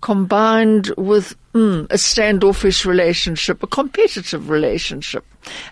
combined 0.00 0.92
with 0.96 1.34
mm, 1.54 1.86
a 1.90 1.98
standoffish 1.98 2.84
relationship, 2.84 3.62
a 3.62 3.66
competitive 3.66 4.50
relationship. 4.50 5.24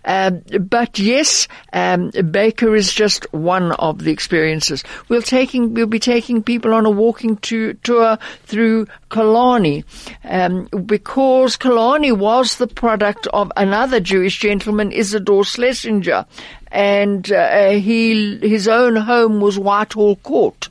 Um, 0.05 0.43
but 0.61 0.99
yes, 0.99 1.49
um, 1.73 2.11
Baker 2.31 2.75
is 2.75 2.93
just 2.93 3.33
one 3.33 3.73
of 3.73 4.05
the 4.05 4.11
experiences. 4.11 4.85
We'll 5.09 5.23
taking 5.23 5.75
we'll 5.75 5.87
be 5.87 5.99
taking 5.99 6.43
people 6.43 6.75
on 6.75 6.87
a 6.87 6.91
walking 6.91 7.37
to, 7.39 7.75
tour 7.75 8.19
through 8.45 8.87
Killarney, 9.11 9.85
um, 10.25 10.69
because 10.87 11.57
Killarney 11.57 12.13
was 12.13 12.59
the 12.59 12.67
product 12.67 13.27
of 13.29 13.53
another 13.57 14.01
Jewish 14.01 14.39
gentleman, 14.39 14.93
Isidore 14.93 15.45
Schlesinger, 15.45 16.27
and 16.73 17.31
uh, 17.33 17.71
he 17.71 18.39
his 18.39 18.69
own 18.69 18.97
home 18.97 19.41
was 19.41 19.59
Whitehall 19.59 20.17
Court. 20.17 20.69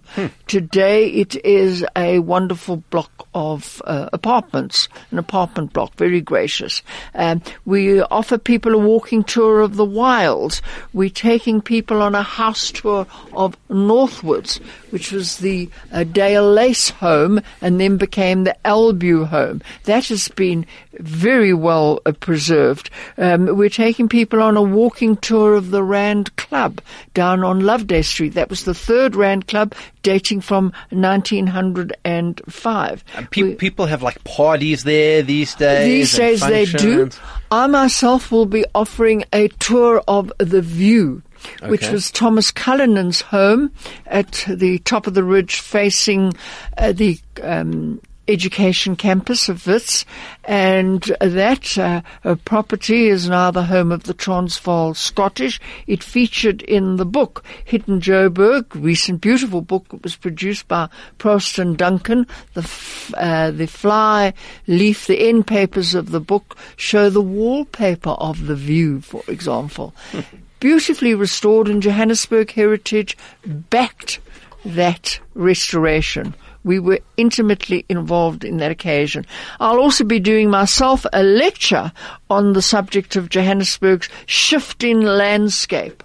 Today 0.48 1.08
it 1.10 1.36
is 1.46 1.86
a 1.96 2.20
wonderful 2.20 2.78
block 2.90 3.28
of 3.34 3.82
uh, 3.86 4.10
apartments, 4.12 4.90
an 5.12 5.20
apartment 5.20 5.72
block, 5.72 5.94
very 5.96 6.22
gracious. 6.22 6.82
Um, 7.14 7.42
we 7.66 8.02
offer 8.02 8.38
people 8.38 8.74
a 8.74 8.80
walking 8.90 9.24
tour 9.24 9.62
of 9.62 9.76
the 9.76 9.86
wilds. 9.86 10.62
We're 10.94 11.10
taking 11.30 11.62
people 11.62 12.02
on 12.02 12.16
a 12.16 12.24
house 12.24 12.72
tour 12.72 13.06
of 13.34 13.56
Northwards, 13.70 14.58
which 14.90 15.12
was 15.12 15.38
the 15.38 15.70
uh, 15.92 16.06
Dale 16.06 16.52
Lace 16.52 16.90
home 16.90 17.40
and 17.62 17.80
then 17.80 17.98
became 17.98 18.46
the 18.46 18.58
Elbu 18.66 19.28
home. 19.28 19.62
That 19.84 20.08
has 20.08 20.28
been 20.30 20.66
very 20.94 21.54
well 21.54 22.00
uh, 22.06 22.12
preserved. 22.14 22.90
Um, 23.18 23.56
we're 23.58 23.70
taking 23.70 24.08
people 24.10 24.42
on 24.42 24.58
a 24.58 24.62
walking 24.62 25.18
tour 25.18 25.56
of 25.56 25.72
the 25.72 25.84
Rand 25.84 26.36
Club 26.36 26.82
down 27.14 27.44
on 27.44 27.62
Loveday 27.62 28.02
Street. 28.02 28.34
That 28.34 28.50
was 28.50 28.64
the 28.64 28.74
third 28.74 29.16
Rand 29.16 29.48
Club 29.48 29.74
dating 30.02 30.42
from 30.42 30.74
1905. 30.90 33.04
Pe- 33.32 33.42
We- 33.44 33.56
people 33.56 33.86
have 33.88 34.02
like 34.04 34.24
parties 34.24 34.84
there 34.84 35.22
these 35.22 35.56
days. 35.56 35.86
these 36.12 36.18
days 36.18 36.42
they 36.42 36.66
do. 36.66 37.10
I 37.52 37.68
myself 37.68 38.32
will 38.32 38.46
be 38.46 38.64
offering 38.76 39.24
a 39.34 39.48
tour 39.48 40.04
of 40.08 40.32
the 40.38 40.62
view. 40.62 41.24
Which 41.68 41.90
was 41.90 42.12
Thomas 42.12 42.52
Cullinan's 42.52 43.22
home 43.22 43.72
at 44.06 44.44
the 44.50 44.80
top 44.80 45.08
of 45.08 45.14
the 45.14 45.24
ridge 45.24 45.62
facing 45.62 46.34
uh, 46.78 46.92
the 46.92 47.18
um, 47.42 48.02
education 48.30 48.96
campus 48.96 49.50
of 49.50 49.66
Wits. 49.66 50.06
And 50.46 51.02
that 51.20 51.78
uh, 51.78 52.02
uh, 52.24 52.36
property 52.46 53.08
is 53.08 53.28
now 53.28 53.52
the 53.52 53.64
home 53.64 53.92
of 53.92 54.04
the 54.04 54.14
Transvaal 54.14 54.94
Scottish. 54.94 55.60
It 55.88 56.04
featured 56.04 56.62
in 56.62 56.98
the 56.98 57.06
book 57.06 57.44
Hidden 57.66 58.02
Joburg, 58.02 58.66
recent 58.74 59.22
beautiful 59.22 59.62
book 59.62 59.88
that 59.90 60.04
was 60.04 60.16
produced 60.16 60.68
by 60.68 60.90
Prost 61.18 61.60
and 61.60 61.78
Duncan. 61.78 62.28
The, 62.54 62.70
uh, 63.18 63.52
the 63.52 63.68
fly 63.68 64.34
leaf, 64.68 65.08
the 65.08 65.28
end 65.28 65.48
papers 65.48 65.96
of 65.96 66.12
the 66.12 66.22
book 66.22 66.56
show 66.76 67.10
the 67.10 67.22
wallpaper 67.22 68.12
of 68.12 68.46
the 68.46 68.56
view, 68.56 69.02
for 69.02 69.24
example. 69.28 69.94
Beautifully 70.60 71.16
restored 71.16 71.70
and 71.70 71.82
Johannesburg 71.82 72.52
Heritage 72.52 73.18
backed 73.46 74.20
that 74.66 75.20
restoration. 75.34 76.36
We 76.64 76.80
were 76.80 77.00
intimately 77.18 77.86
involved 77.90 78.44
in 78.44 78.58
that 78.58 78.72
occasion. 78.72 79.26
I'll 79.60 79.80
also 79.80 80.04
be 80.04 80.20
doing 80.20 80.50
myself 80.50 81.06
a 81.14 81.24
lecture 81.24 81.92
on 82.30 82.54
the 82.54 82.62
subject 82.62 83.16
of 83.16 83.30
Johannesburg's 83.30 84.10
shifting 84.26 85.02
landscape. 85.02 86.04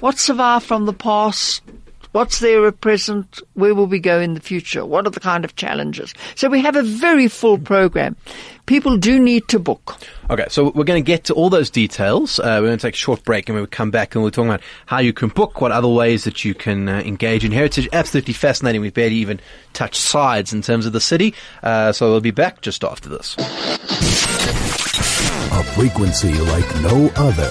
What 0.00 0.18
survived 0.18 0.66
from 0.66 0.86
the 0.86 0.92
past? 0.92 1.62
What's 2.12 2.40
there 2.40 2.66
at 2.66 2.80
present? 2.80 3.40
Where 3.54 3.74
will 3.74 3.86
we 3.86 3.98
go 3.98 4.20
in 4.20 4.34
the 4.34 4.40
future? 4.40 4.84
What 4.84 5.06
are 5.06 5.10
the 5.10 5.20
kind 5.20 5.44
of 5.44 5.56
challenges? 5.56 6.12
So 6.34 6.48
we 6.48 6.60
have 6.60 6.76
a 6.76 6.82
very 6.82 7.26
full 7.28 7.58
program. 7.58 8.16
People 8.72 8.96
do 8.96 9.20
need 9.20 9.48
to 9.48 9.58
book. 9.58 9.98
Okay, 10.30 10.46
so 10.48 10.72
we're 10.74 10.84
going 10.84 11.04
to 11.04 11.06
get 11.06 11.24
to 11.24 11.34
all 11.34 11.50
those 11.50 11.68
details. 11.68 12.38
Uh, 12.38 12.56
we're 12.58 12.68
going 12.68 12.78
to 12.78 12.86
take 12.86 12.94
a 12.94 12.96
short 12.96 13.22
break 13.22 13.50
and 13.50 13.54
we'll 13.54 13.66
come 13.66 13.90
back 13.90 14.14
and 14.14 14.24
we'll 14.24 14.30
talk 14.30 14.46
about 14.46 14.62
how 14.86 14.98
you 14.98 15.12
can 15.12 15.28
book, 15.28 15.60
what 15.60 15.72
other 15.72 15.88
ways 15.88 16.24
that 16.24 16.42
you 16.42 16.54
can 16.54 16.88
uh, 16.88 17.00
engage 17.00 17.44
in 17.44 17.52
heritage. 17.52 17.86
Absolutely 17.92 18.32
fascinating. 18.32 18.80
We've 18.80 18.94
barely 18.94 19.16
even 19.16 19.40
touched 19.74 20.00
sides 20.00 20.54
in 20.54 20.62
terms 20.62 20.86
of 20.86 20.94
the 20.94 21.02
city. 21.02 21.34
Uh, 21.62 21.92
so 21.92 22.12
we'll 22.12 22.22
be 22.22 22.30
back 22.30 22.62
just 22.62 22.82
after 22.82 23.10
this. 23.10 23.36
A 25.52 25.62
frequency 25.74 26.32
like 26.32 26.80
no 26.80 27.12
other. 27.16 27.50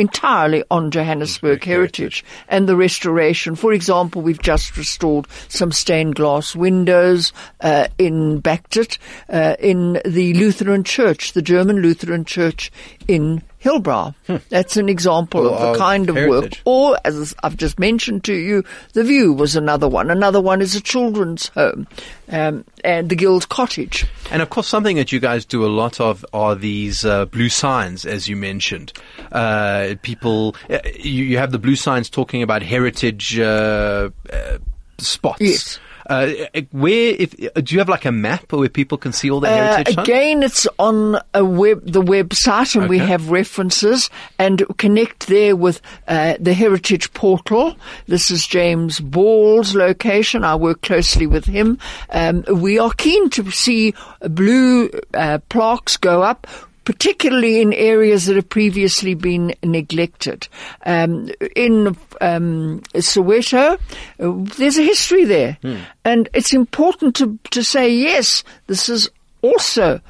entirely 0.02 0.64
on 0.72 0.90
Johannesburg 0.90 1.64
heritage 1.64 2.26
and 2.50 2.68
the 2.68 2.76
restoration. 2.76 3.56
For 3.56 3.72
example, 3.72 4.22
we've 4.22 4.42
just 4.42 4.76
restored 4.76 5.28
some 5.48 5.72
stained 5.72 6.16
glass 6.16 6.56
windows 6.56 7.32
uh, 7.62 7.88
in 8.00 8.42
Backtit, 8.42 8.98
uh, 9.30 9.56
in 9.60 10.02
the 10.04 10.34
Lutheran 10.34 10.84
Church, 10.84 11.34
the 11.34 11.42
German 11.44 11.78
Lutheran 11.78 12.26
Church 12.26 12.72
in 13.08 13.44
Hillbrow. 13.64 14.14
That's 14.50 14.76
an 14.78 14.90
example 14.90 15.44
Well, 15.44 15.54
of 15.54 15.74
the 15.74 15.80
kind 15.80 16.10
of 16.10 16.16
work. 16.16 16.60
Or, 16.66 16.98
as 17.06 17.36
I've 17.44 17.58
just 17.58 17.80
mentioned 17.80 18.24
to 18.24 18.34
you, 18.34 18.64
The 18.94 19.04
View 19.04 19.34
was 19.34 19.56
another 19.56 19.88
one. 19.88 20.10
Another 20.10 20.42
one 20.42 20.62
is 20.62 20.76
a 20.76 20.82
children's 20.82 21.50
home, 21.50 21.88
um, 22.30 22.66
and 22.84 23.10
the 23.10 23.16
Guild 23.16 23.50
Cottage. 23.50 24.06
And 24.32 24.42
of 24.42 24.50
course, 24.50 24.68
something 24.68 24.96
that 24.96 25.12
you 25.12 25.20
guys 25.20 25.46
do 25.46 25.66
a 25.66 25.70
lot 25.70 26.00
of 26.00 26.26
are 26.34 26.56
these 26.56 27.06
uh, 27.06 27.26
blue 27.26 27.50
signs, 27.50 28.06
as 28.06 28.28
you 28.28 28.36
mentioned. 28.36 28.94
Uh, 29.32 29.96
people, 30.02 30.56
uh, 30.70 30.80
you, 31.00 31.26
you 31.26 31.38
have 31.38 31.52
the 31.52 31.60
blue 31.60 31.76
signs 31.76 32.10
talking 32.10 32.42
about 32.42 32.64
heritage 32.64 33.40
uh, 33.40 34.10
uh, 34.32 34.58
spots. 34.98 35.42
Yes. 35.42 35.80
Uh, 36.12 36.62
where, 36.72 37.16
if 37.18 37.32
do 37.38 37.74
you 37.74 37.80
have 37.80 37.88
like 37.88 38.04
a 38.06 38.12
map 38.12 38.52
where 38.52 38.68
people 38.68 38.98
can 38.98 39.14
see 39.14 39.32
all 39.32 39.40
the 39.40 39.48
Uh, 39.48 39.56
heritage 39.56 39.96
signs? 39.96 40.08
again, 40.08 40.44
it's 40.44 40.68
on 40.78 41.18
a 41.34 41.46
web, 41.46 41.82
the 41.90 42.02
website, 42.02 42.76
and 42.76 42.90
we 42.90 42.98
have 42.98 43.30
references 43.32 44.10
and 44.38 44.64
connect 44.78 45.28
there 45.28 45.56
with 45.56 45.82
uh, 46.08 46.36
the 46.40 46.54
Heritage 46.54 47.14
Portal. 47.14 47.76
This 48.08 48.30
is 48.30 48.46
James 48.46 49.00
Ball's 49.00 49.74
location. 49.74 50.44
I 50.44 50.56
work 50.56 50.82
closely 50.82 51.28
with 51.28 51.46
him. 51.46 51.78
Um, 52.10 52.44
we 52.52 52.78
are 52.78 52.92
keen 52.92 53.30
to 53.32 53.50
see 53.52 53.94
blue 54.20 54.90
uh, 55.14 55.40
plaques 55.50 55.96
go 55.98 56.22
up. 56.24 56.46
Particularly 56.84 57.62
in 57.62 57.74
areas 57.74 58.26
that 58.26 58.36
have 58.36 58.50
previously 58.50 59.14
been 59.14 59.54
neglected. 59.64 60.48
Um, 60.86 61.30
in 61.56 61.96
um, 62.22 62.82
Soweto, 62.96 63.78
uh, 64.20 64.56
there's 64.58 64.78
a 64.78 64.84
history 64.84 65.26
there. 65.26 65.58
And 66.04 66.28
it's 66.34 66.54
important 66.54 67.16
to, 67.18 67.38
to 67.52 67.64
say, 67.64 67.94
yes, 67.94 68.44
this 68.68 68.90
is 68.90 69.10
also 69.42 70.02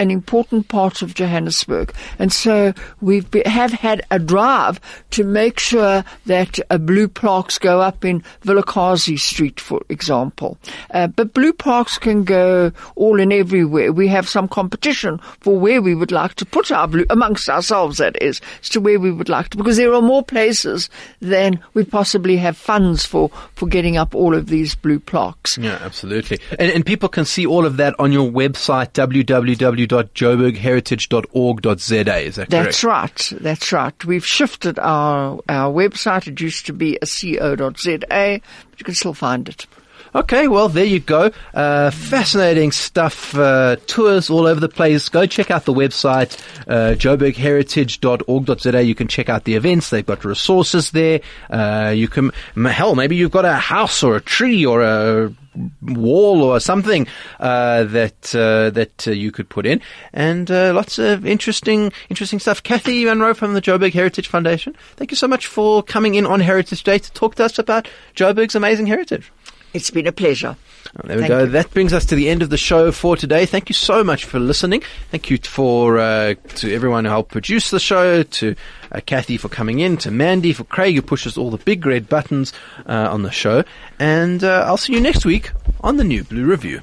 an 0.00 0.10
important 0.10 0.66
part 0.68 1.02
of 1.02 1.14
Johannesburg. 1.14 1.94
And 2.18 2.32
so 2.32 2.72
we 3.00 3.22
have 3.46 3.70
had 3.70 4.02
a 4.10 4.18
drive 4.18 4.80
to 5.10 5.22
make 5.22 5.60
sure 5.60 6.02
that 6.26 6.58
uh, 6.70 6.78
blue 6.78 7.06
plaques 7.06 7.58
go 7.58 7.80
up 7.80 8.04
in 8.04 8.24
Vilakazi 8.42 9.18
Street, 9.18 9.60
for 9.60 9.82
example. 9.90 10.58
Uh, 10.90 11.06
but 11.06 11.34
blue 11.34 11.52
plaques 11.52 11.98
can 11.98 12.24
go 12.24 12.72
all 12.96 13.20
and 13.20 13.32
everywhere. 13.32 13.92
We 13.92 14.08
have 14.08 14.28
some 14.28 14.48
competition 14.48 15.20
for 15.40 15.58
where 15.58 15.82
we 15.82 15.94
would 15.94 16.10
like 16.10 16.34
to 16.36 16.46
put 16.46 16.72
our 16.72 16.88
blue, 16.88 17.04
amongst 17.10 17.48
ourselves 17.48 17.98
that 17.98 18.20
is, 18.22 18.40
as 18.62 18.70
to 18.70 18.80
where 18.80 18.98
we 18.98 19.12
would 19.12 19.28
like 19.28 19.50
to, 19.50 19.58
because 19.58 19.76
there 19.76 19.92
are 19.92 20.00
more 20.00 20.24
places 20.24 20.88
than 21.20 21.60
we 21.74 21.84
possibly 21.84 22.38
have 22.38 22.56
funds 22.56 23.04
for, 23.04 23.28
for 23.54 23.68
getting 23.68 23.98
up 23.98 24.14
all 24.14 24.34
of 24.34 24.46
these 24.46 24.74
blue 24.74 24.98
plaques. 24.98 25.58
Yeah, 25.58 25.78
absolutely. 25.82 26.38
And, 26.58 26.72
and 26.72 26.86
people 26.86 27.10
can 27.10 27.26
see 27.26 27.44
all 27.44 27.66
of 27.66 27.76
that 27.76 27.94
on 27.98 28.12
your 28.12 28.30
website, 28.30 28.94
www.joburgheritage.org.za. 29.90 32.18
Is 32.18 32.36
that 32.36 32.48
correct? 32.48 32.50
That's 32.50 32.84
right. 32.84 33.32
That's 33.40 33.72
right. 33.72 34.04
We've 34.04 34.26
shifted 34.26 34.78
our 34.78 35.40
our 35.48 35.72
website. 35.72 36.28
It 36.28 36.40
used 36.40 36.66
to 36.66 36.72
be 36.72 36.96
a 37.02 37.06
co.za, 37.06 37.98
but 38.08 38.40
you 38.78 38.84
can 38.84 38.94
still 38.94 39.14
find 39.14 39.48
it. 39.48 39.66
Okay, 40.12 40.48
well, 40.48 40.68
there 40.68 40.84
you 40.84 40.98
go. 40.98 41.30
Uh, 41.54 41.92
fascinating 41.92 42.72
stuff. 42.72 43.32
Uh, 43.36 43.76
tours 43.86 44.28
all 44.28 44.44
over 44.46 44.58
the 44.58 44.68
place. 44.68 45.08
Go 45.08 45.24
check 45.26 45.52
out 45.52 45.66
the 45.66 45.72
website, 45.72 46.36
uh, 46.66 46.96
joburgheritage.org.za. 46.96 48.82
You 48.82 48.94
can 48.96 49.06
check 49.06 49.28
out 49.28 49.44
the 49.44 49.54
events. 49.54 49.90
They've 49.90 50.04
got 50.04 50.24
resources 50.24 50.90
there. 50.90 51.20
Uh, 51.48 51.92
you 51.94 52.08
can, 52.08 52.32
hell, 52.56 52.96
maybe 52.96 53.14
you've 53.14 53.30
got 53.30 53.44
a 53.44 53.54
house 53.54 54.02
or 54.02 54.16
a 54.16 54.20
tree 54.20 54.66
or 54.66 54.82
a 54.82 55.32
wall 55.82 56.42
or 56.42 56.60
something 56.60 57.06
uh, 57.38 57.84
that 57.84 58.34
uh, 58.34 58.70
that 58.70 59.06
uh, 59.06 59.10
you 59.10 59.32
could 59.32 59.48
put 59.48 59.66
in, 59.66 59.80
and 60.12 60.50
uh, 60.50 60.72
lots 60.74 60.98
of 60.98 61.26
interesting 61.26 61.92
interesting 62.08 62.38
stuff. 62.38 62.62
Kathy 62.62 63.04
Munro 63.04 63.34
from 63.34 63.54
the 63.54 63.62
Joburg 63.62 63.92
Heritage 63.92 64.28
Foundation. 64.28 64.76
Thank 64.96 65.10
you 65.10 65.16
so 65.16 65.28
much 65.28 65.46
for 65.46 65.82
coming 65.82 66.14
in 66.14 66.26
on 66.26 66.40
Heritage 66.40 66.82
Day 66.84 66.98
to 66.98 67.12
talk 67.12 67.34
to 67.36 67.44
us 67.44 67.58
about 67.58 67.88
Joburg's 68.14 68.54
amazing 68.54 68.86
heritage. 68.86 69.32
It's 69.72 69.90
been 69.90 70.06
a 70.06 70.12
pleasure. 70.12 70.56
Oh, 70.96 71.06
there 71.06 71.16
we 71.16 71.22
Thank 71.22 71.28
go. 71.28 71.40
you. 71.40 71.46
That 71.46 71.70
brings 71.72 71.92
us 71.92 72.04
to 72.06 72.14
the 72.14 72.28
end 72.28 72.42
of 72.42 72.50
the 72.50 72.56
show 72.56 72.90
for 72.90 73.16
today. 73.16 73.46
Thank 73.46 73.68
you 73.68 73.74
so 73.74 74.02
much 74.02 74.24
for 74.24 74.40
listening. 74.40 74.82
Thank 75.10 75.30
you 75.30 75.38
for 75.38 75.98
uh, 75.98 76.34
to 76.56 76.74
everyone 76.74 77.04
who 77.04 77.10
helped 77.10 77.30
produce 77.30 77.70
the 77.70 77.78
show, 77.78 78.22
to 78.22 78.56
uh, 78.90 79.00
Kathy 79.06 79.36
for 79.36 79.48
coming 79.48 79.80
in, 79.80 79.96
to 79.98 80.10
Mandy, 80.10 80.52
for 80.52 80.64
Craig 80.64 80.94
who 80.94 81.02
pushes 81.02 81.36
all 81.36 81.50
the 81.50 81.58
big 81.58 81.86
red 81.86 82.08
buttons 82.08 82.52
uh, 82.86 83.08
on 83.10 83.22
the 83.22 83.30
show, 83.30 83.62
and 83.98 84.42
uh, 84.42 84.64
I'll 84.66 84.76
see 84.76 84.92
you 84.92 85.00
next 85.00 85.24
week 85.24 85.52
on 85.82 85.96
the 85.96 86.04
New 86.04 86.24
Blue 86.24 86.44
Review. 86.44 86.78